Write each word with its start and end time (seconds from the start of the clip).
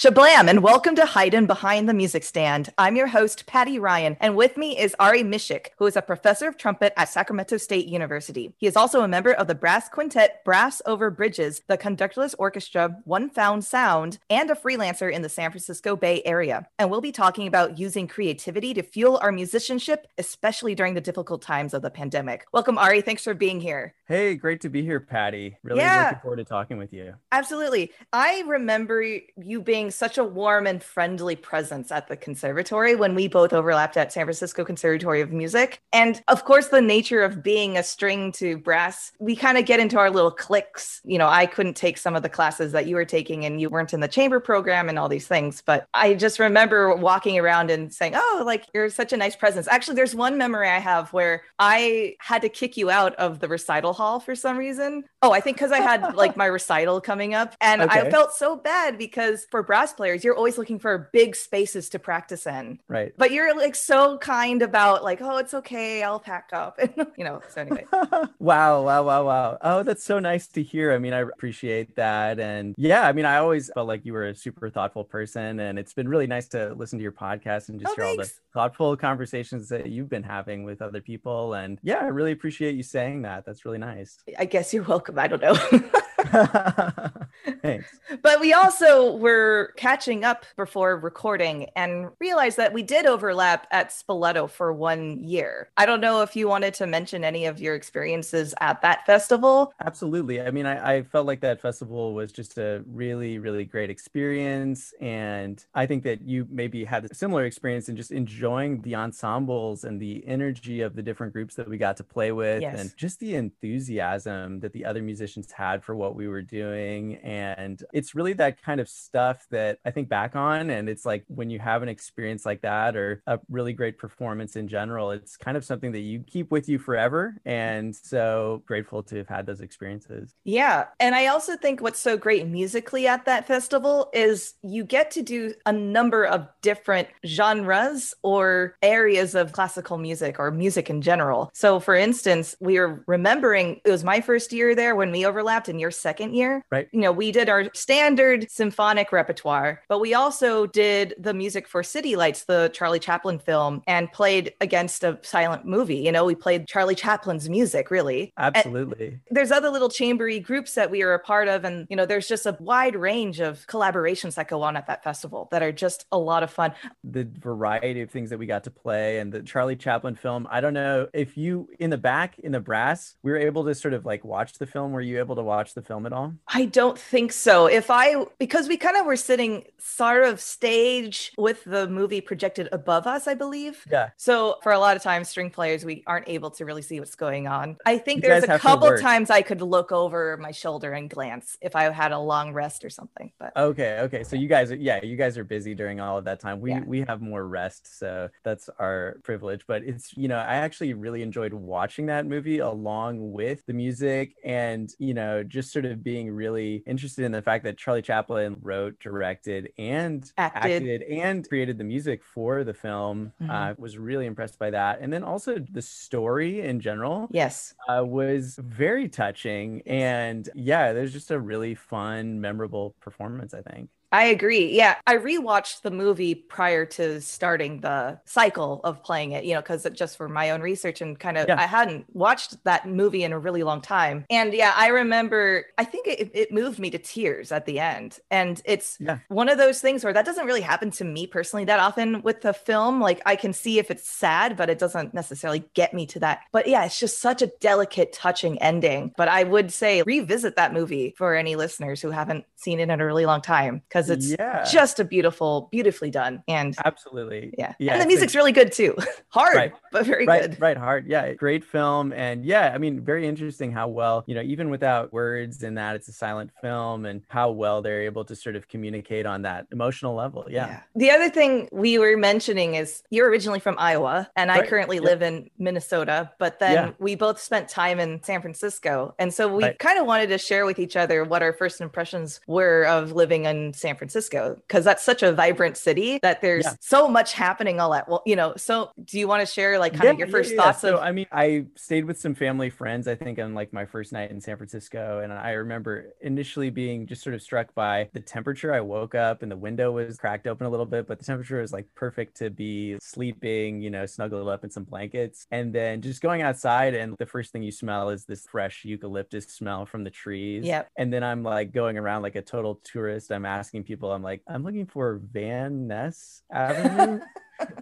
Shablam, 0.00 0.48
and 0.48 0.62
welcome 0.62 0.94
to 0.94 1.04
Haydn 1.04 1.44
Behind 1.44 1.86
the 1.86 1.92
Music 1.92 2.24
Stand. 2.24 2.70
I'm 2.78 2.96
your 2.96 3.08
host, 3.08 3.44
Patty 3.44 3.78
Ryan, 3.78 4.16
and 4.18 4.34
with 4.34 4.56
me 4.56 4.78
is 4.78 4.96
Ari 4.98 5.22
Mishik, 5.22 5.66
who 5.76 5.84
is 5.84 5.94
a 5.94 6.00
professor 6.00 6.48
of 6.48 6.56
trumpet 6.56 6.94
at 6.96 7.10
Sacramento 7.10 7.58
State 7.58 7.84
University. 7.84 8.54
He 8.56 8.66
is 8.66 8.76
also 8.76 9.02
a 9.02 9.08
member 9.08 9.34
of 9.34 9.46
the 9.46 9.54
brass 9.54 9.90
quintet 9.90 10.42
Brass 10.42 10.80
Over 10.86 11.10
Bridges, 11.10 11.60
the 11.66 11.76
conductorless 11.76 12.34
orchestra 12.38 12.96
One 13.04 13.28
Found 13.28 13.62
Sound, 13.62 14.16
and 14.30 14.50
a 14.50 14.54
freelancer 14.54 15.12
in 15.12 15.20
the 15.20 15.28
San 15.28 15.50
Francisco 15.50 15.96
Bay 15.96 16.22
Area. 16.24 16.66
And 16.78 16.90
we'll 16.90 17.02
be 17.02 17.12
talking 17.12 17.46
about 17.46 17.78
using 17.78 18.08
creativity 18.08 18.72
to 18.72 18.82
fuel 18.82 19.18
our 19.20 19.32
musicianship, 19.32 20.06
especially 20.16 20.74
during 20.74 20.94
the 20.94 21.02
difficult 21.02 21.42
times 21.42 21.74
of 21.74 21.82
the 21.82 21.90
pandemic. 21.90 22.46
Welcome, 22.54 22.78
Ari. 22.78 23.02
Thanks 23.02 23.24
for 23.24 23.34
being 23.34 23.60
here. 23.60 23.92
Hey, 24.06 24.34
great 24.34 24.62
to 24.62 24.70
be 24.70 24.82
here, 24.82 24.98
Patty. 24.98 25.58
Really 25.62 25.80
Yeah. 25.80 26.04
looking 26.04 26.20
forward 26.22 26.36
to 26.36 26.44
talking 26.44 26.78
with 26.78 26.94
you. 26.94 27.16
Absolutely. 27.32 27.92
I 28.14 28.44
remember 28.46 29.04
you 29.36 29.60
being 29.60 29.89
such 29.94 30.18
a 30.18 30.24
warm 30.24 30.66
and 30.66 30.82
friendly 30.82 31.36
presence 31.36 31.90
at 31.90 32.08
the 32.08 32.16
conservatory 32.16 32.94
when 32.94 33.14
we 33.14 33.28
both 33.28 33.52
overlapped 33.52 33.96
at 33.96 34.12
San 34.12 34.24
Francisco 34.24 34.64
Conservatory 34.64 35.20
of 35.20 35.32
Music. 35.32 35.80
And 35.92 36.22
of 36.28 36.44
course, 36.44 36.68
the 36.68 36.80
nature 36.80 37.22
of 37.22 37.42
being 37.42 37.76
a 37.76 37.82
string 37.82 38.32
to 38.32 38.58
brass, 38.58 39.12
we 39.18 39.36
kind 39.36 39.58
of 39.58 39.64
get 39.64 39.80
into 39.80 39.98
our 39.98 40.10
little 40.10 40.30
cliques. 40.30 41.00
You 41.04 41.18
know, 41.18 41.28
I 41.28 41.46
couldn't 41.46 41.74
take 41.74 41.98
some 41.98 42.14
of 42.14 42.22
the 42.22 42.28
classes 42.28 42.72
that 42.72 42.86
you 42.86 42.96
were 42.96 43.04
taking 43.04 43.44
and 43.44 43.60
you 43.60 43.70
weren't 43.70 43.92
in 43.92 44.00
the 44.00 44.08
chamber 44.08 44.40
program 44.40 44.88
and 44.88 44.98
all 44.98 45.08
these 45.08 45.26
things. 45.26 45.62
But 45.64 45.86
I 45.94 46.14
just 46.14 46.38
remember 46.38 46.94
walking 46.94 47.38
around 47.38 47.70
and 47.70 47.92
saying, 47.92 48.14
Oh, 48.16 48.42
like 48.44 48.66
you're 48.74 48.90
such 48.90 49.12
a 49.12 49.16
nice 49.16 49.36
presence. 49.36 49.68
Actually, 49.68 49.96
there's 49.96 50.14
one 50.14 50.38
memory 50.38 50.68
I 50.68 50.78
have 50.78 51.12
where 51.12 51.42
I 51.58 52.16
had 52.20 52.42
to 52.42 52.48
kick 52.48 52.76
you 52.76 52.90
out 52.90 53.14
of 53.16 53.40
the 53.40 53.48
recital 53.48 53.92
hall 53.92 54.20
for 54.20 54.34
some 54.34 54.56
reason. 54.56 55.04
Oh, 55.22 55.32
I 55.32 55.40
think 55.40 55.56
because 55.56 55.72
I 55.72 55.80
had 55.80 56.14
like 56.14 56.36
my 56.40 56.46
recital 56.46 57.00
coming 57.00 57.34
up. 57.34 57.54
And 57.60 57.82
I 57.82 58.10
felt 58.10 58.32
so 58.32 58.56
bad 58.56 58.98
because 58.98 59.46
for 59.50 59.62
brass 59.62 59.79
players, 59.88 60.24
you're 60.24 60.36
always 60.36 60.58
looking 60.58 60.78
for 60.78 61.10
big 61.12 61.34
spaces 61.34 61.88
to 61.90 61.98
practice 61.98 62.46
in. 62.46 62.78
Right. 62.88 63.12
But 63.16 63.32
you're 63.32 63.56
like 63.56 63.74
so 63.74 64.18
kind 64.18 64.62
about 64.62 65.02
like, 65.02 65.20
oh, 65.22 65.38
it's 65.38 65.54
okay, 65.54 66.02
I'll 66.02 66.20
pack 66.20 66.50
up. 66.52 66.78
And, 66.78 67.06
you 67.16 67.24
know, 67.24 67.40
so 67.48 67.62
anyway. 67.62 67.86
wow, 68.38 68.82
wow, 68.82 69.02
wow, 69.02 69.24
wow. 69.24 69.58
Oh, 69.62 69.82
that's 69.82 70.04
so 70.04 70.18
nice 70.18 70.46
to 70.48 70.62
hear. 70.62 70.92
I 70.92 70.98
mean, 70.98 71.12
I 71.12 71.20
appreciate 71.20 71.96
that. 71.96 72.38
And 72.38 72.74
yeah, 72.76 73.06
I 73.06 73.12
mean, 73.12 73.24
I 73.24 73.36
always 73.36 73.70
felt 73.72 73.88
like 73.88 74.04
you 74.04 74.12
were 74.12 74.28
a 74.28 74.34
super 74.34 74.68
thoughtful 74.70 75.04
person. 75.04 75.60
And 75.60 75.78
it's 75.78 75.94
been 75.94 76.08
really 76.08 76.26
nice 76.26 76.48
to 76.48 76.74
listen 76.74 76.98
to 76.98 77.02
your 77.02 77.12
podcast 77.12 77.68
and 77.68 77.80
just 77.80 77.92
Oh, 77.92 77.94
hear 77.96 78.04
all 78.04 78.16
the 78.16 78.30
thoughtful 78.52 78.96
conversations 78.96 79.68
that 79.70 79.88
you've 79.88 80.08
been 80.08 80.22
having 80.22 80.64
with 80.64 80.82
other 80.82 81.00
people. 81.00 81.54
And 81.54 81.78
yeah, 81.82 81.98
I 81.98 82.08
really 82.08 82.32
appreciate 82.32 82.74
you 82.74 82.82
saying 82.82 83.22
that. 83.22 83.44
That's 83.44 83.64
really 83.64 83.78
nice. 83.78 84.18
I 84.38 84.44
guess 84.44 84.74
you're 84.74 84.84
welcome. 84.84 85.18
I 85.18 85.28
don't 85.28 85.42
know. 85.42 85.56
Thanks. 87.62 87.98
But 88.22 88.40
we 88.40 88.52
also 88.52 89.16
were 89.16 89.72
catching 89.76 90.24
up 90.24 90.44
before 90.56 90.96
recording 90.98 91.68
and 91.76 92.10
realized 92.20 92.56
that 92.56 92.72
we 92.72 92.82
did 92.82 93.06
overlap 93.06 93.66
at 93.70 93.90
Spoleto 93.90 94.48
for 94.48 94.72
one 94.72 95.22
year. 95.22 95.70
I 95.76 95.86
don't 95.86 96.00
know 96.00 96.22
if 96.22 96.36
you 96.36 96.48
wanted 96.48 96.74
to 96.74 96.86
mention 96.86 97.24
any 97.24 97.46
of 97.46 97.60
your 97.60 97.74
experiences 97.74 98.54
at 98.60 98.82
that 98.82 99.06
festival. 99.06 99.72
Absolutely. 99.84 100.40
I 100.40 100.50
mean, 100.50 100.66
I, 100.66 100.96
I 100.96 101.02
felt 101.02 101.26
like 101.26 101.40
that 101.40 101.60
festival 101.60 102.14
was 102.14 102.32
just 102.32 102.58
a 102.58 102.82
really, 102.86 103.38
really 103.38 103.64
great 103.64 103.90
experience. 103.90 104.92
And 105.00 105.64
I 105.74 105.86
think 105.86 106.02
that 106.04 106.22
you 106.22 106.46
maybe 106.50 106.84
had 106.84 107.04
a 107.04 107.14
similar 107.14 107.44
experience 107.44 107.88
in 107.88 107.96
just 107.96 108.10
enjoying 108.10 108.82
the 108.82 108.96
ensembles 108.96 109.84
and 109.84 110.00
the 110.00 110.26
energy 110.26 110.80
of 110.82 110.94
the 110.94 111.02
different 111.02 111.32
groups 111.32 111.54
that 111.54 111.68
we 111.68 111.78
got 111.78 111.96
to 111.98 112.04
play 112.04 112.32
with 112.32 112.62
Yes. 112.62 112.80
and 112.80 112.96
just 112.96 113.20
the 113.20 113.34
enthusiasm 113.36 114.60
that 114.60 114.72
the 114.72 114.84
other 114.84 115.02
musicians 115.02 115.50
had 115.52 115.82
for 115.82 115.94
what 115.94 116.09
we 116.14 116.28
were 116.28 116.42
doing. 116.42 117.16
And 117.16 117.82
it's 117.92 118.14
really 118.14 118.32
that 118.34 118.62
kind 118.62 118.80
of 118.80 118.88
stuff 118.88 119.46
that 119.50 119.78
I 119.84 119.90
think 119.90 120.08
back 120.08 120.36
on. 120.36 120.70
And 120.70 120.88
it's 120.88 121.04
like 121.04 121.24
when 121.28 121.50
you 121.50 121.58
have 121.58 121.82
an 121.82 121.88
experience 121.88 122.46
like 122.46 122.62
that 122.62 122.96
or 122.96 123.22
a 123.26 123.38
really 123.48 123.72
great 123.72 123.98
performance 123.98 124.56
in 124.56 124.68
general, 124.68 125.10
it's 125.10 125.36
kind 125.36 125.56
of 125.56 125.64
something 125.64 125.92
that 125.92 126.00
you 126.00 126.20
keep 126.20 126.50
with 126.50 126.68
you 126.68 126.78
forever. 126.78 127.36
And 127.44 127.94
so 127.94 128.62
grateful 128.66 129.02
to 129.04 129.16
have 129.16 129.28
had 129.28 129.46
those 129.46 129.60
experiences. 129.60 130.34
Yeah. 130.44 130.86
And 130.98 131.14
I 131.14 131.26
also 131.26 131.56
think 131.56 131.80
what's 131.80 132.00
so 132.00 132.16
great 132.16 132.46
musically 132.46 133.06
at 133.06 133.24
that 133.26 133.46
festival 133.46 134.10
is 134.12 134.54
you 134.62 134.84
get 134.84 135.10
to 135.12 135.22
do 135.22 135.54
a 135.66 135.72
number 135.72 136.24
of 136.24 136.48
different 136.62 137.08
genres 137.26 138.14
or 138.22 138.76
areas 138.82 139.34
of 139.34 139.52
classical 139.52 139.98
music 139.98 140.38
or 140.38 140.50
music 140.50 140.90
in 140.90 141.02
general. 141.02 141.50
So, 141.54 141.80
for 141.80 141.94
instance, 141.94 142.54
we 142.60 142.78
were 142.78 143.02
remembering 143.06 143.80
it 143.84 143.90
was 143.90 144.04
my 144.04 144.20
first 144.20 144.52
year 144.52 144.74
there 144.74 144.96
when 144.96 145.12
we 145.12 145.26
overlapped 145.26 145.68
in 145.68 145.78
your 145.78 145.90
second 146.00 146.34
year. 146.34 146.64
Right. 146.70 146.88
You 146.92 147.00
know, 147.00 147.12
we 147.12 147.32
did 147.32 147.48
our 147.48 147.68
standard 147.74 148.50
symphonic 148.50 149.12
repertoire, 149.12 149.82
but 149.88 150.00
we 150.00 150.14
also 150.14 150.66
did 150.66 151.14
the 151.18 151.34
music 151.34 151.68
for 151.68 151.82
City 151.82 152.16
Lights, 152.16 152.44
the 152.44 152.70
Charlie 152.72 152.98
Chaplin 152.98 153.38
film, 153.38 153.82
and 153.86 154.10
played 154.12 154.54
against 154.60 155.04
a 155.04 155.18
silent 155.22 155.64
movie. 155.64 155.96
You 155.96 156.12
know, 156.12 156.24
we 156.24 156.34
played 156.34 156.66
Charlie 156.66 156.94
Chaplin's 156.94 157.48
music, 157.48 157.90
really. 157.90 158.32
And- 158.36 158.56
Absolutely. 158.56 159.18
there's 159.30 159.50
other 159.50 159.70
little 159.70 159.88
chambery 159.88 160.40
groups 160.40 160.74
that 160.74 160.90
we 160.90 161.02
are 161.02 161.14
a 161.14 161.18
part 161.18 161.48
of 161.48 161.64
and 161.64 161.86
you 161.90 161.96
know 161.96 162.06
there's 162.06 162.28
just 162.28 162.46
a 162.46 162.56
wide 162.60 162.96
range 162.96 163.40
of 163.40 163.66
collaborations 163.66 164.34
that 164.34 164.48
go 164.48 164.62
on 164.62 164.76
at 164.76 164.86
that 164.86 165.02
festival 165.02 165.48
that 165.50 165.62
are 165.62 165.72
just 165.72 166.06
a 166.12 166.18
lot 166.18 166.42
of 166.42 166.50
fun 166.50 166.72
the 167.04 167.28
variety 167.38 168.00
of 168.00 168.10
things 168.10 168.30
that 168.30 168.38
we 168.38 168.46
got 168.46 168.64
to 168.64 168.70
play 168.70 169.18
and 169.18 169.32
the 169.32 169.42
Charlie 169.42 169.76
Chaplin 169.76 170.14
film. 170.14 170.46
I 170.50 170.60
don't 170.60 170.74
know 170.74 171.08
if 171.12 171.36
you 171.36 171.68
in 171.78 171.90
the 171.90 171.98
back 171.98 172.38
in 172.38 172.52
the 172.52 172.60
brass, 172.60 173.16
we 173.22 173.30
were 173.30 173.38
able 173.38 173.64
to 173.64 173.74
sort 173.74 173.94
of 173.94 174.04
like 174.04 174.24
watch 174.24 174.54
the 174.58 174.66
film. 174.66 174.92
Were 174.92 175.00
you 175.00 175.18
able 175.18 175.36
to 175.36 175.42
watch 175.42 175.74
the 175.74 175.82
film 175.82 175.89
at 176.06 176.12
all? 176.12 176.32
i 176.48 176.64
don't 176.64 176.98
think 176.98 177.32
so 177.32 177.66
if 177.66 177.90
i 177.90 178.24
because 178.38 178.68
we 178.68 178.76
kind 178.76 178.96
of 178.96 179.04
were 179.06 179.16
sitting 179.16 179.64
sort 179.78 180.22
of 180.24 180.40
stage 180.40 181.32
with 181.38 181.64
the 181.64 181.88
movie 181.88 182.20
projected 182.20 182.68
above 182.72 183.06
us 183.06 183.26
i 183.26 183.34
believe 183.34 183.84
Yeah. 183.90 184.10
so 184.16 184.58
for 184.62 184.72
a 184.72 184.78
lot 184.78 184.96
of 184.96 185.02
times 185.02 185.28
string 185.28 185.50
players 185.50 185.84
we 185.84 186.02
aren't 186.06 186.28
able 186.28 186.50
to 186.52 186.64
really 186.64 186.82
see 186.82 187.00
what's 187.00 187.14
going 187.14 187.48
on 187.48 187.76
i 187.86 187.98
think 187.98 188.22
You 188.22 188.28
there's 188.30 188.44
a 188.44 188.58
couple 188.58 188.96
times 188.98 189.30
i 189.30 189.42
could 189.42 189.62
look 189.62 189.90
over 189.92 190.36
my 190.36 190.50
shoulder 190.52 190.92
and 190.92 191.08
glance 191.10 191.56
if 191.60 191.74
i 191.74 191.84
had 191.90 192.12
a 192.12 192.18
long 192.18 192.52
rest 192.52 192.84
or 192.84 192.90
something 192.90 193.32
but 193.38 193.52
Okay, 193.56 193.98
okay. 194.00 194.22
So 194.24 194.36
you 194.36 194.48
guys 194.48 194.70
are 194.72 194.76
yeah, 194.76 195.02
you 195.04 195.16
guys 195.16 195.36
are 195.36 195.44
busy 195.44 195.74
during 195.74 196.00
all 196.00 196.16
of 196.18 196.24
that 196.24 196.40
time. 196.40 196.60
We 196.60 196.70
Yeah. 196.70 196.84
we 196.86 197.00
have 197.02 197.20
more 197.20 197.46
rest, 197.46 197.98
so 197.98 198.28
that's 198.44 198.68
our 198.78 199.16
privilege. 199.22 199.62
But 199.66 199.82
it's 199.82 200.16
you 200.16 200.28
know, 200.28 200.36
I 200.38 200.56
actually 200.56 200.94
really 200.94 201.22
enjoyed 201.22 201.52
watching 201.52 202.06
that 202.06 202.26
movie 202.26 202.58
along 202.58 203.32
with 203.32 203.64
the 203.66 203.72
music 203.72 204.34
and 204.44 204.90
you 204.98 205.14
know, 205.14 205.42
just 205.42 205.72
sort 205.80 205.92
of 205.92 206.04
being 206.04 206.30
really 206.30 206.82
interested 206.86 207.24
in 207.24 207.32
the 207.32 207.40
fact 207.42 207.64
that 207.64 207.78
Charlie 207.78 208.02
Chaplin 208.02 208.56
wrote, 208.60 208.98
directed, 209.00 209.72
and 209.78 210.30
Acted. 210.36 211.02
and 211.02 211.48
created 211.48 211.78
the 211.78 211.84
music 211.84 212.22
for 212.22 212.64
the 212.64 212.74
film. 212.74 213.32
Mhm. 213.40 213.50
Uh, 213.50 213.74
was 213.78 213.96
really 213.98 214.26
impressed 214.26 214.58
by 214.58 214.70
that. 214.70 215.00
And 215.00 215.12
then 215.12 215.24
also 215.24 215.58
the 215.58 215.82
story 215.82 216.60
in 216.60 216.80
general 216.80 217.28
yes 217.30 217.74
uh, 217.88 218.04
was 218.04 218.56
very 218.62 219.08
touching. 219.08 219.82
And 219.86 220.48
yeah, 220.54 220.92
there's 220.92 221.12
just 221.12 221.30
a 221.30 221.38
really 221.38 221.74
fun, 221.74 222.40
memorable 222.40 222.94
performance, 223.00 223.54
I 223.54 223.62
think. 223.62 223.88
I 224.12 224.24
agree. 224.24 224.72
Yeah, 224.72 224.96
I 225.06 225.16
rewatched 225.16 225.82
the 225.82 225.90
movie 225.90 226.34
prior 226.34 226.84
to 226.86 227.20
starting 227.20 227.80
the 227.80 228.18
cycle 228.24 228.80
of 228.82 229.02
playing 229.04 229.32
it, 229.32 229.44
you 229.44 229.54
know, 229.54 229.60
because 229.60 229.86
just 229.92 230.16
for 230.16 230.28
my 230.28 230.50
own 230.50 230.60
research 230.60 231.00
and 231.00 231.18
kind 231.18 231.38
of, 231.38 231.46
Yeah. 231.48 231.60
I 231.60 231.66
hadn't 231.66 232.06
watched 232.14 232.62
that 232.64 232.88
movie 232.88 233.22
in 233.22 233.32
a 233.32 233.38
really 233.38 233.62
long 233.62 233.80
time. 233.80 234.24
And 234.28 234.52
yeah, 234.52 234.72
I 234.76 234.88
remember, 234.88 235.66
I 235.78 235.84
think 235.84 236.08
it, 236.08 236.30
it 236.34 236.52
moved 236.52 236.78
me 236.80 236.90
to 236.90 236.98
tears 236.98 237.52
at 237.52 237.66
the 237.66 237.78
end. 237.78 238.18
And 238.30 238.60
it's 238.64 238.96
Yeah. 239.00 239.18
one 239.28 239.48
of 239.48 239.58
those 239.58 239.80
things 239.80 240.02
where 240.02 240.12
that 240.12 240.24
doesn't 240.26 240.46
really 240.46 240.60
happen 240.60 240.90
to 240.92 241.04
me 241.04 241.26
personally 241.26 241.64
that 241.66 241.78
often 241.78 242.22
with 242.22 242.40
the 242.40 242.52
film. 242.52 243.00
Like 243.00 243.22
I 243.26 243.36
can 243.36 243.52
see 243.52 243.78
if 243.78 243.90
it's 243.90 244.08
sad, 244.08 244.56
but 244.56 244.68
it 244.68 244.78
doesn't 244.80 245.14
necessarily 245.14 245.64
get 245.74 245.94
me 245.94 246.06
to 246.06 246.18
that. 246.20 246.40
But 246.52 246.66
yeah, 246.66 246.84
it's 246.84 246.98
just 246.98 247.20
such 247.20 247.42
a 247.42 247.46
delicate, 247.60 248.12
touching 248.12 248.58
ending. 248.60 249.12
But 249.16 249.28
I 249.28 249.44
would 249.44 249.72
say 249.72 250.02
revisit 250.02 250.56
that 250.56 250.72
movie 250.72 251.14
for 251.16 251.34
any 251.36 251.54
listeners 251.54 252.00
who 252.02 252.10
haven't 252.10 252.44
seen 252.56 252.80
it 252.80 252.90
in 252.90 253.00
a 253.00 253.06
really 253.06 253.26
long 253.26 253.40
time 253.40 253.82
because 253.88 253.99
it's 254.08 254.30
Yeah. 254.38 254.64
just 254.70 254.98
a 255.00 255.04
beautiful, 255.04 255.68
beautifully 255.70 256.10
done. 256.10 256.42
And 256.48 256.74
Absolutely. 256.84 257.52
yeah, 257.58 257.74
Yeah. 257.78 257.92
and 257.92 258.00
the 258.00 258.04
a- 258.04 258.08
music's 258.08 258.34
really 258.34 258.52
good 258.52 258.72
too. 258.72 258.96
Hard, 259.28 259.56
Right. 259.56 259.72
but 259.92 260.06
very 260.06 260.24
right, 260.26 260.42
good. 260.50 260.60
right, 260.60 260.76
hard. 260.76 261.06
Yeah, 261.06 261.32
great 261.34 261.64
film, 261.64 262.12
and 262.12 262.44
yeah, 262.44 262.72
I 262.74 262.78
mean, 262.78 263.00
very 263.04 263.26
interesting 263.26 263.70
how 263.72 263.88
well 263.88 264.24
you 264.26 264.34
know, 264.34 264.40
even 264.42 264.70
without 264.70 265.12
words 265.12 265.62
and 265.62 265.76
that, 265.78 265.96
it's 265.96 266.08
a 266.08 266.12
silent 266.12 266.50
film, 266.62 267.04
and 267.04 267.22
how 267.28 267.50
well 267.50 267.82
they're 267.82 268.02
able 268.02 268.24
to 268.24 268.34
sort 268.36 268.56
of 268.56 268.68
communicate 268.68 269.26
on 269.26 269.42
that 269.42 269.66
emotional 269.72 270.14
level. 270.14 270.46
Yeah, 270.48 270.80
The 270.94 271.10
other 271.10 271.28
thing 271.28 271.68
we 271.72 271.98
were 271.98 272.16
mentioning 272.16 272.74
is 272.76 273.02
you're 273.10 273.28
originally 273.28 273.60
from 273.60 273.76
Iowa, 273.78 274.28
and 274.36 274.50
I 274.50 274.66
currently 274.66 275.00
live 275.00 275.22
in 275.22 275.50
Minnesota, 275.58 276.30
but 276.38 276.58
then 276.58 276.72
Yeah. 276.72 276.90
we 276.98 277.14
both 277.14 277.40
spent 277.40 277.68
time 277.68 277.98
in 278.00 278.22
San 278.22 278.40
Francisco. 278.40 279.14
And 279.18 279.32
so 279.32 279.48
we 279.48 279.62
Right. 279.64 279.78
kind 279.78 279.98
of 279.98 280.06
wanted 280.06 280.28
to 280.28 280.38
share 280.38 280.66
with 280.66 280.78
each 280.78 280.96
other 280.96 281.24
what 281.24 281.42
our 281.42 281.52
first 281.52 281.80
impressions 281.80 282.40
were 282.46 282.84
of 282.86 283.12
living 283.12 283.44
in 283.46 283.72
San 283.72 283.89
Francisco, 283.96 284.56
because 284.66 284.84
that's 284.84 285.02
such 285.02 285.22
a 285.22 285.32
vibrant 285.32 285.76
city 285.76 286.18
that 286.22 286.40
there's 286.40 286.64
Yeah. 286.64 286.74
so 286.80 287.08
much 287.08 287.32
happening 287.32 287.80
all 287.80 287.94
at 287.94 288.08
well, 288.08 288.22
you 288.26 288.36
know. 288.36 288.54
So 288.56 288.90
do 289.04 289.18
you 289.18 289.28
want 289.28 289.46
to 289.46 289.52
share 289.52 289.78
like 289.78 289.94
kind 289.94 290.10
of 290.10 290.18
your 290.18 290.28
first 290.28 290.52
yeah. 290.52 290.62
thoughts 290.62 290.80
So, 290.80 290.96
of 290.96 291.00
I 291.00 291.12
mean, 291.12 291.26
I 291.32 291.66
stayed 291.76 292.04
with 292.04 292.18
some 292.18 292.34
family 292.34 292.70
friends, 292.70 293.08
I 293.08 293.14
think, 293.14 293.38
on 293.38 293.54
like 293.54 293.72
my 293.72 293.84
first 293.86 294.12
night 294.12 294.30
in 294.30 294.40
San 294.40 294.56
Francisco. 294.56 295.20
And 295.22 295.32
I 295.32 295.52
remember 295.52 296.12
initially 296.20 296.70
being 296.70 297.06
just 297.06 297.22
sort 297.22 297.34
of 297.34 297.42
struck 297.42 297.74
by 297.74 298.08
the 298.12 298.20
temperature. 298.20 298.72
I 298.74 298.80
woke 298.80 299.14
up 299.14 299.42
and 299.42 299.50
the 299.50 299.56
window 299.56 299.92
was 299.92 300.16
cracked 300.18 300.46
open 300.46 300.66
a 300.66 300.70
little 300.70 300.86
bit, 300.86 301.06
but 301.06 301.18
the 301.18 301.24
temperature 301.24 301.60
was 301.60 301.72
like 301.72 301.86
perfect 301.94 302.36
to 302.38 302.50
be 302.50 302.96
sleeping, 303.00 303.80
you 303.80 303.90
know, 303.90 304.06
snuggled 304.06 304.48
up 304.48 304.64
in 304.64 304.70
some 304.70 304.84
blankets. 304.84 305.46
And 305.50 305.72
then 305.72 306.00
just 306.02 306.20
going 306.22 306.42
outside, 306.42 306.94
and 306.94 307.14
the 307.18 307.26
first 307.26 307.52
thing 307.52 307.62
you 307.62 307.72
smell 307.72 308.10
is 308.10 308.24
this 308.24 308.46
fresh 308.46 308.84
eucalyptus 308.84 309.46
smell 309.46 309.86
from 309.86 310.04
the 310.04 310.10
trees. 310.10 310.64
Yep. 310.64 310.90
And 310.96 311.12
then 311.12 311.22
I'm 311.22 311.42
like 311.42 311.72
going 311.72 311.98
around 311.98 312.22
like 312.22 312.36
a 312.36 312.42
total 312.42 312.80
tourist. 312.84 313.30
I'm 313.30 313.44
asking 313.46 313.79
people, 313.84 314.12
I'm 314.12 314.22
like, 314.22 314.42
I'm 314.46 314.64
looking 314.64 314.86
for 314.86 315.20
Van 315.32 315.86
Ness 315.88 316.42
Avenue. 316.52 317.20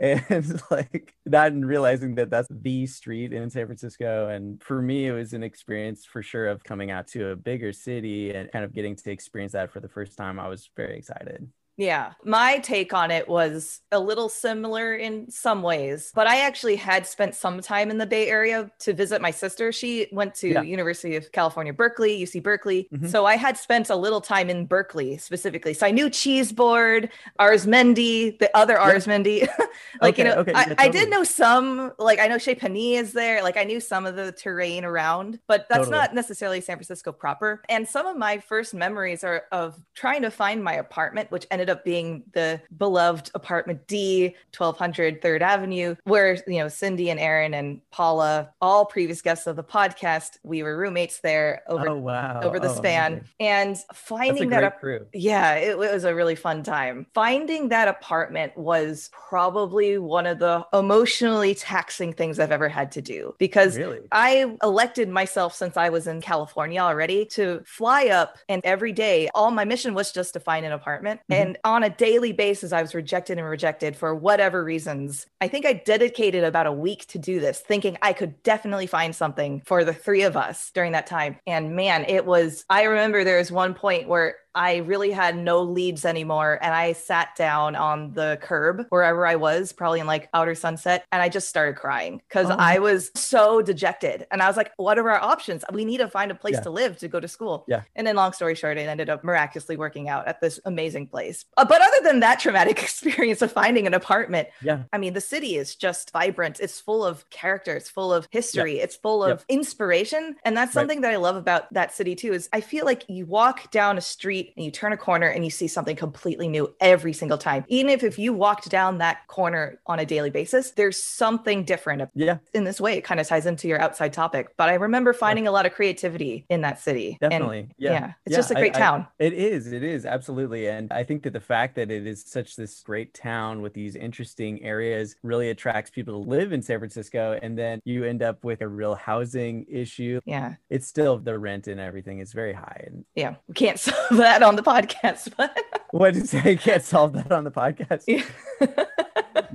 and 0.00 0.60
like 0.70 1.14
not 1.26 1.54
realizing 1.54 2.14
that 2.16 2.30
that's 2.30 2.48
the 2.50 2.86
street 2.86 3.32
in 3.32 3.50
San 3.50 3.66
Francisco. 3.66 4.28
And 4.28 4.62
for 4.62 4.80
me, 4.82 5.06
it 5.06 5.12
was 5.12 5.32
an 5.32 5.42
experience 5.42 6.04
for 6.04 6.22
sure 6.22 6.48
of 6.48 6.64
coming 6.64 6.90
out 6.90 7.06
to 7.08 7.28
a 7.28 7.36
bigger 7.36 7.72
city 7.72 8.32
and 8.32 8.50
kind 8.50 8.64
of 8.64 8.74
getting 8.74 8.96
to 8.96 9.10
experience 9.10 9.52
that 9.52 9.72
for 9.72 9.80
the 9.80 9.88
first 9.88 10.16
time. 10.16 10.38
I 10.40 10.48
was 10.48 10.70
very 10.76 10.96
excited. 10.96 11.48
Yeah. 11.78 12.14
My 12.24 12.58
take 12.58 12.92
on 12.92 13.12
it 13.12 13.28
was 13.28 13.80
a 13.92 14.00
little 14.00 14.28
similar 14.28 14.96
in 14.96 15.30
some 15.30 15.62
ways, 15.62 16.10
but 16.12 16.26
I 16.26 16.40
actually 16.40 16.74
had 16.74 17.06
spent 17.06 17.36
some 17.36 17.60
time 17.60 17.88
in 17.92 17.98
the 17.98 18.04
Bay 18.04 18.28
Area 18.28 18.68
to 18.80 18.92
visit 18.92 19.22
my 19.22 19.30
sister. 19.30 19.70
She 19.70 20.08
went 20.10 20.34
to 20.36 20.48
Yeah. 20.48 20.62
University 20.62 21.14
of 21.14 21.30
California, 21.30 21.72
Berkeley, 21.72 22.18
UC 22.20 22.40
Berkeley. 22.40 22.88
Mhm. 22.92 23.08
So 23.08 23.26
I 23.26 23.36
had 23.36 23.56
spent 23.56 23.90
a 23.90 23.96
little 23.96 24.20
time 24.20 24.50
in 24.50 24.66
Berkeley 24.66 25.18
specifically. 25.18 25.72
So 25.72 25.86
I 25.86 25.92
knew 25.92 26.10
Cheese 26.10 26.50
Board, 26.50 27.10
Arizmendi, 27.38 28.36
the 28.40 28.50
other 28.56 28.74
Yeah. 28.74 28.90
Arizmendi. 28.92 29.48
like, 30.02 30.18
you 30.18 30.24
know, 30.24 30.32
okay, 30.34 30.52
I, 30.54 30.62
yeah, 30.62 30.74
I 30.78 30.86
totally. 30.88 30.90
did 31.04 31.10
know 31.10 31.22
some, 31.22 31.92
like 32.00 32.18
I 32.18 32.26
know 32.26 32.38
Chez 32.38 32.58
is 32.60 33.12
there. 33.12 33.40
Like 33.40 33.56
I 33.56 33.62
knew 33.62 33.78
some 33.78 34.04
of 34.04 34.16
the 34.16 34.32
terrain 34.32 34.84
around, 34.84 35.38
but 35.46 35.66
that's 35.68 35.84
Totally. 35.86 35.96
not 35.96 36.12
necessarily 36.14 36.60
San 36.60 36.74
Francisco 36.76 37.12
proper. 37.12 37.62
And 37.68 37.86
some 37.88 38.04
of 38.06 38.16
my 38.16 38.38
first 38.38 38.74
memories 38.74 39.22
are 39.22 39.44
of 39.52 39.80
trying 39.94 40.22
to 40.22 40.30
find 40.32 40.62
my 40.64 40.74
apartment, 40.74 41.30
which 41.30 41.46
ended 41.52 41.67
up 41.68 41.84
being 41.84 42.22
the 42.32 42.60
beloved 42.76 43.30
apartment 43.34 43.86
D, 43.86 44.34
1200 44.56 45.22
Third 45.22 45.42
Avenue, 45.42 45.94
where, 46.04 46.34
you 46.46 46.58
know, 46.58 46.68
Cindy 46.68 47.10
and 47.10 47.18
Aaron 47.20 47.54
and 47.54 47.80
Paula, 47.90 48.50
all 48.60 48.84
previous 48.86 49.22
guests 49.22 49.46
of 49.46 49.56
the 49.56 49.64
podcast, 49.64 50.38
we 50.42 50.62
were 50.62 50.76
roommates 50.76 51.20
there 51.20 51.62
over, 51.68 51.88
oh 51.90 51.96
wow. 51.96 52.40
over 52.42 52.58
the 52.60 52.68
Oh, 52.70 52.74
span. 52.74 53.12
amazing. 53.12 53.28
And 53.40 53.76
finding 53.94 54.48
that 54.50 54.64
up. 54.64 54.80
crew. 54.80 55.06
Yeah, 55.12 55.54
it, 55.54 55.70
it 55.70 55.78
was 55.78 56.04
a 56.04 56.14
really 56.14 56.34
fun 56.36 56.62
time. 56.62 57.06
Finding 57.14 57.68
that 57.70 57.88
apartment 57.88 58.56
was 58.56 59.10
probably 59.12 59.98
one 59.98 60.26
of 60.26 60.38
the 60.38 60.66
emotionally 60.72 61.54
taxing 61.54 62.12
things 62.12 62.38
I've 62.38 62.52
ever 62.52 62.68
had 62.68 62.92
to 62.92 63.02
do 63.02 63.34
because 63.38 63.76
Really? 63.76 64.00
I 64.12 64.56
elected 64.62 65.08
myself 65.08 65.54
since 65.54 65.76
I 65.76 65.88
was 65.88 66.06
in 66.06 66.20
California 66.20 66.80
already 66.80 67.24
to 67.26 67.62
fly 67.66 68.06
up 68.08 68.38
and 68.48 68.60
every 68.64 68.92
day 68.92 69.28
all 69.34 69.50
my 69.50 69.64
mission 69.64 69.94
was 69.94 70.12
just 70.12 70.32
to 70.34 70.40
find 70.40 70.64
an 70.66 70.72
apartment 70.72 71.20
Mhm. 71.30 71.34
and 71.36 71.57
on 71.64 71.82
a 71.82 71.90
daily 71.90 72.32
basis 72.32 72.72
I 72.72 72.82
was 72.82 72.94
rejected 72.94 73.38
and 73.38 73.48
rejected 73.48 73.96
for 73.96 74.14
whatever 74.14 74.64
reasons. 74.64 75.26
I 75.40 75.48
think 75.48 75.66
I 75.66 75.74
dedicated 75.74 76.44
about 76.44 76.66
a 76.66 76.72
week 76.72 77.06
to 77.08 77.18
do 77.18 77.40
this 77.40 77.60
thinking 77.60 77.96
I 78.02 78.12
could 78.12 78.42
definitely 78.42 78.86
find 78.86 79.14
something 79.14 79.62
for 79.64 79.84
the 79.84 79.94
three 79.94 80.22
of 80.22 80.36
us 80.36 80.70
during 80.72 80.92
that 80.92 81.06
time. 81.06 81.38
And 81.46 81.76
man, 81.76 82.04
it 82.08 82.24
was 82.24 82.64
I 82.68 82.84
remember 82.84 83.24
there 83.24 83.38
was 83.38 83.52
one 83.52 83.74
point 83.74 84.08
where 84.08 84.36
I 84.58 84.78
really 84.78 85.12
had 85.12 85.36
no 85.38 85.62
leads 85.62 86.04
anymore. 86.04 86.58
And 86.60 86.74
I 86.74 86.92
sat 86.92 87.36
down 87.36 87.76
on 87.76 88.12
the 88.12 88.38
curb 88.42 88.86
wherever 88.88 89.24
I 89.24 89.36
was, 89.36 89.72
probably 89.72 90.00
in 90.00 90.06
like 90.08 90.28
outer 90.34 90.54
sunset, 90.56 91.04
and 91.12 91.22
I 91.22 91.28
just 91.28 91.48
started 91.48 91.76
crying 91.76 92.20
because 92.28 92.50
Oh. 92.50 92.56
I 92.58 92.80
was 92.80 93.10
so 93.14 93.62
dejected. 93.62 94.26
And 94.32 94.42
I 94.42 94.48
was 94.48 94.56
like, 94.56 94.72
what 94.76 94.98
are 94.98 95.08
our 95.10 95.20
options? 95.22 95.64
We 95.72 95.84
need 95.84 95.98
to 95.98 96.08
find 96.08 96.30
a 96.32 96.34
place 96.34 96.54
Yeah. 96.54 96.60
to 96.62 96.70
live 96.70 96.98
to 96.98 97.08
go 97.08 97.20
to 97.20 97.28
school. 97.28 97.64
Yeah. 97.68 97.82
And 97.94 98.04
then, 98.06 98.16
long 98.16 98.32
story 98.32 98.56
short, 98.56 98.78
it 98.78 98.88
ended 98.88 99.08
up 99.08 99.22
miraculously 99.22 99.76
working 99.76 100.08
out 100.08 100.26
at 100.26 100.40
this 100.40 100.58
amazing 100.64 101.06
place. 101.06 101.44
Uh, 101.56 101.64
but 101.64 101.80
other 101.80 102.02
than 102.02 102.18
that 102.20 102.40
traumatic 102.40 102.82
experience 102.82 103.40
of 103.42 103.52
finding 103.52 103.86
an 103.86 103.94
apartment, 103.94 104.48
Yeah. 104.60 104.82
I 104.92 104.98
mean, 104.98 105.12
the 105.14 105.20
city 105.20 105.56
is 105.56 105.76
just 105.76 106.10
vibrant. 106.10 106.58
It's 106.58 106.80
full 106.80 107.04
of 107.04 107.30
character. 107.30 107.76
It's 107.76 107.88
full 107.88 108.12
of 108.12 108.26
history. 108.32 108.80
It's 108.80 108.96
full 108.96 109.22
of 109.22 109.44
inspiration. 109.48 110.34
And 110.44 110.56
that's 110.56 110.74
Right. 110.74 110.82
something 110.82 111.02
that 111.02 111.12
I 111.12 111.16
love 111.16 111.36
about 111.36 111.72
that 111.74 111.94
city 111.94 112.16
too, 112.16 112.32
is 112.32 112.48
I 112.52 112.60
feel 112.60 112.84
like 112.84 113.04
you 113.08 113.24
walk 113.26 113.70
down 113.70 113.96
a 113.98 114.00
street 114.00 114.47
and 114.56 114.64
you 114.64 114.70
turn 114.70 114.92
a 114.92 114.96
corner 114.96 115.26
and 115.28 115.44
you 115.44 115.50
see 115.50 115.66
something 115.68 115.96
completely 115.96 116.48
new 116.48 116.74
every 116.80 117.12
single 117.12 117.38
time. 117.38 117.64
Even 117.68 117.90
if, 117.90 118.02
if 118.02 118.18
you 118.18 118.32
walked 118.32 118.68
down 118.70 118.98
that 118.98 119.26
corner 119.26 119.80
on 119.86 119.98
a 119.98 120.06
daily 120.06 120.30
basis, 120.30 120.70
there's 120.72 121.02
something 121.02 121.64
different 121.64 122.08
Yeah, 122.14 122.38
in 122.54 122.64
this 122.64 122.80
way. 122.80 122.94
It 122.94 123.04
kind 123.04 123.20
of 123.20 123.26
ties 123.26 123.46
into 123.46 123.68
your 123.68 123.80
outside 123.80 124.12
topic. 124.12 124.54
But 124.56 124.68
I 124.68 124.74
remember 124.74 125.12
finding 125.12 125.46
a 125.46 125.50
lot 125.50 125.66
of 125.66 125.72
creativity 125.74 126.44
in 126.48 126.60
that 126.62 126.80
city. 126.80 127.18
And 127.20 127.30
definitely. 127.30 127.68
yeah, 127.78 127.92
yeah. 127.92 128.12
it's 128.26 128.36
just 128.36 128.50
a 128.50 128.54
great 128.54 128.76
I- 128.76 128.78
town. 128.78 129.06
It 129.18 129.32
is. 129.32 129.72
It 129.72 129.82
is 129.82 130.06
absolutely. 130.06 130.68
And 130.68 130.92
I 130.92 131.04
think 131.04 131.22
that 131.24 131.32
the 131.32 131.40
fact 131.40 131.74
that 131.76 131.90
it 131.90 132.06
is 132.06 132.24
such 132.26 132.56
this 132.56 132.80
great 132.82 133.14
town 133.14 133.62
with 133.62 133.74
these 133.74 133.96
interesting 133.96 134.62
areas 134.62 135.16
really 135.22 135.50
attracts 135.50 135.90
people 135.90 136.22
to 136.24 136.28
live 136.30 136.52
in 136.52 136.62
San 136.62 136.78
Francisco. 136.78 137.38
And 137.42 137.58
then 137.58 137.80
you 137.84 138.04
end 138.04 138.22
up 138.22 138.44
with 138.44 138.60
a 138.62 138.68
real 138.68 138.94
housing 138.94 139.66
issue. 139.68 140.20
yeah. 140.24 140.54
It's 140.70 140.86
still 140.86 141.18
the 141.18 141.38
rent 141.38 141.66
and 141.66 141.80
everything 141.80 142.18
is 142.20 142.32
very 142.32 142.52
high. 142.52 142.84
And 142.86 143.04
Yeah. 143.14 143.36
We 143.48 143.54
can't 143.54 143.78
solve 143.88 143.96
that 144.18 144.27
on 144.42 144.56
the 144.56 144.62
podcast, 144.62 145.32
but 145.36 145.56
what 145.90 146.14
did 146.14 146.20
you 146.22 146.26
say? 146.26 146.50
You 146.52 146.58
Can't 146.58 146.82
solve 146.82 147.12
that 147.14 147.32
on 147.32 147.44
the 147.44 147.50
podcast. 147.50 148.04
yeah. 148.06 148.24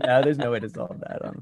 no, 0.04 0.22
there's 0.22 0.38
no 0.38 0.52
way 0.52 0.60
to 0.60 0.70
solve 0.70 1.00
that 1.02 1.22
on 1.24 1.42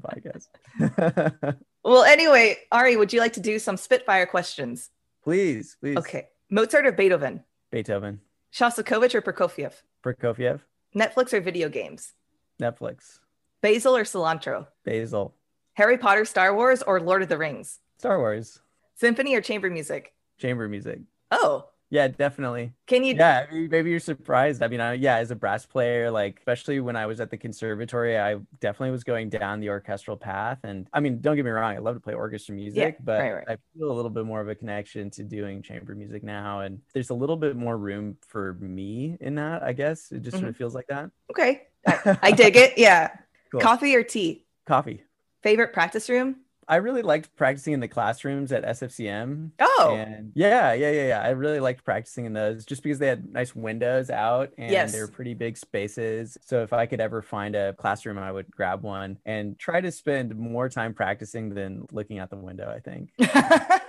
podcast. 0.90 1.56
well, 1.84 2.02
anyway, 2.04 2.56
Ari, 2.70 2.96
would 2.96 3.12
you 3.12 3.20
like 3.20 3.32
to 3.34 3.40
do 3.40 3.58
some 3.58 3.76
Spitfire 3.76 4.26
questions? 4.26 4.90
please, 5.24 5.76
please. 5.80 5.96
Okay. 5.96 6.28
Mozart 6.50 6.86
or 6.86 6.92
Beethoven? 6.92 7.44
Beethoven, 7.70 8.20
Shostakovich 8.52 9.14
or 9.14 9.22
Prokofiev? 9.22 9.72
Prokofiev, 10.04 10.60
Netflix 10.94 11.32
or 11.32 11.40
video 11.40 11.68
games? 11.68 12.12
Netflix, 12.60 13.20
Basil 13.62 13.96
or 13.96 14.04
cilantro? 14.04 14.66
Basil, 14.84 15.34
Harry 15.74 15.96
Potter, 15.96 16.24
Star 16.24 16.54
Wars, 16.54 16.82
or 16.82 17.00
Lord 17.00 17.22
of 17.22 17.28
the 17.28 17.38
Rings? 17.38 17.78
Star 17.98 18.18
Wars, 18.18 18.60
Symphony 18.96 19.34
or 19.34 19.40
chamber 19.40 19.70
music? 19.70 20.12
chamber 20.38 20.68
music. 20.68 21.00
Oh, 21.30 21.66
Yeah, 21.92 22.08
definitely. 22.08 22.72
can 22.86 23.04
you? 23.04 23.14
Yeah, 23.14 23.44
maybe 23.52 23.90
you're 23.90 24.00
surprised. 24.00 24.62
I 24.62 24.68
mean, 24.68 24.80
I, 24.80 24.94
yeah, 24.94 25.16
as 25.16 25.30
a 25.30 25.36
brass 25.36 25.66
player, 25.66 26.10
like 26.10 26.38
especially 26.38 26.80
when 26.80 26.96
I 26.96 27.04
was 27.04 27.20
at 27.20 27.28
the 27.28 27.36
conservatory, 27.36 28.18
I 28.18 28.36
definitely 28.60 28.92
was 28.92 29.04
going 29.04 29.28
down 29.28 29.60
the 29.60 29.68
orchestral 29.68 30.16
path. 30.16 30.60
And 30.64 30.88
I 30.94 31.00
mean, 31.00 31.20
don't 31.20 31.36
get 31.36 31.44
me 31.44 31.50
wrong, 31.50 31.76
I 31.76 31.80
love 31.80 31.94
to 31.94 32.00
play 32.00 32.14
orchestra 32.14 32.54
music, 32.54 32.96
but 33.04 33.20
right, 33.20 33.32
right. 33.32 33.44
I 33.46 33.56
feel 33.76 33.92
a 33.92 33.92
little 33.92 34.10
bit 34.10 34.24
more 34.24 34.40
of 34.40 34.48
a 34.48 34.54
connection 34.54 35.10
to 35.10 35.22
doing 35.22 35.60
chamber 35.60 35.94
music 35.94 36.24
now. 36.24 36.60
And 36.60 36.80
there's 36.94 37.10
a 37.10 37.14
little 37.14 37.36
bit 37.36 37.56
more 37.56 37.76
room 37.76 38.16
for 38.26 38.54
me 38.54 39.18
in 39.20 39.34
that, 39.34 39.62
I 39.62 39.74
guess. 39.74 40.12
It 40.12 40.22
just 40.22 40.30
sort 40.30 40.44
mm-hmm. 40.44 40.48
of 40.48 40.56
feels 40.56 40.74
like 40.74 40.86
that. 40.86 41.10
Okay. 41.30 41.64
I, 41.86 42.18
I 42.22 42.30
dig 42.30 42.56
it. 42.56 42.78
Yeah. 42.78 43.10
Cool. 43.50 43.60
Coffee 43.60 43.94
or 43.94 44.02
tea? 44.02 44.46
Coffee. 44.64 45.02
Favorite 45.42 45.74
practice 45.74 46.08
room? 46.08 46.36
I 46.68 46.76
really 46.76 47.02
liked 47.02 47.34
practicing 47.36 47.72
in 47.72 47.80
the 47.80 47.88
classrooms 47.88 48.52
at 48.52 48.64
SFCM. 48.64 49.50
Oh, 49.58 49.96
And 49.98 50.32
yeah, 50.34 50.72
yeah, 50.72 50.90
yeah, 50.90 51.06
yeah. 51.08 51.20
I 51.20 51.30
really 51.30 51.60
liked 51.60 51.84
practicing 51.84 52.24
in 52.24 52.32
those 52.32 52.64
just 52.64 52.82
because 52.82 52.98
they 52.98 53.08
had 53.08 53.32
nice 53.32 53.54
windows 53.54 54.10
out 54.10 54.52
and 54.58 54.70
Yes. 54.70 54.92
they 54.92 55.00
were 55.00 55.08
pretty 55.08 55.34
big 55.34 55.56
spaces. 55.56 56.38
So 56.44 56.62
if 56.62 56.72
I 56.72 56.86
could 56.86 57.00
ever 57.00 57.20
find 57.22 57.56
a 57.56 57.72
classroom, 57.74 58.18
I 58.18 58.30
would 58.30 58.50
grab 58.50 58.82
one 58.82 59.18
and 59.26 59.58
try 59.58 59.80
to 59.80 59.90
spend 59.90 60.36
more 60.36 60.68
time 60.68 60.94
practicing 60.94 61.50
than 61.54 61.86
looking 61.92 62.18
out 62.18 62.30
the 62.30 62.36
window, 62.36 62.70
I 62.70 62.78
think. 62.80 63.10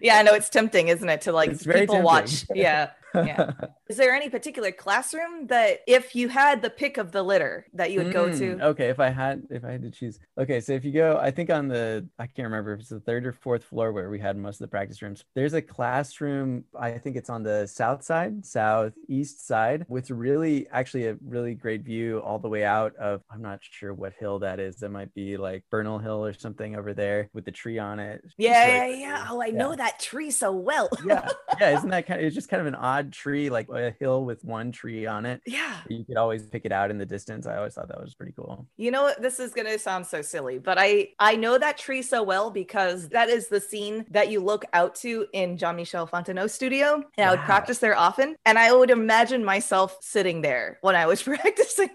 yeah, 0.00 0.18
I 0.18 0.22
know 0.22 0.34
it's 0.34 0.48
tempting, 0.48 0.88
isn't 0.88 1.08
it, 1.08 1.22
to 1.22 1.32
like 1.32 1.50
It's 1.50 1.66
people 1.66 2.02
watch? 2.02 2.46
Yeah. 2.54 2.90
Yeah. 3.12 3.50
Is 3.88 3.96
there 3.96 4.14
any 4.14 4.28
particular 4.30 4.70
classroom 4.70 5.48
that, 5.48 5.80
if 5.88 6.14
you 6.14 6.28
had 6.28 6.62
the 6.62 6.70
pick 6.70 6.96
of 6.96 7.10
the 7.10 7.24
litter, 7.24 7.66
that 7.74 7.90
you 7.90 7.98
would 7.98 8.12
go 8.12 8.28
Mm, 8.28 8.38
to? 8.38 8.64
Okay, 8.66 8.88
if 8.88 9.00
I 9.00 9.08
had 9.10 9.42
if 9.50 9.64
I 9.64 9.72
had 9.72 9.82
to 9.82 9.90
choose. 9.90 10.20
Okay, 10.38 10.60
so 10.60 10.74
if 10.74 10.84
you 10.84 10.92
go, 10.92 11.18
I 11.20 11.32
think 11.32 11.50
on 11.50 11.66
the 11.66 12.08
I 12.20 12.26
can't 12.26 12.46
remember 12.46 12.74
if 12.74 12.80
it's 12.80 12.88
the 12.90 13.00
third 13.00 13.26
or 13.26 13.32
fourth 13.32 13.64
floor 13.64 13.90
where 13.92 14.08
we 14.10 14.20
had 14.20 14.36
most 14.36 14.60
of 14.60 14.64
the 14.66 14.68
practice 14.68 15.02
rooms. 15.02 15.24
There's 15.34 15.54
a 15.54 15.62
classroom, 15.62 16.64
I 16.78 16.98
think 16.98 17.16
it's 17.16 17.28
on 17.30 17.42
the 17.42 17.66
south 17.66 18.04
side, 18.04 18.46
southeast 18.46 19.44
side, 19.44 19.86
with 19.88 20.10
really 20.12 20.68
actually 20.70 21.08
a 21.08 21.16
really 21.26 21.54
great 21.56 21.82
view 21.82 22.20
all 22.20 22.38
the 22.38 22.48
way 22.48 22.64
out 22.64 22.94
of 22.94 23.22
I'm 23.28 23.42
not 23.42 23.58
sure 23.62 23.92
what 23.92 24.12
hill 24.12 24.38
that 24.38 24.60
is. 24.60 24.76
That 24.76 24.90
might 24.90 25.12
be 25.14 25.36
like 25.36 25.64
Bernal 25.68 25.98
Hill 25.98 26.24
or 26.24 26.32
something 26.32 26.76
over 26.76 26.94
there 26.94 27.28
with 27.32 27.44
the 27.44 27.50
tree 27.50 27.78
on 27.78 27.98
it. 27.98 28.22
Yeah, 28.38 28.86
yeah, 28.86 28.86
yeah. 28.86 29.26
Oh, 29.30 29.42
I 29.42 29.50
know 29.50 29.70
Yeah. 29.70 29.76
Know 29.80 29.86
that 29.86 29.98
tree 29.98 30.30
so 30.30 30.52
well. 30.52 30.88
yeah, 31.06 31.28
yeah, 31.58 31.76
isn't 31.76 31.88
that 31.88 32.06
kind 32.06 32.20
of 32.20 32.26
it's 32.26 32.34
just 32.34 32.48
kind 32.48 32.60
of 32.60 32.66
an 32.66 32.74
odd 32.74 33.12
tree, 33.12 33.48
like 33.48 33.68
a 33.70 33.94
hill 33.98 34.24
with 34.24 34.44
one 34.44 34.72
tree 34.72 35.06
on 35.06 35.24
it. 35.24 35.40
yeah. 35.46 35.78
You 35.88 36.04
could 36.04 36.16
always 36.16 36.42
pick 36.46 36.64
it 36.64 36.72
out 36.72 36.90
in 36.90 36.98
the 36.98 37.06
distance. 37.06 37.46
I 37.46 37.56
always 37.56 37.74
thought 37.74 37.88
that 37.88 38.00
was 38.00 38.14
pretty 38.14 38.32
cool. 38.32 38.66
You 38.76 38.90
know 38.90 39.02
what? 39.04 39.22
This 39.22 39.40
is 39.40 39.52
gonna 39.54 39.78
sound 39.78 40.06
so 40.06 40.20
silly, 40.22 40.58
but 40.58 40.76
I 40.78 41.08
I 41.18 41.36
know 41.36 41.56
that 41.58 41.78
tree 41.78 42.02
so 42.02 42.22
well 42.22 42.50
because 42.50 43.08
that 43.08 43.28
is 43.30 43.48
the 43.48 43.60
scene 43.60 44.04
that 44.10 44.30
you 44.30 44.40
look 44.40 44.64
out 44.72 44.94
to 44.96 45.26
in 45.32 45.56
Jean 45.56 45.76
Michel 45.76 46.06
Fonteneau's 46.06 46.52
studio, 46.52 47.02
and 47.16 47.28
I 47.28 47.30
would 47.30 47.40
practice 47.40 47.78
there 47.78 47.96
often, 47.96 48.36
and 48.44 48.58
I 48.58 48.72
would 48.72 48.90
imagine 48.90 49.44
myself 49.44 49.96
sitting 50.00 50.42
there 50.42 50.78
when 50.82 50.94
I 50.94 51.06
was 51.06 51.22
practicing. 51.30 51.90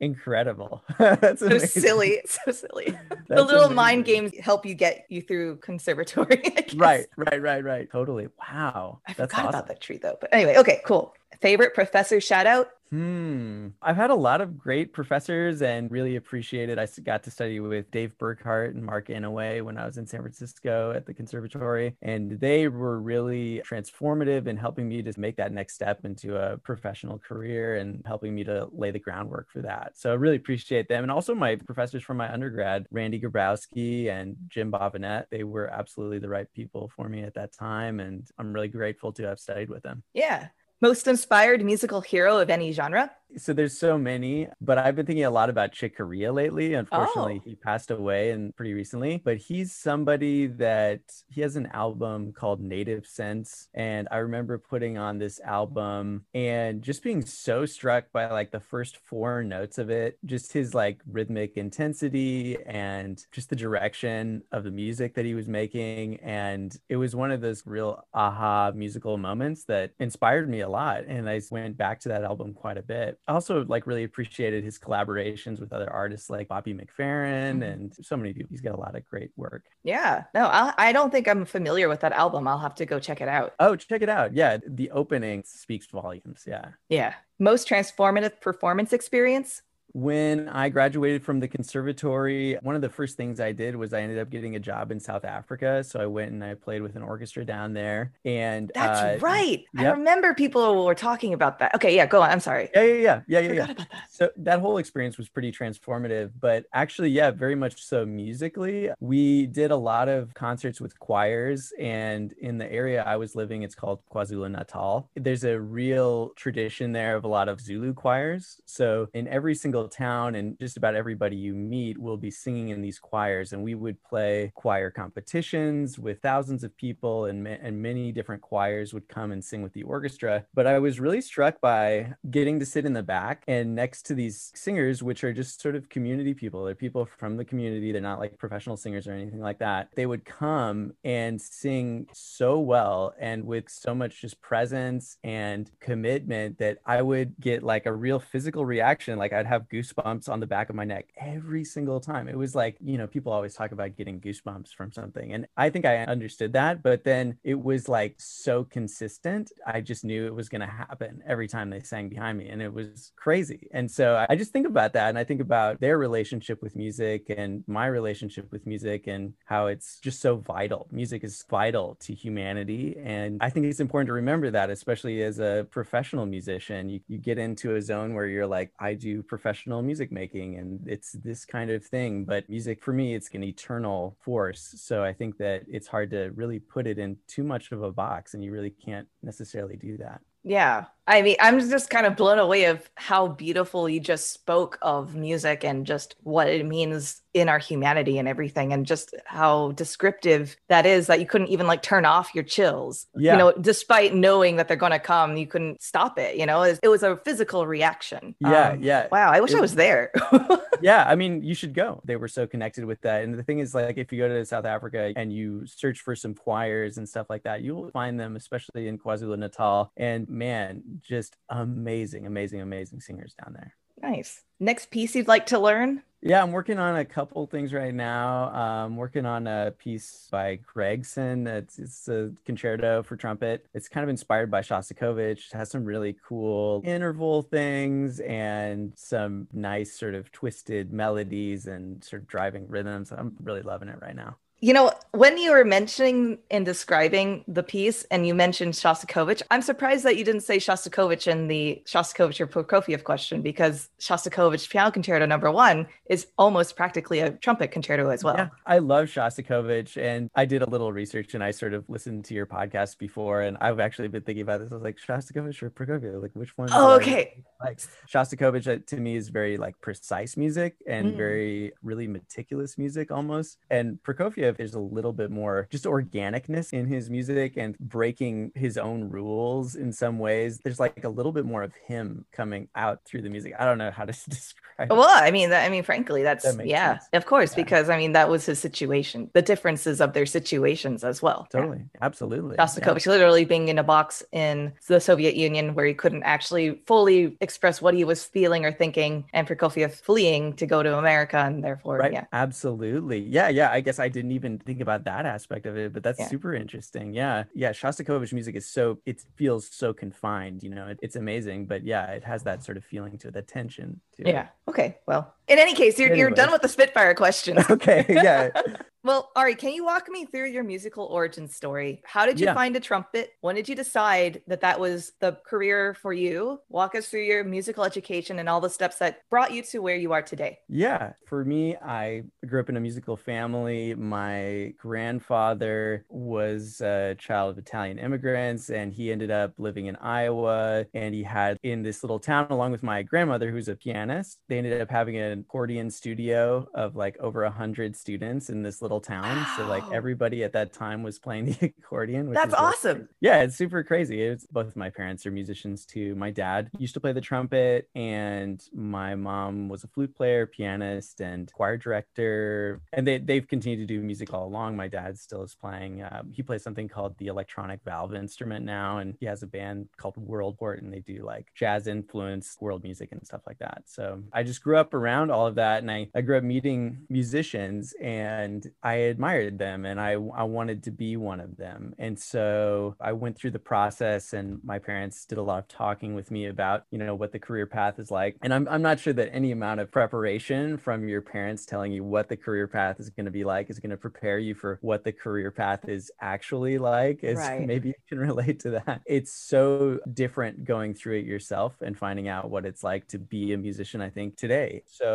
Incredible. 0.00 0.82
That's 0.98 1.40
so 1.40 1.58
silly. 1.58 2.20
So 2.26 2.52
silly. 2.52 2.98
the 3.28 3.42
little 3.42 3.60
amazing. 3.60 3.76
mind 3.76 4.04
games 4.04 4.32
help 4.38 4.66
you 4.66 4.74
get 4.74 5.06
you 5.08 5.22
through 5.22 5.56
conservatory. 5.56 6.42
Right, 6.76 7.06
right, 7.16 7.42
right, 7.42 7.64
right. 7.64 7.90
Totally. 7.90 8.28
Wow. 8.38 9.00
I 9.06 9.12
That's 9.12 9.32
forgot 9.32 9.46
awesome. 9.46 9.48
about 9.48 9.68
that 9.68 9.80
tree 9.80 9.98
though. 9.98 10.16
But 10.20 10.32
anyway, 10.32 10.56
okay, 10.58 10.80
cool. 10.86 11.14
Favorite 11.40 11.74
professor 11.74 12.20
shout 12.20 12.46
out? 12.46 12.68
Hmm. 12.90 13.68
I've 13.80 13.94
had 13.94 14.10
a 14.10 14.16
lot 14.16 14.40
of 14.40 14.58
great 14.58 14.92
professors 14.92 15.62
and 15.62 15.88
really 15.92 16.16
appreciated. 16.16 16.76
I 16.76 16.88
got 17.04 17.22
to 17.22 17.30
study 17.30 17.60
with 17.60 17.88
Dave 17.92 18.18
Burkhart 18.18 18.70
and 18.70 18.84
Mark 18.84 19.06
Inouye 19.06 19.62
when 19.62 19.78
I 19.78 19.86
was 19.86 19.96
in 19.96 20.08
San 20.08 20.22
Francisco 20.22 20.90
at 20.90 21.06
the 21.06 21.14
conservatory, 21.14 21.96
and 22.02 22.32
they 22.40 22.66
were 22.66 23.00
really 23.00 23.62
transformative 23.64 24.48
in 24.48 24.56
helping 24.56 24.88
me 24.88 25.02
to 25.04 25.20
make 25.20 25.36
that 25.36 25.52
next 25.52 25.74
step 25.74 26.04
into 26.04 26.36
a 26.36 26.58
professional 26.58 27.16
career 27.16 27.76
and 27.76 28.02
helping 28.04 28.34
me 28.34 28.42
to 28.42 28.68
lay 28.72 28.90
the 28.90 28.98
groundwork 28.98 29.50
for 29.52 29.62
that. 29.62 29.96
So 29.96 30.10
I 30.10 30.14
really 30.14 30.36
appreciate 30.36 30.88
them, 30.88 31.04
and 31.04 31.12
also 31.12 31.32
my 31.32 31.54
professors 31.54 32.02
from 32.02 32.16
my 32.16 32.32
undergrad, 32.32 32.88
Randy 32.90 33.20
Grabowski 33.20 34.08
and 34.08 34.36
Jim 34.48 34.72
Bobinet. 34.72 35.26
They 35.30 35.44
were 35.44 35.68
absolutely 35.68 36.18
the 36.18 36.28
right 36.28 36.50
people 36.52 36.90
for 36.96 37.08
me 37.08 37.22
at 37.22 37.34
that 37.34 37.52
time, 37.52 38.00
and 38.00 38.28
I'm 38.36 38.52
really 38.52 38.66
grateful 38.66 39.12
to 39.12 39.28
have 39.28 39.38
studied 39.38 39.70
with 39.70 39.84
them. 39.84 40.02
Yeah. 40.12 40.48
Most 40.82 41.06
inspired 41.06 41.62
musical 41.64 42.00
hero 42.00 42.38
of 42.38 42.48
any 42.48 42.72
genre? 42.72 43.10
So 43.36 43.52
there's 43.52 43.78
so 43.78 43.96
many, 43.96 44.48
but 44.60 44.76
I've 44.76 44.96
been 44.96 45.06
thinking 45.06 45.24
a 45.24 45.30
lot 45.30 45.50
about 45.50 45.70
Chick 45.72 45.96
Corea 45.96 46.32
lately. 46.32 46.74
Unfortunately, 46.74 47.36
Oh. 47.40 47.48
he 47.48 47.54
passed 47.54 47.90
away 47.92 48.32
and 48.32 48.54
pretty 48.56 48.74
recently, 48.74 49.18
but 49.24 49.36
he's 49.36 49.72
somebody 49.72 50.46
that 50.48 51.02
he 51.28 51.40
has 51.42 51.54
an 51.54 51.66
album 51.66 52.32
called 52.32 52.60
Native 52.60 53.06
Sense. 53.06 53.68
And 53.72 54.08
I 54.10 54.16
remember 54.16 54.58
putting 54.58 54.98
on 54.98 55.18
this 55.18 55.38
album 55.40 56.24
and 56.34 56.82
just 56.82 57.04
being 57.04 57.24
so 57.24 57.66
struck 57.66 58.10
by 58.12 58.26
like 58.30 58.50
the 58.50 58.58
first 58.58 58.96
four 58.96 59.44
notes 59.44 59.78
of 59.78 59.90
it, 59.90 60.18
just 60.24 60.52
his 60.52 60.74
like 60.74 61.00
rhythmic 61.06 61.56
intensity 61.56 62.58
and 62.66 63.24
just 63.30 63.48
the 63.48 63.56
direction 63.56 64.42
of 64.50 64.64
the 64.64 64.72
music 64.72 65.14
that 65.14 65.24
he 65.24 65.34
was 65.34 65.46
making. 65.46 66.16
And 66.16 66.76
it 66.88 66.96
was 66.96 67.14
one 67.14 67.30
of 67.30 67.40
those 67.40 67.64
real 67.64 68.02
aha 68.12 68.72
musical 68.74 69.18
moments 69.18 69.64
that 69.66 69.92
inspired 70.00 70.48
me 70.48 70.60
a 70.60 70.68
lot. 70.68 71.04
And 71.04 71.28
I 71.30 71.40
went 71.52 71.76
back 71.76 72.00
to 72.00 72.08
that 72.08 72.24
album 72.24 72.54
quite 72.54 72.76
a 72.76 72.82
bit. 72.82 73.18
I 73.28 73.32
also 73.32 73.64
like 73.66 73.86
really 73.86 74.04
appreciated 74.04 74.64
his 74.64 74.78
collaborations 74.78 75.60
with 75.60 75.72
other 75.72 75.88
artists 75.90 76.30
like 76.30 76.48
Bobby 76.48 76.74
McFerrin 76.74 77.58
Mhm. 77.60 77.72
and 77.72 77.94
so 78.02 78.16
many 78.16 78.32
people. 78.32 78.48
He's 78.50 78.60
got 78.60 78.74
a 78.74 78.80
lot 78.80 78.96
of 78.96 79.04
great 79.06 79.30
work. 79.36 79.66
Yeah. 79.84 80.24
No, 80.34 80.46
I, 80.46 80.74
I 80.76 80.92
don't 80.92 81.10
think 81.10 81.28
I'm 81.28 81.44
familiar 81.44 81.88
with 81.88 82.00
that 82.00 82.12
album. 82.12 82.48
I'll 82.48 82.58
have 82.58 82.74
to 82.76 82.86
go 82.86 82.98
check 82.98 83.20
it 83.20 83.28
out. 83.28 83.54
Oh, 83.60 83.76
check 83.76 84.02
it 84.02 84.08
out. 84.08 84.34
Yeah, 84.34 84.58
the 84.66 84.90
opening 84.90 85.42
speaks 85.46 85.86
volumes. 85.86 86.44
Yeah. 86.46 86.70
Yeah. 86.88 87.14
Most 87.38 87.68
transformative 87.68 88.40
performance 88.40 88.92
experience? 88.92 89.62
When 89.92 90.48
I 90.48 90.68
graduated 90.68 91.24
from 91.24 91.40
the 91.40 91.48
conservatory, 91.48 92.56
one 92.62 92.74
of 92.74 92.80
the 92.80 92.88
first 92.88 93.16
things 93.16 93.40
I 93.40 93.52
did 93.52 93.74
was 93.74 93.92
I 93.92 94.00
ended 94.02 94.18
up 94.18 94.30
getting 94.30 94.56
a 94.56 94.60
job 94.60 94.92
in 94.92 95.00
South 95.00 95.24
Africa. 95.24 95.82
So 95.82 96.00
I 96.00 96.06
went 96.06 96.32
and 96.32 96.44
I 96.44 96.54
played 96.54 96.82
with 96.82 96.96
an 96.96 97.02
orchestra 97.02 97.44
down 97.44 97.72
there. 97.72 98.12
And 98.24 98.70
That's 98.74 99.00
uh, 99.00 99.18
right. 99.20 99.64
I 99.76 99.86
remember 99.86 100.34
people 100.34 100.84
were 100.84 100.94
talking 100.94 101.34
about 101.34 101.58
that. 101.58 101.74
Okay, 101.74 101.94
yeah, 101.94 102.06
go 102.06 102.22
on. 102.22 102.30
I'm 102.30 102.40
sorry. 102.40 102.68
Yeah, 102.74 102.82
yeah, 102.82 102.94
yeah, 102.96 103.22
yeah, 103.26 103.40
yeah, 103.40 103.48
Forgot 103.48 103.54
yeah. 103.54 103.64
about 103.64 103.76
that. 103.78 104.02
So 104.10 104.30
that 104.36 104.60
whole 104.60 104.78
experience 104.78 105.18
was 105.18 105.28
pretty 105.28 105.50
transformative, 105.50 106.30
but 106.40 106.66
actually, 106.72 107.10
yeah, 107.10 107.30
very 107.30 107.54
much 107.54 107.82
so 107.82 108.06
musically. 108.06 108.90
We 109.00 109.46
did 109.46 109.70
a 109.70 109.76
lot 109.76 110.08
of 110.08 110.34
concerts 110.34 110.80
with 110.80 110.98
choirs, 110.98 111.72
and 111.78 112.32
in 112.34 112.58
the 112.58 112.70
area 112.70 113.02
I 113.02 113.16
was 113.16 113.34
living, 113.34 113.62
it's 113.62 113.74
called 113.74 114.00
KwaZulu 114.12 114.50
Natal. 114.50 115.10
There's 115.16 115.44
a 115.44 115.58
real 115.58 116.30
tradition 116.36 116.92
there 116.92 117.16
of 117.16 117.24
a 117.24 117.28
lot 117.28 117.48
of 117.48 117.60
Zulu 117.60 117.94
choirs. 117.94 118.60
So 118.66 119.08
in 119.14 119.26
every 119.28 119.54
single 119.54 119.79
town 119.88 120.34
and 120.34 120.58
just 120.58 120.76
about 120.76 120.94
everybody 120.94 121.36
you 121.36 121.54
meet 121.54 121.98
will 121.98 122.16
be 122.16 122.30
singing 122.30 122.70
in 122.70 122.80
these 122.80 122.98
choirs, 122.98 123.52
and 123.52 123.62
we 123.62 123.74
would 123.74 124.02
play 124.02 124.52
choir 124.54 124.90
competitions 124.90 125.98
with 125.98 126.20
thousands 126.20 126.64
of 126.64 126.76
people, 126.76 127.26
and, 127.26 127.46
and 127.46 127.80
many 127.80 128.12
different 128.12 128.42
choirs 128.42 128.92
would 128.92 129.08
come 129.08 129.32
and 129.32 129.44
sing 129.44 129.62
with 129.62 129.72
the 129.72 129.82
orchestra. 129.82 130.44
But 130.54 130.66
I 130.66 130.78
was 130.78 131.00
really 131.00 131.20
struck 131.20 131.60
by 131.60 132.14
getting 132.30 132.58
to 132.60 132.66
sit 132.66 132.84
in 132.84 132.92
the 132.92 133.02
back 133.02 133.44
and 133.46 133.74
next 133.74 134.02
to 134.06 134.14
these 134.14 134.52
singers, 134.54 135.02
which 135.02 135.24
are 135.24 135.32
just 135.32 135.60
sort 135.60 135.76
of 135.76 135.88
community 135.88 136.34
people. 136.34 136.64
They're 136.64 136.74
people 136.74 137.08
from 137.18 137.36
the 137.36 137.44
community. 137.44 137.92
They're 137.92 138.00
not 138.00 138.18
like 138.18 138.38
professional 138.38 138.76
singers 138.76 139.06
or 139.06 139.12
anything 139.12 139.40
like 139.40 139.58
that. 139.58 139.88
They 139.96 140.06
would 140.06 140.24
come 140.24 140.92
and 141.04 141.40
sing 141.40 142.06
so 142.12 142.58
well 142.58 143.14
and 143.18 143.44
with 143.44 143.68
so 143.68 143.94
much 143.94 144.20
just 144.20 144.40
presence 144.40 145.16
and 145.24 145.70
commitment 145.80 146.58
that 146.58 146.78
I 146.84 147.02
would 147.02 147.34
get 147.40 147.62
like 147.62 147.86
a 147.86 147.92
real 147.92 148.18
physical 148.18 148.66
reaction. 148.66 149.18
Like 149.18 149.32
I'd 149.32 149.46
have 149.46 149.68
goosebumps 149.70 150.28
on 150.28 150.40
the 150.40 150.46
back 150.46 150.70
of 150.70 150.76
my 150.76 150.84
neck 150.84 151.06
every 151.16 151.64
single 151.64 152.00
time. 152.00 152.28
It 152.28 152.36
was 152.36 152.54
like, 152.54 152.76
you 152.80 152.98
know, 152.98 153.06
people 153.06 153.32
always 153.32 153.54
talk 153.54 153.72
about 153.72 153.96
getting 153.96 154.20
goosebumps 154.20 154.74
from 154.74 154.92
something. 154.92 155.32
And 155.32 155.46
I 155.56 155.70
think 155.70 155.84
I 155.84 155.98
understood 156.04 156.52
that. 156.54 156.82
But 156.82 157.04
then 157.04 157.38
it 157.44 157.60
was 157.60 157.88
like 157.88 158.16
so 158.18 158.64
consistent. 158.64 159.52
I 159.66 159.80
just 159.80 160.04
knew 160.04 160.26
it 160.26 160.34
was 160.34 160.48
going 160.48 160.60
to 160.62 160.66
happen 160.66 161.22
every 161.26 161.48
time 161.48 161.70
they 161.70 161.80
sang 161.80 162.08
behind 162.08 162.38
me. 162.38 162.48
And 162.48 162.60
it 162.60 162.72
was 162.72 163.12
crazy. 163.16 163.68
And 163.72 163.90
so 163.90 164.26
I- 164.28 164.36
just 164.40 164.52
think 164.52 164.66
about 164.66 164.94
that. 164.94 165.10
And 165.10 165.18
I 165.18 165.24
think 165.24 165.42
about 165.42 165.80
their 165.80 165.98
relationship 165.98 166.62
with 166.62 166.74
music 166.74 167.26
and 167.28 167.62
my 167.66 167.86
relationship 167.86 168.50
with 168.50 168.66
music 168.66 169.06
and 169.06 169.34
how 169.44 169.66
it's 169.66 170.00
just 170.00 170.20
so 170.20 170.36
vital. 170.36 170.88
Music 170.90 171.22
is 171.24 171.44
vital 171.50 171.96
to 172.00 172.14
humanity. 172.14 172.96
And 173.04 173.36
I 173.42 173.50
think 173.50 173.66
it's 173.66 173.80
important 173.80 174.08
to 174.08 174.14
remember 174.14 174.50
that, 174.50 174.70
especially 174.70 175.22
as 175.22 175.38
a 175.38 175.66
professional 175.70 176.24
musician. 176.24 176.88
You, 176.88 177.00
you 177.06 177.18
get 177.18 177.38
into 177.38 177.76
a 177.76 177.82
zone 177.82 178.14
where 178.14 178.26
you're 178.26 178.46
like, 178.46 178.72
I 178.78 178.94
do 178.94 179.22
professional 179.22 179.59
music 179.66 180.12
making 180.12 180.56
and 180.56 180.80
it's 180.86 181.12
this 181.12 181.44
kind 181.44 181.70
of 181.70 181.84
thing. 181.84 182.24
But 182.24 182.48
music 182.48 182.82
for 182.82 182.92
me, 182.92 183.14
it's 183.14 183.28
an 183.30 183.44
eternal 183.44 184.16
force. 184.20 184.74
So 184.76 185.04
I 185.04 185.12
think 185.12 185.38
that 185.38 185.62
it's 185.68 185.86
hard 185.86 186.10
to 186.10 186.30
really 186.34 186.58
put 186.58 186.86
it 186.86 186.98
in 186.98 187.16
too 187.26 187.42
much 187.42 187.72
of 187.72 187.82
a 187.82 187.92
box 187.92 188.34
and 188.34 188.44
you 188.44 188.52
really 188.52 188.70
can't 188.70 189.08
necessarily 189.22 189.76
do 189.76 189.96
that. 189.98 190.20
Yeah. 190.42 190.86
I 191.10 191.22
mean, 191.22 191.34
I'm 191.40 191.58
just 191.58 191.90
kind 191.90 192.06
of 192.06 192.14
blown 192.14 192.38
away 192.38 192.66
of 192.66 192.88
how 192.94 193.26
beautiful 193.26 193.88
you 193.88 193.98
just 193.98 194.32
spoke 194.32 194.78
of 194.80 195.16
music 195.16 195.64
and 195.64 195.84
just 195.84 196.14
what 196.22 196.46
it 196.46 196.64
means 196.64 197.22
in 197.34 197.48
our 197.48 197.58
humanity 197.58 198.16
and 198.18 198.28
everything 198.28 198.72
and 198.72 198.86
just 198.86 199.12
how 199.26 199.72
descriptive 199.72 200.56
that 200.68 200.86
is 200.86 201.08
that 201.08 201.18
you 201.18 201.26
couldn't 201.26 201.48
even 201.48 201.66
like 201.66 201.82
turn 201.82 202.04
off 202.04 202.32
your 202.32 202.44
chills. 202.44 203.08
Yeah. 203.16 203.32
You 203.32 203.38
know, 203.38 203.52
despite 203.60 204.14
knowing 204.14 204.54
that 204.56 204.68
they're 204.68 204.76
going 204.76 204.92
to 204.92 205.00
come, 205.00 205.36
you 205.36 205.48
couldn't 205.48 205.82
stop 205.82 206.16
it, 206.16 206.36
you 206.36 206.46
know. 206.46 206.62
It 206.62 206.70
was, 206.70 206.80
it 206.84 206.88
was 206.88 207.02
a 207.02 207.16
physical 207.16 207.66
reaction. 207.66 208.36
Yeah, 208.38 208.70
Um, 208.70 208.82
yeah. 208.82 209.08
Wow, 209.10 209.30
I 209.32 209.40
wish 209.40 209.52
I 209.52 209.60
was 209.60 209.74
there. 209.74 210.12
yeah 210.82 211.04
i 211.06 211.14
mean 211.14 211.42
you 211.42 211.54
should 211.54 211.74
go 211.74 212.00
they 212.04 212.16
were 212.16 212.28
so 212.28 212.46
connected 212.46 212.84
with 212.84 213.00
that 213.02 213.22
and 213.22 213.38
the 213.38 213.42
thing 213.42 213.58
is 213.58 213.74
like 213.74 213.98
if 213.98 214.12
you 214.12 214.18
go 214.18 214.28
to 214.28 214.44
south 214.44 214.64
africa 214.64 215.12
and 215.16 215.32
you 215.32 215.66
search 215.66 216.00
for 216.00 216.16
some 216.16 216.34
choirs 216.34 216.98
and 216.98 217.08
stuff 217.08 217.26
like 217.28 217.42
that 217.42 217.62
you'll 217.62 217.90
find 217.90 218.18
them 218.18 218.36
especially 218.36 218.88
in 218.88 218.98
kwazulu-natal 218.98 219.92
and 219.96 220.28
man 220.28 220.82
just 221.02 221.36
amazing 221.48 222.26
amazing 222.26 222.60
amazing 222.60 223.00
singers 223.00 223.34
down 223.42 223.54
there. 223.54 223.74
Nice. 224.02 224.42
Next 224.58 224.90
piece 224.90 225.14
you'd 225.14 225.28
like 225.28 225.46
to 225.46 225.58
learn? 225.58 226.02
yeah 226.22 226.42
i'm 226.42 226.52
working 226.52 226.78
on 226.78 226.96
a 226.96 227.04
couple 227.04 227.46
things 227.46 227.72
right 227.72 227.94
now. 227.94 228.50
Uh, 228.54 228.84
I'm 228.84 228.96
working 228.96 229.24
on 229.24 229.46
a 229.46 229.72
piece 229.78 230.28
by 230.30 230.56
gregson 230.56 231.46
it's, 231.46 231.78
it's 231.78 232.08
a 232.08 232.32
concerto 232.44 233.02
for 233.02 233.16
trumpet. 233.16 233.66
It's 233.74 233.88
kind 233.88 234.04
of 234.04 234.10
inspired 234.10 234.50
by 234.50 234.60
shostakovich. 234.60 235.52
It 235.52 235.56
has 235.56 235.70
some 235.70 235.84
really 235.84 236.16
cool 236.26 236.82
interval 236.84 237.42
things 237.42 238.20
and 238.20 238.92
some 238.96 239.48
nice 239.52 239.98
sort 239.98 240.14
of 240.14 240.30
twisted 240.32 240.92
melodies 240.92 241.66
and 241.66 242.02
sort 242.04 242.22
of 242.22 242.28
driving 242.28 242.68
rhythms. 242.68 243.12
I'm 243.12 243.36
really 243.42 243.62
loving 243.62 243.88
it 243.88 244.00
right 244.00 244.16
now 244.16 244.36
You 244.62 244.74
know, 244.74 244.92
when 245.12 245.38
you 245.38 245.52
were 245.52 245.64
mentioning 245.64 246.38
and 246.50 246.66
describing 246.66 247.44
the 247.48 247.62
piece 247.62 248.04
and 248.10 248.26
you 248.26 248.34
mentioned 248.34 248.74
Shostakovich, 248.74 249.40
I'm 249.50 249.62
surprised 249.62 250.04
that 250.04 250.18
you 250.18 250.24
didn't 250.24 250.42
say 250.42 250.58
Shostakovich 250.58 251.26
in 251.26 251.48
the 251.48 251.82
Shostakovich 251.86 252.40
or 252.40 252.46
Prokofiev 252.46 253.02
question 253.02 253.40
because 253.40 253.88
Shostakovich 254.00 254.68
Piano 254.68 254.90
Concerto 254.90 255.24
number 255.24 255.50
one 255.50 255.86
is 256.10 256.26
almost 256.36 256.76
practically 256.76 257.20
a 257.20 257.30
trumpet 257.30 257.70
concerto 257.70 258.10
as 258.10 258.22
well. 258.22 258.36
Yeah, 258.36 258.48
I 258.66 258.80
love 258.80 259.06
Shostakovich, 259.06 259.96
and 259.96 260.28
I 260.34 260.44
did 260.44 260.60
a 260.60 260.68
little 260.68 260.92
research, 260.92 261.32
and 261.32 261.42
I 261.42 261.52
sort 261.52 261.72
of 261.72 261.88
listened 261.88 262.26
to 262.26 262.34
your 262.34 262.44
podcast 262.44 262.98
before, 262.98 263.40
and 263.40 263.56
I've 263.62 263.80
actually 263.80 264.08
been 264.08 264.22
thinking 264.22 264.42
about 264.42 264.60
this. 264.60 264.70
I 264.72 264.74
was 264.74 264.84
like, 264.84 264.98
Shostakovich 264.98 265.62
or 265.62 265.70
Prokofiev, 265.70 266.20
like 266.20 266.32
which 266.34 266.58
one? 266.58 266.68
Oh, 266.72 266.96
okay. 266.96 267.42
Like 267.64 267.78
Shostakovich 268.12 268.66
uh, 268.66 268.82
to 268.88 268.96
me 268.96 269.16
is 269.16 269.30
very 269.30 269.56
like 269.56 269.80
precise 269.80 270.36
music 270.36 270.76
and 270.86 271.14
Mm. 271.14 271.16
very 271.16 271.72
really 271.82 272.06
meticulous 272.06 272.76
music 272.76 273.10
almost, 273.10 273.56
and 273.70 273.98
Prokofiev 274.02 274.49
There's 274.56 274.74
a 274.74 274.80
little 274.80 275.12
bit 275.12 275.30
more 275.30 275.66
just 275.70 275.84
organicness 275.84 276.72
in 276.72 276.86
his 276.86 277.08
music 277.10 277.56
and 277.56 277.78
breaking 277.78 278.52
his 278.54 278.76
own 278.78 279.08
rules 279.10 279.74
in 279.76 279.92
some 279.92 280.18
ways. 280.18 280.58
There's 280.62 280.80
like 280.80 281.04
a 281.04 281.08
little 281.08 281.32
bit 281.32 281.44
more 281.44 281.62
of 281.62 281.72
him 281.86 282.24
coming 282.32 282.68
out 282.74 283.00
through 283.04 283.22
the 283.22 283.30
music. 283.30 283.54
I 283.58 283.64
don't 283.64 283.78
know 283.78 283.90
how 283.90 284.04
to 284.04 284.12
describe. 284.28 284.90
Well, 284.90 285.02
I 285.12 285.30
mean, 285.30 285.50
that, 285.50 285.66
I 285.66 285.68
mean, 285.68 285.82
frankly, 285.82 286.22
that's 286.22 286.44
That 286.56 286.66
yeah, 286.66 286.94
sense. 286.98 287.08
of 287.12 287.26
course, 287.26 287.52
Yeah. 287.52 287.62
because 287.64 287.90
I 287.90 287.98
mean 287.98 288.12
that 288.12 288.30
was 288.30 288.46
his 288.46 288.58
situation. 288.58 289.30
The 289.34 289.42
differences 289.42 290.00
of 290.00 290.14
their 290.14 290.24
situations 290.24 291.04
as 291.04 291.20
well. 291.20 291.46
Totally, 291.52 291.82
absolutely. 292.00 292.56
Yeah. 292.58 292.64
Shostakovich 292.64 293.06
literally 293.06 293.44
being 293.44 293.68
in 293.68 293.78
a 293.78 293.82
box 293.84 294.22
in 294.32 294.72
the 294.88 294.98
Soviet 294.98 295.34
Union 295.36 295.74
where 295.74 295.84
he 295.84 295.92
couldn't 295.92 296.22
actually 296.22 296.80
fully 296.86 297.36
express 297.42 297.82
what 297.82 297.92
he 297.92 298.04
was 298.04 298.24
feeling 298.24 298.64
or 298.64 298.72
thinking, 298.72 299.26
and 299.34 299.46
Prokofiev 299.46 299.92
fleeing 299.92 300.54
to 300.54 300.64
go 300.66 300.82
to 300.82 300.96
America, 300.96 301.36
and 301.36 301.62
therefore, 301.62 301.98
Right. 301.98 302.12
yeah, 302.14 302.24
Absolutely. 302.32 303.18
Yeah. 303.20 303.48
Yeah. 303.50 303.70
I 303.70 303.80
guess 303.82 303.98
I 303.98 304.08
didn't 304.08 304.32
even 304.32 304.39
think 304.40 304.80
about 304.80 305.04
that 305.04 305.26
aspect 305.26 305.66
of 305.66 305.76
it, 305.76 305.92
but 305.92 306.02
that's 306.02 306.18
Yeah. 306.18 306.28
super 306.28 306.54
interesting. 306.54 307.12
Yeah. 307.12 307.44
Yeah. 307.54 307.70
Shostakovich 307.70 308.32
music 308.32 308.56
is 308.56 308.66
so, 308.70 308.98
it 309.06 309.22
feels 309.36 309.68
so 309.70 309.92
confined, 309.92 310.62
you 310.62 310.70
know, 310.70 310.88
it, 310.88 310.98
it's 311.02 311.16
amazing, 311.16 311.66
but 311.66 311.84
yeah, 311.84 312.06
it 312.12 312.24
has 312.24 312.42
that 312.44 312.62
sort 312.62 312.76
of 312.76 312.84
feeling 312.84 313.18
to 313.18 313.28
it, 313.28 313.34
that 313.34 313.48
tension 313.48 314.00
to 314.16 314.22
it. 314.22 314.28
yeah. 314.32 314.48
Okay, 314.68 314.98
well, 315.06 315.34
in 315.50 315.58
any 315.58 315.74
case, 315.74 315.98
you're, 315.98 316.14
you're 316.14 316.30
done 316.30 316.50
with 316.52 316.62
the 316.62 316.68
Spitfire 316.68 317.14
questions. 317.14 317.64
Okay. 317.70 318.06
Yeah. 318.08 318.50
Well, 319.02 319.30
Ari, 319.34 319.54
can 319.54 319.72
you 319.72 319.82
walk 319.82 320.10
me 320.10 320.26
through 320.26 320.50
your 320.50 320.62
musical 320.62 321.06
origin 321.06 321.48
story? 321.48 322.02
How 322.04 322.26
did 322.26 322.38
you 322.38 322.44
Yeah. 322.44 322.52
find 322.52 322.76
a 322.76 322.80
trumpet? 322.80 323.30
When 323.40 323.54
did 323.54 323.66
you 323.66 323.74
decide 323.74 324.42
that 324.46 324.60
that 324.60 324.78
was 324.78 325.12
the 325.20 325.38
career 325.46 325.94
for 325.94 326.12
you? 326.12 326.60
Walk 326.68 326.94
us 326.94 327.08
through 327.08 327.22
your 327.22 327.42
musical 327.42 327.84
education 327.84 328.38
and 328.40 328.46
all 328.46 328.60
the 328.60 328.68
steps 328.68 328.98
that 328.98 329.20
brought 329.30 329.54
you 329.54 329.62
to 329.62 329.78
where 329.78 329.96
you 329.96 330.12
are 330.12 330.20
today. 330.20 330.58
Yeah, 330.68 331.14
for 331.24 331.46
me, 331.46 331.76
I 331.76 332.24
grew 332.46 332.60
up 332.60 332.68
in 332.68 332.76
a 332.76 332.80
musical 332.80 333.16
family. 333.16 333.94
My 333.94 334.74
grandfather 334.76 336.04
was 336.10 336.82
a 336.82 337.14
child 337.18 337.52
of 337.52 337.58
Italian 337.58 337.98
immigrants, 337.98 338.68
and 338.68 338.92
he 338.92 339.10
ended 339.10 339.30
up 339.30 339.54
living 339.56 339.86
in 339.86 339.96
Iowa. 339.96 340.84
And 340.92 341.14
he 341.14 341.22
had 341.22 341.56
in 341.62 341.82
this 341.82 342.04
little 342.04 342.18
town, 342.18 342.48
along 342.50 342.72
with 342.72 342.82
my 342.82 343.02
grandmother, 343.02 343.50
who's 343.50 343.68
a 343.68 343.76
pianist, 343.76 344.40
they 344.50 344.58
ended 344.58 344.78
up 344.78 344.90
having 344.90 345.16
an 345.16 345.39
accordion 345.40 345.90
studio 345.90 346.68
of 346.74 346.96
like 346.96 347.18
over 347.18 347.44
a 347.44 347.50
hundred 347.50 347.96
students 347.96 348.50
in 348.50 348.62
this 348.62 348.82
little 348.82 349.00
town. 349.00 349.46
So 349.56 349.66
like 349.66 349.84
everybody 349.92 350.44
at 350.44 350.52
that 350.52 350.72
time 350.72 351.02
was 351.02 351.18
playing 351.18 351.46
the 351.46 351.74
accordion. 351.78 352.28
Which 352.28 352.36
That's 352.36 352.54
awesome. 352.54 353.08
yeah, 353.20 353.42
it's 353.42 353.56
super 353.56 353.82
crazy. 353.82 354.22
It's 354.22 354.46
both 354.46 354.76
my 354.76 354.90
parents 354.90 355.26
are 355.26 355.30
musicians 355.30 355.84
too. 355.84 356.14
My 356.14 356.30
dad 356.30 356.70
used 356.78 356.94
to 356.94 357.00
play 357.00 357.12
the 357.12 357.20
trumpet, 357.20 357.88
and 357.94 358.62
my 358.72 359.14
mom 359.14 359.68
was 359.68 359.84
a 359.84 359.88
flute 359.88 360.14
player, 360.14 360.46
pianist, 360.46 361.20
and 361.20 361.50
choir 361.52 361.76
director. 361.76 362.80
And 362.92 363.06
they 363.06 363.18
they've 363.18 363.46
continued 363.46 363.86
to 363.86 363.94
do 363.94 364.02
music 364.02 364.32
all 364.32 364.46
along. 364.46 364.76
My 364.76 364.88
dad 364.88 365.18
still 365.18 365.42
is 365.42 365.54
playing. 365.54 366.02
Um, 366.02 366.32
he 366.32 366.42
plays 366.42 366.62
something 366.62 366.88
called 366.88 367.16
the 367.18 367.26
electronic 367.26 367.80
valve 367.84 368.14
instrument 368.14 368.64
now, 368.64 368.98
and 368.98 369.16
he 369.20 369.26
has 369.26 369.42
a 369.42 369.46
band 369.46 369.88
called 369.96 370.16
Worldport, 370.16 370.78
and 370.78 370.92
they 370.92 371.00
do 371.00 371.24
like 371.24 371.48
jazz 371.54 371.86
influenced 371.86 372.60
world 372.60 372.82
music 372.82 373.12
and 373.12 373.24
stuff 373.26 373.42
like 373.46 373.58
that. 373.58 373.82
So 373.86 374.22
I 374.32 374.42
just 374.42 374.62
grew 374.62 374.76
up 374.76 374.94
around 374.94 375.29
all 375.30 375.46
of 375.46 375.54
that, 375.56 375.78
and 375.82 375.90
I 375.90 376.10
I 376.14 376.20
grew 376.22 376.36
up 376.38 376.44
meeting 376.44 377.06
musicians, 377.08 377.94
and 378.00 378.70
I 378.82 378.94
admired 378.94 379.58
them, 379.58 379.84
and 379.84 380.00
I 380.00 380.12
I 380.12 380.42
wanted 380.44 380.82
to 380.84 380.90
be 380.90 381.16
one 381.16 381.40
of 381.40 381.56
them. 381.56 381.94
And 381.98 382.18
so 382.18 382.96
I 383.00 383.12
went 383.12 383.36
through 383.38 383.52
the 383.52 383.58
process, 383.58 384.32
and 384.32 384.60
my 384.64 384.78
parents 384.78 385.24
did 385.26 385.38
a 385.38 385.42
lot 385.42 385.58
of 385.60 385.68
talking 385.68 386.14
with 386.14 386.30
me 386.30 386.46
about 386.46 386.84
you 386.90 386.98
know 386.98 387.14
what 387.14 387.32
the 387.32 387.38
career 387.38 387.66
path 387.66 387.98
is 387.98 388.10
like. 388.10 388.36
And 388.42 388.52
I'm 388.54 388.66
I'm 388.68 388.82
not 388.82 389.00
sure 389.00 389.12
that 389.14 389.32
any 389.32 389.52
amount 389.52 389.80
of 389.80 389.90
preparation 389.90 390.76
from 390.78 391.08
your 391.08 391.22
parents 391.22 391.66
telling 391.66 391.92
you 391.92 392.04
what 392.04 392.28
the 392.28 392.36
career 392.36 392.66
path 392.68 393.00
is 393.00 393.10
going 393.10 393.26
to 393.26 393.30
be 393.30 393.44
like 393.44 393.70
is 393.70 393.78
going 393.78 393.90
to 393.90 393.96
prepare 393.96 394.38
you 394.38 394.54
for 394.54 394.78
what 394.82 395.04
the 395.04 395.12
career 395.12 395.50
path 395.50 395.88
is 395.88 396.10
actually 396.20 396.78
like. 396.78 397.22
Is 397.22 397.38
Right. 397.38 397.58
maybe 397.58 397.88
you 397.88 397.94
can 398.08 398.18
relate 398.28 398.60
to 398.60 398.70
that. 398.70 399.02
It's 399.06 399.32
so 399.32 399.98
different 400.12 400.64
going 400.64 400.94
through 400.94 401.18
it 401.18 401.26
yourself 401.26 401.76
and 401.80 401.96
finding 401.98 402.28
out 402.28 402.50
what 402.50 402.66
it's 402.66 402.82
like 402.82 403.08
to 403.08 403.18
be 403.18 403.52
a 403.52 403.58
musician. 403.58 404.00
I 404.00 404.10
think 404.10 404.36
today. 404.36 404.82
So 404.86 405.09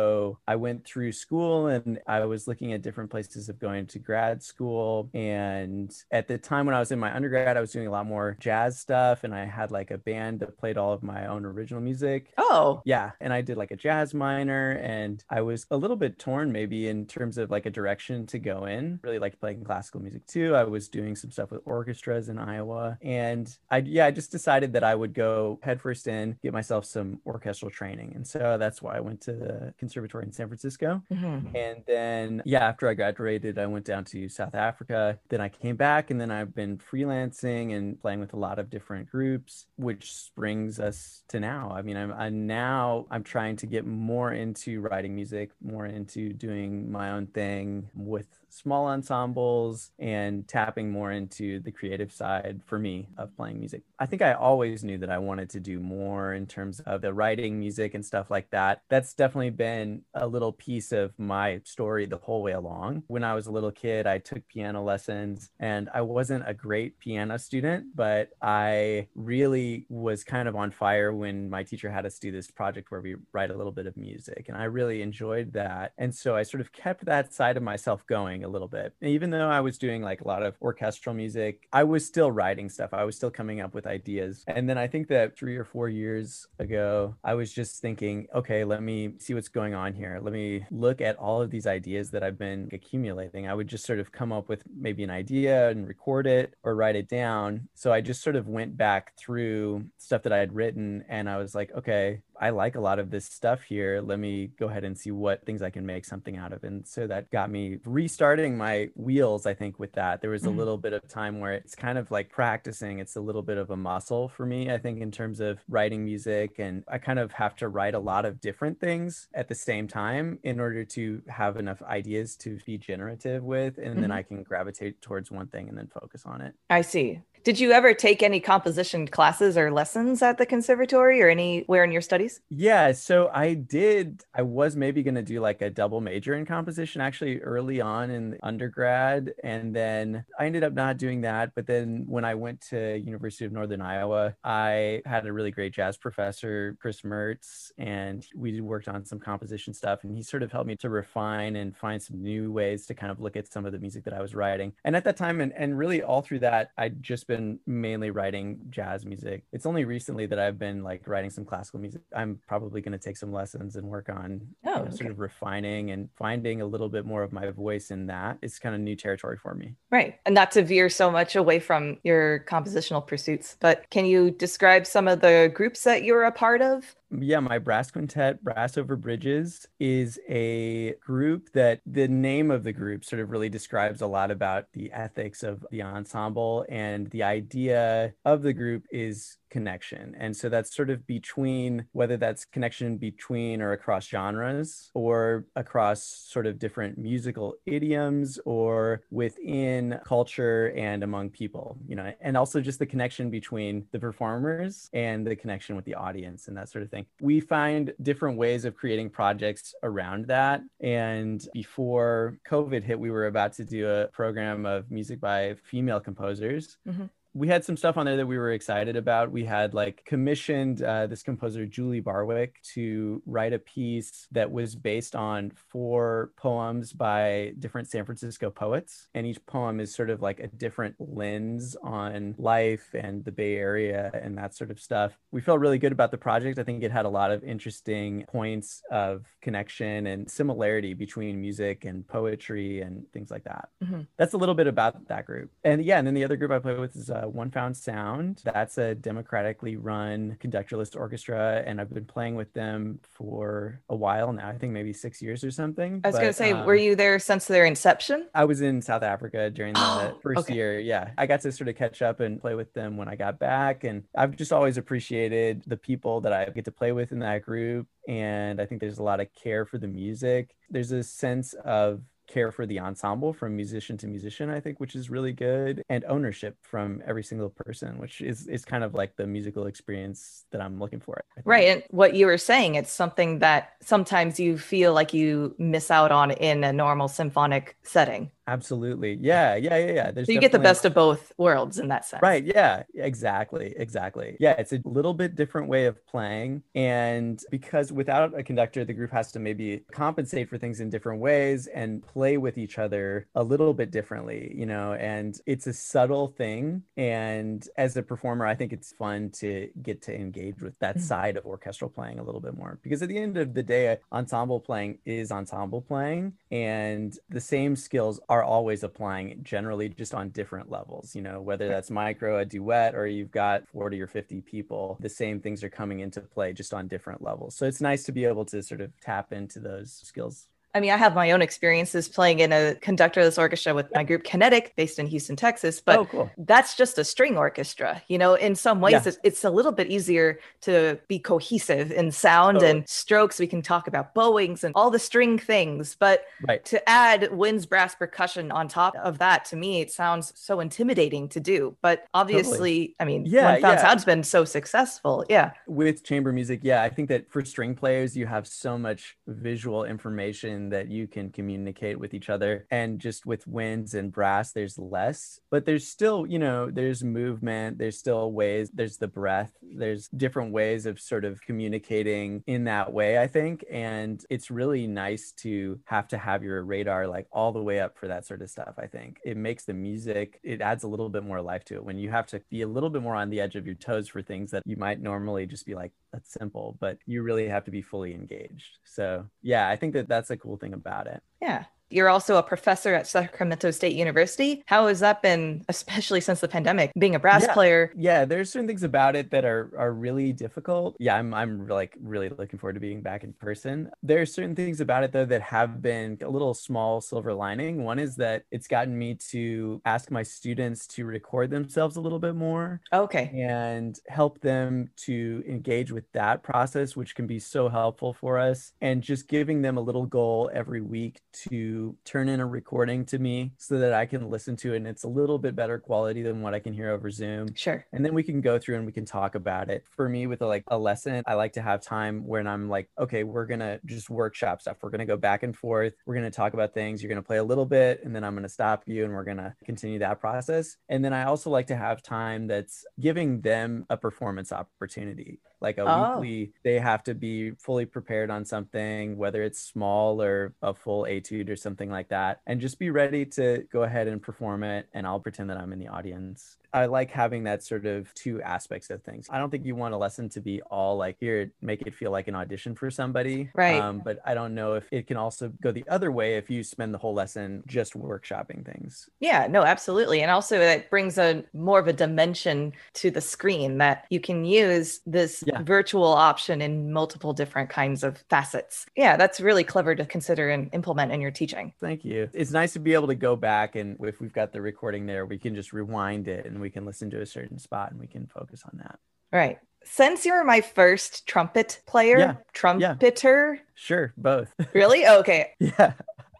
I 0.46 0.56
went 0.56 0.84
through 0.84 1.12
school 1.12 1.66
and 1.68 1.98
I 2.06 2.24
was 2.24 2.46
looking 2.48 2.72
at 2.72 2.82
different 2.82 3.10
places 3.10 3.48
of 3.48 3.58
going 3.58 3.86
to 3.88 3.98
grad 3.98 4.42
school. 4.42 5.10
And 5.14 5.92
at 6.10 6.28
the 6.28 6.38
time 6.38 6.66
when 6.66 6.74
I 6.74 6.80
was 6.80 6.92
in 6.92 6.98
my 6.98 7.14
undergrad, 7.14 7.56
I 7.56 7.60
was 7.60 7.72
doing 7.72 7.86
a 7.86 7.90
lot 7.90 8.06
more 8.06 8.36
jazz 8.40 8.78
stuff, 8.78 9.24
and 9.24 9.34
I 9.34 9.44
had 9.44 9.70
like 9.70 9.90
a 9.90 9.98
band 9.98 10.40
that 10.40 10.58
played 10.58 10.78
all 10.78 10.92
of 10.92 11.02
my 11.02 11.26
own 11.26 11.44
original 11.44 11.80
music. 11.80 12.32
Oh, 12.38 12.82
Yeah, 12.84 13.12
and 13.20 13.32
I 13.32 13.40
did 13.40 13.56
like 13.56 13.70
a 13.70 13.76
jazz 13.76 14.14
minor, 14.14 14.72
and 14.72 15.22
I 15.30 15.40
was 15.42 15.66
a 15.70 15.76
little 15.76 15.96
bit 15.96 16.18
torn 16.18 16.52
maybe 16.52 16.88
in 16.88 17.06
terms 17.06 17.38
of 17.38 17.50
like 17.50 17.66
a 17.66 17.70
direction 17.70 18.26
to 18.26 18.38
go 18.38 18.66
in. 18.66 19.00
Really 19.02 19.18
liked 19.18 19.40
playing 19.40 19.64
classical 19.64 20.00
music 20.00 20.26
too. 20.26 20.54
I 20.54 20.64
was 20.64 20.88
doing 20.88 21.16
some 21.16 21.30
stuff 21.30 21.50
with 21.50 21.62
orchestras 21.64 22.28
in 22.28 22.38
Iowa, 22.38 22.98
and 23.02 23.54
I 23.70 23.78
yeah, 23.78 24.06
I 24.06 24.10
just 24.10 24.30
decided 24.30 24.72
that 24.74 24.84
I 24.84 24.94
would 24.94 25.14
go 25.14 25.58
headfirst 25.62 26.06
in, 26.06 26.38
get 26.42 26.52
myself 26.52 26.84
some 26.84 27.20
orchestral 27.26 27.70
training, 27.70 28.12
and 28.14 28.26
so 28.26 28.56
that's 28.58 28.82
why 28.82 28.96
I 28.96 29.00
went 29.00 29.20
to 29.22 29.32
the 29.32 29.74
conservatory 29.86 30.24
in 30.24 30.32
San 30.32 30.48
Francisco. 30.48 31.02
mhm. 31.12 31.54
And 31.54 31.82
then, 31.86 32.42
yeah, 32.44 32.64
after 32.66 32.88
I 32.88 32.94
graduated, 32.94 33.58
I 33.58 33.66
went 33.66 33.86
down 33.86 34.04
to 34.06 34.28
South 34.28 34.54
Africa. 34.54 35.18
Then 35.28 35.40
I 35.40 35.48
came 35.48 35.76
back, 35.76 36.10
and 36.10 36.20
then 36.20 36.30
I've 36.30 36.54
been 36.54 36.78
freelancing 36.78 37.74
and 37.76 38.00
playing 38.00 38.20
with 38.20 38.32
a 38.32 38.36
lot 38.36 38.58
of 38.58 38.68
different 38.70 39.08
groups, 39.08 39.66
which 39.76 40.30
brings 40.34 40.78
us 40.80 41.22
to 41.28 41.40
now. 41.40 41.70
I 41.78 41.82
mean, 41.82 41.96
I'm, 41.96 42.12
I'm 42.12 42.46
now 42.46 43.06
I'm 43.10 43.22
trying 43.22 43.56
to 43.56 43.66
get 43.66 43.86
more 43.86 44.32
into 44.32 44.80
writing 44.80 45.14
music, 45.14 45.50
more 45.62 45.86
into 45.86 46.32
doing 46.32 46.90
my 46.90 47.10
own 47.12 47.26
thing 47.28 47.88
with 47.94 48.26
small 48.48 48.86
ensembles 48.86 49.90
and 49.98 50.46
tapping 50.48 50.90
more 50.90 51.12
into 51.12 51.60
the 51.60 51.72
creative 51.72 52.12
side 52.12 52.60
for 52.64 52.78
me 52.78 53.08
of 53.18 53.36
playing 53.36 53.58
music. 53.58 53.82
I 53.98 54.06
think 54.06 54.22
I 54.22 54.32
always 54.34 54.84
knew 54.84 54.98
that 54.98 55.10
I 55.10 55.18
wanted 55.18 55.50
to 55.50 55.60
do 55.60 55.80
more 55.80 56.34
in 56.34 56.46
terms 56.46 56.80
of 56.80 57.00
the 57.02 57.12
writing 57.12 57.58
music 57.58 57.94
and 57.94 58.04
stuff 58.04 58.30
like 58.30 58.50
that. 58.50 58.82
That's 58.88 59.14
definitely 59.14 59.50
been 59.50 60.02
a 60.14 60.26
little 60.26 60.52
piece 60.52 60.92
of 60.92 61.12
my 61.18 61.60
story 61.64 62.06
the 62.06 62.16
whole 62.16 62.42
way 62.42 62.52
along. 62.52 63.02
When 63.06 63.24
I 63.24 63.34
was 63.34 63.46
a 63.46 63.52
little 63.52 63.70
kid, 63.70 64.06
I 64.06 64.18
took 64.18 64.46
piano 64.48 64.82
lessons 64.82 65.50
and 65.58 65.88
I 65.92 66.02
wasn't 66.02 66.48
a 66.48 66.54
great 66.54 66.98
piano 66.98 67.38
student, 67.38 67.86
but 67.94 68.30
I 68.40 69.08
really 69.14 69.86
was 69.88 70.24
kind 70.24 70.48
of 70.48 70.56
on 70.56 70.70
fire 70.70 71.12
when 71.12 71.50
my 71.50 71.62
teacher 71.62 71.90
had 71.90 72.06
us 72.06 72.18
do 72.18 72.30
this 72.30 72.50
project 72.50 72.90
where 72.90 73.00
we 73.00 73.16
write 73.32 73.50
a 73.50 73.56
little 73.56 73.72
bit 73.72 73.86
of 73.86 73.96
music. 73.96 74.46
And 74.48 74.56
I 74.56 74.64
really 74.64 75.02
enjoyed 75.02 75.52
that. 75.54 75.92
And 75.98 76.14
so 76.14 76.36
I 76.36 76.42
sort 76.42 76.60
of 76.60 76.72
kept 76.72 77.04
that 77.06 77.32
side 77.32 77.56
of 77.56 77.62
myself 77.62 78.06
going 78.06 78.35
a 78.44 78.48
little 78.48 78.68
bit. 78.68 78.94
And 79.00 79.10
even 79.10 79.30
though 79.30 79.48
I 79.48 79.60
was 79.60 79.78
doing 79.78 80.02
like 80.02 80.20
a 80.20 80.28
lot 80.28 80.42
of 80.42 80.56
orchestral 80.60 81.14
music, 81.14 81.66
I 81.72 81.84
was 81.84 82.06
still 82.06 82.30
writing 82.30 82.68
stuff. 82.68 82.92
I 82.92 83.04
was 83.04 83.16
still 83.16 83.30
coming 83.30 83.60
up 83.60 83.74
with 83.74 83.86
ideas. 83.86 84.44
And 84.46 84.68
then 84.68 84.78
I 84.78 84.86
think 84.86 85.08
that 85.08 85.36
three 85.36 85.56
or 85.56 85.64
four 85.64 85.88
years 85.88 86.46
ago, 86.58 87.14
I 87.24 87.34
was 87.34 87.52
just 87.52 87.80
thinking, 87.80 88.26
okay, 88.34 88.64
let 88.64 88.82
me 88.82 89.14
see 89.18 89.34
what's 89.34 89.48
going 89.48 89.74
on 89.74 89.94
here. 89.94 90.18
Let 90.22 90.32
me 90.32 90.64
look 90.70 91.00
at 91.00 91.16
all 91.16 91.42
of 91.42 91.50
these 91.50 91.66
ideas 91.66 92.10
that 92.10 92.22
I've 92.22 92.38
been 92.38 92.68
accumulating. 92.72 93.48
I 93.48 93.54
would 93.54 93.68
just 93.68 93.86
sort 93.86 93.98
of 93.98 94.12
come 94.12 94.32
up 94.32 94.48
with 94.48 94.62
maybe 94.74 95.02
an 95.04 95.10
idea 95.10 95.70
and 95.70 95.86
record 95.86 96.26
it 96.26 96.54
or 96.62 96.74
write 96.74 96.96
it 96.96 97.08
down. 97.08 97.68
So 97.74 97.92
I 97.92 98.00
just 98.00 98.22
sort 98.22 98.36
of 98.36 98.48
went 98.48 98.76
back 98.76 99.16
through 99.16 99.84
stuff 99.98 100.22
that 100.22 100.32
I 100.32 100.38
had 100.38 100.54
written 100.54 101.04
and 101.08 101.28
I 101.28 101.38
was 101.38 101.54
like, 101.54 101.70
okay, 101.76 102.22
I 102.40 102.50
like 102.50 102.74
a 102.74 102.80
lot 102.80 102.98
of 102.98 103.10
this 103.10 103.26
stuff 103.26 103.62
here. 103.62 104.00
Let 104.00 104.18
me 104.18 104.48
go 104.58 104.68
ahead 104.68 104.84
and 104.84 104.96
see 104.96 105.10
what 105.10 105.44
things 105.46 105.62
I 105.62 105.70
can 105.70 105.86
make 105.86 106.04
something 106.04 106.36
out 106.36 106.52
of. 106.52 106.64
And 106.64 106.86
so 106.86 107.06
that 107.06 107.30
got 107.30 107.50
me 107.50 107.78
restarting 107.84 108.56
my 108.56 108.90
wheels, 108.94 109.46
I 109.46 109.54
think, 109.54 109.78
with 109.78 109.92
that. 109.92 110.20
There 110.20 110.30
was 110.30 110.46
a 110.46 110.50
Mhm. 110.50 110.56
little 110.56 110.76
bit 110.78 110.92
of 110.92 111.06
time 111.08 111.40
where 111.40 111.52
it's 111.52 111.74
kind 111.74 111.98
of 111.98 112.10
like 112.10 112.30
practicing. 112.30 112.98
It's 112.98 113.16
a 113.16 113.20
little 113.20 113.42
bit 113.42 113.58
of 113.58 113.70
a 113.70 113.76
muscle 113.76 114.28
for 114.28 114.46
me, 114.46 114.70
I 114.70 114.78
think, 114.78 115.00
in 115.00 115.10
terms 115.10 115.40
of 115.40 115.60
writing 115.68 116.04
music. 116.04 116.58
And 116.58 116.84
I 116.88 116.98
kind 116.98 117.18
of 117.18 117.32
have 117.32 117.56
to 117.56 117.68
write 117.68 117.94
a 117.94 117.98
lot 118.00 118.24
of 118.24 118.40
different 118.40 118.80
things 118.80 119.28
at 119.34 119.48
the 119.48 119.54
same 119.54 119.88
time 119.88 120.38
in 120.42 120.60
order 120.60 120.84
to 120.84 121.22
have 121.28 121.56
enough 121.56 121.82
ideas 121.82 122.36
to 122.38 122.58
be 122.66 122.78
generative 122.78 123.42
with. 123.44 123.78
And 123.78 124.02
then 124.02 124.10
Mhm. 124.10 124.12
I 124.12 124.22
can 124.22 124.42
gravitate 124.42 125.00
towards 125.00 125.30
one 125.30 125.48
thing 125.48 125.68
and 125.68 125.76
then 125.78 125.88
focus 125.88 126.24
on 126.26 126.40
it. 126.42 126.54
I 126.70 126.82
see. 126.82 127.20
Did 127.46 127.60
you 127.60 127.70
ever 127.70 127.94
take 127.94 128.24
any 128.24 128.40
composition 128.40 129.06
classes 129.06 129.56
or 129.56 129.70
lessons 129.70 130.20
at 130.20 130.36
the 130.36 130.44
conservatory 130.44 131.22
or 131.22 131.28
anywhere 131.28 131.84
in 131.84 131.92
your 131.92 132.02
studies? 132.02 132.40
Yeah, 132.50 132.90
so 132.90 133.30
I 133.32 133.54
did. 133.54 134.24
I 134.34 134.42
was 134.42 134.74
maybe 134.74 135.04
going 135.04 135.14
to 135.14 135.22
do 135.22 135.38
like 135.38 135.62
a 135.62 135.70
double 135.70 136.00
major 136.00 136.34
in 136.34 136.44
composition 136.44 137.00
actually 137.00 137.38
early 137.38 137.80
on 137.80 138.10
in 138.10 138.36
undergrad, 138.42 139.32
and 139.44 139.72
then 139.72 140.24
I 140.40 140.46
ended 140.46 140.64
up 140.64 140.72
not 140.72 140.98
doing 140.98 141.20
that. 141.20 141.52
But 141.54 141.68
then 141.68 142.04
when 142.08 142.24
I 142.24 142.34
went 142.34 142.62
to 142.70 142.98
University 142.98 143.44
of 143.44 143.52
Northern 143.52 143.80
Iowa, 143.80 144.34
I 144.42 145.02
had 145.06 145.24
a 145.24 145.32
really 145.32 145.52
great 145.52 145.72
jazz 145.72 145.96
professor, 145.96 146.76
Chris 146.80 147.04
Merz, 147.04 147.70
and 147.78 148.26
we 148.34 148.60
worked 148.60 148.88
on 148.88 149.04
some 149.04 149.20
composition 149.20 149.72
stuff, 149.72 150.02
and 150.02 150.16
he 150.16 150.24
sort 150.24 150.42
of 150.42 150.50
helped 150.50 150.66
me 150.66 150.74
to 150.78 150.90
refine 150.90 151.54
and 151.54 151.76
find 151.76 152.02
some 152.02 152.20
new 152.20 152.50
ways 152.50 152.86
to 152.86 152.94
kind 152.94 153.12
of 153.12 153.20
look 153.20 153.36
at 153.36 153.52
some 153.52 153.64
of 153.64 153.70
the 153.70 153.78
music 153.78 154.02
that 154.02 154.14
I 154.14 154.20
was 154.20 154.34
writing. 154.34 154.72
And 154.82 154.96
at 154.96 155.04
that 155.04 155.16
time, 155.16 155.40
and, 155.40 155.52
and 155.52 155.78
really 155.78 156.02
all 156.02 156.22
through 156.22 156.40
that, 156.40 156.72
I'd 156.76 157.04
just 157.04 157.28
been 157.28 157.35
been 157.36 157.58
mainly 157.66 158.10
writing 158.10 158.60
jazz 158.70 159.04
music. 159.04 159.44
It's 159.52 159.66
only 159.66 159.84
recently 159.84 160.26
that 160.26 160.38
I've 160.38 160.58
been 160.58 160.82
like 160.82 161.06
writing 161.06 161.30
some 161.30 161.44
classical 161.44 161.80
music. 161.80 162.02
I'm 162.14 162.40
probably 162.46 162.80
going 162.80 162.92
to 162.92 162.98
take 162.98 163.16
some 163.16 163.32
lessons 163.32 163.76
and 163.76 163.86
work 163.86 164.08
on 164.08 164.40
oh, 164.64 164.70
you 164.70 164.76
know, 164.76 164.82
okay. 164.82 164.96
sort 164.96 165.10
of 165.10 165.18
refining 165.18 165.90
and 165.90 166.08
finding 166.16 166.60
a 166.60 166.66
little 166.66 166.88
bit 166.88 167.04
more 167.04 167.22
of 167.22 167.32
my 167.32 167.50
voice 167.50 167.90
in 167.90 168.06
that. 168.06 168.38
It's 168.42 168.58
kind 168.58 168.74
of 168.74 168.80
new 168.80 168.96
territory 168.96 169.36
for 169.36 169.54
me. 169.54 169.74
Right. 169.90 170.18
And 170.24 170.34
not 170.34 170.50
to 170.52 170.62
veer 170.62 170.88
so 170.88 171.10
much 171.10 171.36
away 171.36 171.60
from 171.60 171.98
your 172.02 172.44
compositional 172.48 173.06
pursuits, 173.06 173.56
but 173.60 173.88
can 173.90 174.06
you 174.06 174.30
describe 174.30 174.86
some 174.86 175.08
of 175.08 175.20
the 175.20 175.50
groups 175.54 175.84
that 175.84 176.02
you're 176.02 176.24
a 176.24 176.32
part 176.32 176.62
of? 176.62 176.94
Yeah, 177.22 177.40
my 177.40 177.58
brass 177.58 177.90
quintet, 177.90 178.42
Brass 178.42 178.76
Over 178.76 178.96
Bridges, 178.96 179.66
is 179.78 180.18
a 180.28 180.94
group 180.94 181.50
that 181.52 181.80
the 181.86 182.08
name 182.08 182.50
of 182.50 182.64
the 182.64 182.72
group 182.72 183.04
sort 183.04 183.20
of 183.20 183.30
really 183.30 183.48
describes 183.48 184.00
a 184.00 184.06
lot 184.06 184.30
about 184.30 184.66
the 184.72 184.92
ethics 184.92 185.42
of 185.42 185.64
the 185.70 185.82
ensemble. 185.82 186.64
And 186.68 187.08
the 187.10 187.22
idea 187.22 188.12
of 188.24 188.42
the 188.42 188.52
group 188.52 188.84
is 188.90 189.38
connection. 189.50 190.14
And 190.18 190.36
so 190.36 190.48
that's 190.48 190.74
sort 190.74 190.90
of 190.90 191.06
between 191.06 191.86
whether 191.92 192.16
that's 192.16 192.44
connection 192.44 192.96
between 192.96 193.62
or 193.62 193.72
across 193.72 194.06
genres 194.06 194.90
or 194.94 195.46
across 195.56 196.02
sort 196.02 196.46
of 196.46 196.58
different 196.58 196.98
musical 196.98 197.54
idioms 197.66 198.38
or 198.44 199.02
within 199.10 199.98
culture 200.04 200.72
and 200.76 201.02
among 201.02 201.30
people, 201.30 201.78
you 201.86 201.96
know, 201.96 202.12
and 202.20 202.36
also 202.36 202.60
just 202.60 202.78
the 202.78 202.86
connection 202.86 203.30
between 203.30 203.86
the 203.92 203.98
performers 203.98 204.88
and 204.92 205.26
the 205.26 205.36
connection 205.36 205.76
with 205.76 205.84
the 205.84 205.94
audience 205.94 206.48
and 206.48 206.56
that 206.56 206.68
sort 206.68 206.82
of 206.82 206.90
thing. 206.90 207.06
We 207.20 207.40
find 207.40 207.92
different 208.02 208.38
ways 208.38 208.64
of 208.64 208.76
creating 208.76 209.10
projects 209.10 209.74
around 209.82 210.26
that. 210.26 210.62
And 210.80 211.46
before 211.52 212.38
COVID 212.48 212.82
hit, 212.82 212.98
we 212.98 213.10
were 213.10 213.26
about 213.26 213.52
to 213.54 213.64
do 213.64 213.88
a 213.88 214.06
program 214.08 214.66
of 214.66 214.90
music 214.90 215.20
by 215.20 215.56
female 215.64 216.00
composers. 216.00 216.76
Mm-hmm 216.88 217.06
we 217.36 217.48
had 217.48 217.64
some 217.64 217.76
stuff 217.76 217.98
on 217.98 218.06
there 218.06 218.16
that 218.16 218.26
we 218.26 218.38
were 218.38 218.52
excited 218.52 218.96
about. 218.96 219.30
We 219.30 219.44
had 219.44 219.74
like 219.74 220.02
commissioned 220.06 220.80
uh, 220.80 221.06
this 221.06 221.22
composer 221.22 221.66
Julie 221.66 222.00
Barwick 222.00 222.62
to 222.74 223.22
write 223.26 223.52
a 223.52 223.58
piece 223.58 224.26
that 224.32 224.50
was 224.50 224.74
based 224.74 225.14
on 225.14 225.52
four 225.54 226.30
poems 226.36 226.94
by 226.94 227.52
different 227.58 227.90
San 227.90 228.06
Francisco 228.06 228.48
poets, 228.48 229.08
and 229.14 229.26
each 229.26 229.44
poem 229.44 229.80
is 229.80 229.94
sort 229.94 230.08
of 230.08 230.22
like 230.22 230.40
a 230.40 230.46
different 230.46 230.94
lens 230.98 231.76
on 231.82 232.34
life 232.38 232.94
and 232.94 233.22
the 233.22 233.32
Bay 233.32 233.56
Area 233.56 234.10
and 234.14 234.38
that 234.38 234.54
sort 234.54 234.70
of 234.70 234.80
stuff. 234.80 235.18
We 235.30 235.42
felt 235.42 235.60
really 235.60 235.78
good 235.78 235.92
about 235.92 236.12
the 236.12 236.18
project. 236.18 236.58
I 236.58 236.62
think 236.62 236.82
it 236.82 236.90
had 236.90 237.04
a 237.04 237.10
lot 237.10 237.30
of 237.30 237.44
interesting 237.44 238.24
points 238.28 238.82
of 238.90 239.26
connection 239.42 240.06
and 240.06 240.30
similarity 240.30 240.94
between 240.94 241.42
music 241.42 241.84
and 241.84 242.06
poetry 242.06 242.80
and 242.80 243.04
things 243.12 243.30
like 243.30 243.44
that. 243.44 243.68
Mm-hmm. 243.84 244.02
That's 244.16 244.32
a 244.32 244.38
little 244.38 244.54
bit 244.54 244.68
about 244.68 245.08
that 245.08 245.26
group. 245.26 245.50
And 245.64 245.84
yeah, 245.84 245.98
and 245.98 246.06
then 246.06 246.14
the 246.14 246.24
other 246.24 246.36
group 246.36 246.50
I 246.50 246.60
play 246.60 246.74
with 246.78 246.96
is 246.96 247.10
uh, 247.10 247.25
one 247.28 247.50
Found 247.50 247.76
Sound. 247.76 248.42
That's 248.44 248.78
a 248.78 248.94
democratically 248.94 249.76
run 249.76 250.36
conductorless 250.40 250.96
orchestra, 250.96 251.62
and 251.66 251.80
I've 251.80 251.92
been 251.92 252.04
playing 252.04 252.34
with 252.34 252.52
them 252.52 253.00
for 253.02 253.80
a 253.88 253.96
while 253.96 254.32
now. 254.32 254.48
I 254.48 254.58
think 254.58 254.72
maybe 254.72 254.92
six 254.92 255.20
years 255.20 255.44
or 255.44 255.50
something. 255.50 256.00
I 256.04 256.08
was 256.08 256.16
going 256.16 256.28
to 256.28 256.32
say, 256.32 256.52
um, 256.52 256.66
were 256.66 256.74
you 256.76 256.96
there 256.96 257.18
since 257.18 257.46
their 257.46 257.64
inception? 257.64 258.28
I 258.34 258.44
was 258.44 258.60
in 258.60 258.82
South 258.82 259.02
Africa 259.02 259.50
during 259.50 259.74
the 259.74 259.80
oh, 259.82 260.18
first 260.22 260.40
okay. 260.40 260.54
year. 260.54 260.80
Yeah, 260.80 261.10
I 261.18 261.26
got 261.26 261.40
to 261.42 261.52
sort 261.52 261.68
of 261.68 261.76
catch 261.76 262.02
up 262.02 262.20
and 262.20 262.40
play 262.40 262.54
with 262.54 262.72
them 262.74 262.96
when 262.96 263.08
I 263.08 263.16
got 263.16 263.38
back, 263.38 263.84
and 263.84 264.04
I've 264.16 264.36
just 264.36 264.52
always 264.52 264.78
appreciated 264.78 265.62
the 265.66 265.76
people 265.76 266.20
that 266.22 266.32
I 266.32 266.46
get 266.46 266.64
to 266.66 266.72
play 266.72 266.92
with 266.92 267.12
in 267.12 267.20
that 267.20 267.42
group. 267.42 267.86
And 268.08 268.60
I 268.60 268.66
think 268.66 268.80
there's 268.80 268.98
a 268.98 269.02
lot 269.02 269.20
of 269.20 269.28
care 269.34 269.66
for 269.66 269.78
the 269.78 269.88
music. 269.88 270.54
There's 270.70 270.92
a 270.92 271.02
sense 271.02 271.54
of 271.64 272.02
care 272.36 272.52
for 272.52 272.66
the 272.66 272.78
ensemble 272.78 273.32
from 273.32 273.56
musician 273.56 273.96
to 273.96 274.06
musician 274.06 274.50
i 274.50 274.60
think 274.60 274.78
which 274.78 274.94
is 274.94 275.08
really 275.08 275.32
good 275.32 275.82
and 275.88 276.04
ownership 276.04 276.54
from 276.60 277.02
every 277.06 277.24
single 277.24 277.48
person 277.48 277.96
which 277.96 278.20
is 278.20 278.46
is 278.46 278.62
kind 278.62 278.84
of 278.84 278.92
like 278.92 279.16
the 279.16 279.26
musical 279.26 279.64
experience 279.64 280.44
that 280.50 280.60
i'm 280.60 280.78
looking 280.78 281.00
for 281.00 281.24
right 281.46 281.68
and 281.68 281.82
what 281.88 282.12
you 282.12 282.26
were 282.26 282.36
saying 282.36 282.74
it's 282.74 282.92
something 282.92 283.38
that 283.38 283.72
sometimes 283.80 284.38
you 284.38 284.58
feel 284.58 284.92
like 284.92 285.14
you 285.14 285.54
miss 285.56 285.90
out 285.90 286.12
on 286.12 286.30
in 286.30 286.62
a 286.62 286.72
normal 286.74 287.08
symphonic 287.08 287.74
setting 287.84 288.30
Absolutely. 288.48 289.18
Yeah. 289.20 289.56
Yeah. 289.56 289.76
Yeah. 289.76 289.92
Yeah. 289.92 290.10
There's 290.12 290.26
so 290.26 290.32
you 290.32 290.40
get 290.40 290.52
the 290.52 290.58
best 290.60 290.84
of 290.84 290.94
both 290.94 291.32
worlds 291.36 291.78
in 291.78 291.88
that 291.88 292.04
sense. 292.04 292.22
Right. 292.22 292.44
Yeah. 292.44 292.84
Exactly. 292.94 293.74
Exactly. 293.76 294.36
Yeah. 294.38 294.52
It's 294.52 294.72
a 294.72 294.80
little 294.84 295.14
bit 295.14 295.34
different 295.34 295.68
way 295.68 295.86
of 295.86 296.04
playing. 296.06 296.62
And 296.74 297.42
because 297.50 297.92
without 297.92 298.38
a 298.38 298.44
conductor, 298.44 298.84
the 298.84 298.92
group 298.92 299.10
has 299.10 299.32
to 299.32 299.40
maybe 299.40 299.82
compensate 299.90 300.48
for 300.48 300.58
things 300.58 300.80
in 300.80 300.90
different 300.90 301.20
ways 301.20 301.66
and 301.66 302.06
play 302.06 302.25
with 302.36 302.58
each 302.58 302.78
other 302.78 303.28
a 303.34 303.42
little 303.42 303.74
bit 303.74 303.90
differently, 303.90 304.52
you 304.56 304.66
know, 304.66 304.94
and 304.94 305.38
it's 305.46 305.66
a 305.66 305.72
subtle 305.72 306.28
thing. 306.28 306.82
And 306.96 307.66
as 307.76 307.96
a 307.96 308.02
performer, 308.02 308.46
I 308.46 308.54
think 308.54 308.72
it's 308.72 308.92
fun 308.92 309.30
to 309.40 309.68
get 309.82 310.02
to 310.02 310.14
engage 310.14 310.60
with 310.62 310.78
that 310.80 310.96
mm-hmm. 310.96 311.04
side 311.04 311.36
of 311.36 311.46
orchestral 311.46 311.90
playing 311.90 312.18
a 312.18 312.22
little 312.22 312.40
bit 312.40 312.56
more 312.56 312.78
because 312.82 313.02
at 313.02 313.08
the 313.08 313.18
end 313.18 313.36
of 313.36 313.54
the 313.54 313.62
day, 313.62 313.98
ensemble 314.12 314.60
playing 314.60 314.98
is 315.04 315.30
ensemble 315.30 315.82
playing 315.82 316.32
and 316.50 317.18
the 317.28 317.40
same 317.40 317.76
skills 317.76 318.20
are 318.28 318.42
always 318.42 318.82
applying 318.82 319.42
generally 319.42 319.88
just 319.88 320.14
on 320.14 320.30
different 320.30 320.70
levels 320.70 321.14
you 321.14 321.22
know 321.22 321.40
whether 321.40 321.68
that's 321.68 321.90
micro 321.90 322.38
a 322.38 322.44
duet 322.44 322.94
or 322.94 323.06
you've 323.06 323.30
got 323.30 323.66
40 323.68 324.00
or 324.00 324.06
50 324.06 324.40
people 324.42 324.96
the 325.00 325.08
same 325.08 325.40
things 325.40 325.62
are 325.62 325.68
coming 325.68 326.00
into 326.00 326.20
play 326.20 326.52
just 326.52 326.72
on 326.72 326.88
different 326.88 327.22
levels 327.22 327.56
so 327.56 327.66
it's 327.66 327.80
nice 327.80 328.04
to 328.04 328.12
be 328.12 328.24
able 328.24 328.44
to 328.46 328.62
sort 328.62 328.80
of 328.80 328.90
tap 329.00 329.32
into 329.32 329.60
those 329.60 329.92
skills 329.92 330.48
I 330.76 330.80
mean, 330.80 330.90
I 330.90 330.98
have 330.98 331.14
my 331.14 331.30
own 331.30 331.40
experiences 331.40 332.06
playing 332.06 332.40
in 332.40 332.52
a 332.52 332.74
conductorless 332.82 333.38
orchestra 333.38 333.72
with 333.72 333.86
my 333.94 334.04
group 334.04 334.24
Kinetic, 334.24 334.74
based 334.76 334.98
in 334.98 335.06
Houston, 335.06 335.34
Texas. 335.34 335.80
But 335.80 335.98
oh, 335.98 336.04
cool. 336.04 336.30
that's 336.36 336.76
just 336.76 336.98
a 336.98 337.04
string 337.04 337.38
orchestra. 337.38 338.02
You 338.08 338.18
know, 338.18 338.34
in 338.34 338.54
some 338.54 338.82
ways, 338.82 338.92
yeah. 338.92 339.02
it's, 339.06 339.18
it's, 339.24 339.44
a 339.44 339.48
little 339.48 339.72
bit 339.72 339.86
easier 339.86 340.38
to 340.62 340.98
be 341.08 341.18
cohesive 341.18 341.92
in 341.92 342.12
sound 342.12 342.56
totally. 342.56 342.80
and 342.80 342.88
strokes. 342.88 343.38
We 343.38 343.46
can 343.46 343.62
talk 343.62 343.88
about 343.88 344.12
bowings 344.12 344.64
and 344.64 344.74
all 344.74 344.90
the 344.90 344.98
string 344.98 345.38
things. 345.38 345.96
But 345.98 346.24
right. 346.46 346.62
to 346.66 346.86
add 346.86 347.34
winds, 347.34 347.64
brass, 347.64 347.94
percussion 347.94 348.52
on 348.52 348.68
top 348.68 348.94
of 348.96 349.16
that, 349.16 349.46
to 349.46 349.56
me, 349.56 349.80
it 349.80 349.90
sounds 349.90 350.34
so 350.36 350.60
intimidating 350.60 351.30
to 351.30 351.40
do. 351.40 351.74
But 351.80 352.04
obviously, 352.12 352.52
totally. 352.52 352.96
I 353.00 353.04
mean, 353.06 353.24
yeah, 353.24 353.52
One 353.52 353.62
Found 353.62 353.78
yeah. 353.78 353.82
Sound's 353.82 354.04
been 354.04 354.24
so 354.24 354.44
successful. 354.44 355.24
Yeah. 355.30 355.52
With 355.66 356.04
chamber 356.04 356.32
music, 356.32 356.60
yeah, 356.62 356.82
I 356.82 356.90
think 356.90 357.08
that 357.08 357.30
for 357.30 357.42
string 357.46 357.74
players, 357.74 358.14
you 358.14 358.26
have 358.26 358.46
so 358.46 358.76
much 358.76 359.16
visual 359.26 359.84
information 359.84 360.65
that 360.70 360.88
you 360.88 361.06
can 361.06 361.30
communicate 361.30 361.98
with 361.98 362.14
each 362.14 362.30
other. 362.30 362.66
And 362.70 362.98
just 362.98 363.26
with 363.26 363.46
winds 363.46 363.94
and 363.94 364.12
brass 364.12 364.52
there's 364.52 364.78
less 364.78 365.40
but 365.50 365.64
there's 365.64 365.86
still 365.86 366.26
you 366.26 366.38
know 366.38 366.70
there's 366.70 367.02
movement 367.04 367.78
there's 367.78 367.98
still 367.98 368.32
ways 368.32 368.70
there's 368.72 368.96
the 368.96 369.08
breath 369.08 369.52
there's 369.62 370.08
different 370.08 370.52
ways 370.52 370.86
of 370.86 371.00
sort 371.00 371.24
of 371.24 371.40
communicating 371.40 372.42
in 372.46 372.64
that 372.64 372.92
way 372.92 373.18
i 373.18 373.26
think. 373.26 373.64
And 373.70 374.24
it's 374.30 374.50
really 374.50 374.86
nice 374.86 375.32
to 375.38 375.78
have 375.84 376.08
to 376.08 376.18
have 376.18 376.42
your 376.42 376.62
radar 376.62 377.06
like 377.06 377.26
all 377.32 377.52
the 377.52 377.62
way 377.62 377.80
up 377.80 377.98
for 377.98 378.08
that 378.08 378.26
sort 378.26 378.42
of 378.42 378.50
stuff 378.50 378.74
i 378.78 378.86
think. 378.86 379.18
It 379.24 379.36
makes 379.36 379.64
the 379.64 379.74
music 379.74 380.40
it 380.42 380.60
adds 380.60 380.84
a 380.84 380.88
little 380.88 381.08
bit 381.08 381.24
more 381.24 381.40
life 381.40 381.64
to 381.66 381.74
it 381.74 381.84
when 381.84 381.98
you 381.98 382.10
have 382.10 382.26
to 382.28 382.40
be 382.50 382.62
a 382.62 382.68
little 382.68 382.90
bit 382.90 383.02
more 383.02 383.16
on 383.16 383.30
the 383.30 383.40
edge 383.40 383.56
of 383.56 383.66
your 383.66 383.74
toes 383.74 384.08
for 384.08 384.22
things 384.22 384.50
that 384.52 384.62
you 384.66 384.76
might 384.76 385.00
normally 385.00 385.46
just 385.46 385.66
be 385.66 385.74
like 385.74 385.92
that's 386.12 386.32
simple 386.32 386.76
but 386.80 386.98
you 387.06 387.22
really 387.22 387.48
have 387.48 387.64
to 387.64 387.70
be 387.70 387.82
fully 387.82 388.14
engaged. 388.14 388.78
So 388.84 389.26
yeah 389.42 389.68
i 389.68 389.76
think 389.76 389.92
that 389.94 390.08
that's 390.08 390.30
a 390.30 390.36
cool 390.36 390.45
cool 390.46 390.56
thing 390.56 390.72
about 390.72 391.08
it. 391.08 391.22
Yeah. 391.42 391.64
You're 391.88 392.08
also 392.08 392.36
a 392.36 392.42
professor 392.42 392.94
at 392.94 393.06
Sacramento 393.06 393.70
State 393.70 393.94
University. 393.94 394.62
How 394.66 394.88
has 394.88 395.00
that 395.00 395.22
been, 395.22 395.64
especially 395.68 396.20
since 396.20 396.40
the 396.40 396.48
pandemic, 396.48 396.92
being 396.98 397.14
a 397.14 397.20
brass 397.20 397.42
yeah. 397.42 397.52
player? 397.52 397.92
Yeah, 397.96 398.24
there's 398.24 398.50
certain 398.50 398.66
things 398.66 398.82
about 398.82 399.14
it 399.14 399.30
that 399.30 399.44
are 399.44 399.72
are 399.78 399.92
really 399.92 400.32
difficult. 400.32 400.96
Yeah, 400.98 401.16
I'm 401.16 401.32
I'm 401.32 401.68
like 401.68 401.96
really 402.00 402.28
looking 402.28 402.58
forward 402.58 402.74
to 402.74 402.80
being 402.80 403.02
back 403.02 403.22
in 403.22 403.32
person. 403.34 403.90
There 404.02 404.20
are 404.20 404.26
certain 404.26 404.56
things 404.56 404.80
about 404.80 405.04
it 405.04 405.12
though 405.12 405.24
that 405.26 405.42
have 405.42 405.80
been 405.80 406.18
a 406.22 406.28
little 406.28 406.54
small 406.54 407.00
silver 407.00 407.32
lining. 407.32 407.84
One 407.84 407.98
is 408.00 408.16
that 408.16 408.44
it's 408.50 408.66
gotten 408.66 408.98
me 408.98 409.14
to 409.30 409.80
ask 409.84 410.10
my 410.10 410.24
students 410.24 410.86
to 410.88 411.04
record 411.04 411.50
themselves 411.50 411.96
a 411.96 412.00
little 412.00 412.18
bit 412.18 412.34
more. 412.34 412.80
Okay. 412.92 413.30
And 413.32 413.98
help 414.08 414.40
them 414.40 414.90
to 415.04 415.44
engage 415.46 415.92
with 415.92 416.10
that 416.12 416.42
process, 416.42 416.96
which 416.96 417.14
can 417.14 417.26
be 417.26 417.38
so 417.38 417.68
helpful 417.68 418.12
for 418.12 418.38
us. 418.38 418.72
And 418.80 419.02
just 419.02 419.28
giving 419.28 419.62
them 419.62 419.76
a 419.76 419.80
little 419.80 420.06
goal 420.06 420.50
every 420.52 420.80
week 420.80 421.20
to 421.48 421.75
turn 422.04 422.28
in 422.28 422.40
a 422.40 422.46
recording 422.46 423.04
to 423.06 423.18
me 423.18 423.52
so 423.58 423.78
that 423.78 423.92
I 423.92 424.06
can 424.06 424.30
listen 424.30 424.56
to 424.56 424.74
it 424.74 424.78
and 424.78 424.86
it's 424.86 425.04
a 425.04 425.08
little 425.08 425.38
bit 425.38 425.56
better 425.56 425.78
quality 425.78 426.22
than 426.22 426.42
what 426.42 426.54
I 426.54 426.60
can 426.60 426.72
hear 426.72 426.90
over 426.90 427.10
Zoom. 427.10 427.54
Sure. 427.54 427.84
And 427.92 428.04
then 428.04 428.14
we 428.14 428.22
can 428.22 428.40
go 428.40 428.58
through 428.58 428.76
and 428.76 428.86
we 428.86 428.92
can 428.92 429.04
talk 429.04 429.34
about 429.34 429.70
it. 429.70 429.84
For 429.90 430.08
me 430.08 430.26
with 430.26 430.42
a, 430.42 430.46
like 430.46 430.64
a 430.68 430.78
lesson, 430.78 431.22
I 431.26 431.34
like 431.34 431.52
to 431.54 431.62
have 431.62 431.82
time 431.82 432.26
when 432.26 432.46
I'm 432.46 432.68
like, 432.68 432.88
okay, 432.98 433.24
we're 433.24 433.46
going 433.46 433.60
to 433.60 433.80
just 433.84 434.10
workshop 434.10 434.60
stuff. 434.60 434.78
We're 434.82 434.90
going 434.90 435.00
to 435.00 435.06
go 435.06 435.16
back 435.16 435.42
and 435.42 435.56
forth. 435.56 435.94
We're 436.06 436.14
going 436.14 436.30
to 436.30 436.36
talk 436.36 436.54
about 436.54 436.74
things. 436.74 437.02
You're 437.02 437.10
going 437.10 437.22
to 437.22 437.26
play 437.26 437.38
a 437.38 437.44
little 437.44 437.66
bit 437.66 438.02
and 438.04 438.14
then 438.14 438.24
I'm 438.24 438.34
going 438.34 438.42
to 438.44 438.48
stop 438.48 438.84
you 438.86 439.04
and 439.04 439.12
we're 439.12 439.24
going 439.24 439.36
to 439.38 439.54
continue 439.64 439.98
that 440.00 440.20
process. 440.20 440.76
And 440.88 441.04
then 441.04 441.12
I 441.12 441.24
also 441.24 441.50
like 441.50 441.66
to 441.68 441.76
have 441.76 442.02
time 442.02 442.46
that's 442.46 442.84
giving 443.00 443.40
them 443.40 443.86
a 443.90 443.96
performance 443.96 444.52
opportunity 444.52 445.40
like 445.60 445.78
a 445.78 445.82
Oh. 445.82 446.20
weekly 446.20 446.52
they 446.64 446.78
have 446.78 447.02
to 447.04 447.14
be 447.14 447.52
fully 447.52 447.86
prepared 447.86 448.30
on 448.30 448.44
something 448.44 449.16
whether 449.16 449.42
it's 449.42 449.58
small 449.60 450.20
or 450.22 450.54
a 450.62 450.74
full 450.74 451.04
etude 451.06 451.48
or 451.50 451.56
something 451.56 451.90
like 451.90 452.08
that 452.08 452.40
and 452.46 452.60
just 452.60 452.78
be 452.78 452.90
ready 452.90 453.24
to 453.24 453.66
go 453.72 453.82
ahead 453.84 454.08
and 454.08 454.20
perform 454.22 454.62
it 454.62 454.88
and 454.94 455.06
i'll 455.06 455.20
pretend 455.20 455.48
that 455.50 455.56
i'm 455.56 455.72
in 455.72 455.78
the 455.78 455.88
audience 455.88 456.56
i 456.72 456.84
like 456.84 457.10
having 457.10 457.44
that 457.44 457.62
sort 457.62 457.86
of 457.86 458.12
two 458.14 458.42
aspects 458.42 458.90
of 458.90 459.02
things 459.02 459.28
i 459.30 459.38
don't 459.38 459.50
think 459.50 459.64
you 459.64 459.74
want 459.74 459.94
a 459.94 459.96
lesson 459.96 460.28
to 460.28 460.40
be 460.40 460.60
all 460.62 460.96
like 460.96 461.16
here 461.20 461.50
make 461.62 461.80
it 461.82 461.94
feel 461.94 462.10
like 462.10 462.28
an 462.28 462.34
audition 462.34 462.74
for 462.74 462.90
somebody 462.90 463.48
Right. 463.54 463.80
um, 463.80 464.00
but 464.04 464.18
i 464.26 464.34
don't 464.34 464.54
know 464.54 464.74
if 464.74 464.84
it 464.92 465.06
can 465.06 465.16
also 465.16 465.48
go 465.62 465.72
the 465.72 465.84
other 465.88 466.12
way 466.12 466.36
if 466.36 466.50
you 466.50 466.62
spend 466.62 466.92
the 466.92 466.98
whole 466.98 467.14
lesson 467.14 467.62
just 467.66 467.94
workshopping 467.94 468.64
things 468.66 469.08
Yeah, 469.20 469.46
no, 469.48 469.62
absolutely. 469.62 470.22
And 470.22 470.30
also 470.30 470.58
that 470.58 470.90
brings 470.90 471.18
a 471.18 471.44
more 471.54 471.78
of 471.78 471.88
a 471.88 471.92
dimension 471.92 472.72
to 472.94 473.10
the 473.10 473.20
screen 473.20 473.78
that 473.78 474.06
you 474.10 474.20
can 474.20 474.44
use 474.44 475.00
this 475.06 475.42
Yeah. 475.46 475.62
virtual 475.62 476.04
option 476.04 476.60
in 476.60 476.92
multiple 476.92 477.32
different 477.32 477.70
kinds 477.70 478.02
of 478.04 478.22
facets. 478.28 478.84
Yeah, 478.96 479.16
that's 479.16 479.40
really 479.40 479.64
clever 479.64 479.94
to 479.94 480.04
consider 480.04 480.50
and 480.50 480.68
implement 480.74 481.12
in 481.12 481.20
your 481.20 481.30
teaching. 481.30 481.72
Thank 481.80 482.04
you. 482.04 482.28
It's 482.32 482.50
nice 482.50 482.72
to 482.74 482.80
be 482.80 482.94
able 482.94 483.06
to 483.08 483.14
go 483.14 483.36
back 483.36 483.76
and 483.76 483.96
if 484.00 484.20
we've 484.20 484.32
got 484.32 484.52
the 484.52 484.60
recording 484.60 485.06
there, 485.06 485.24
we 485.24 485.38
can 485.38 485.54
just 485.54 485.72
rewind 485.72 486.28
it 486.28 486.46
and 486.46 486.60
we 486.60 486.70
can 486.70 486.84
listen 486.84 487.10
to 487.10 487.20
a 487.20 487.26
certain 487.26 487.58
spot 487.58 487.92
and 487.92 488.00
we 488.00 488.06
can 488.06 488.26
focus 488.26 488.62
on 488.64 488.78
that. 488.78 488.98
Right. 489.32 489.58
Since 489.84 490.26
you're 490.26 490.42
my 490.44 490.60
first 490.60 491.26
trumpet 491.28 491.80
player, 491.86 492.18
Yeah, 492.18 492.34
trumpeter, 492.52 493.60
Sure, 493.74 494.12
both. 494.16 494.52
really? 494.74 495.06
Oh, 495.06 495.20
okay. 495.20 495.52
yeah. 495.60 495.92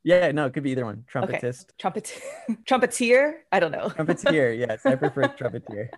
Yeah, 0.06 0.30
no, 0.30 0.46
it 0.46 0.52
could 0.52 0.62
be 0.62 0.70
either 0.70 0.84
one. 0.84 1.04
Trumpetist. 1.12 1.76
Trumpet 1.78 2.16
trumpeteer? 2.64 3.38
I 3.50 3.58
don't 3.58 3.72
know. 3.72 3.88
Trumpeteer, 3.88 4.56
yes. 4.68 4.86
I 4.86 4.94
prefer 4.94 5.24
trumpeteer. 5.24 5.88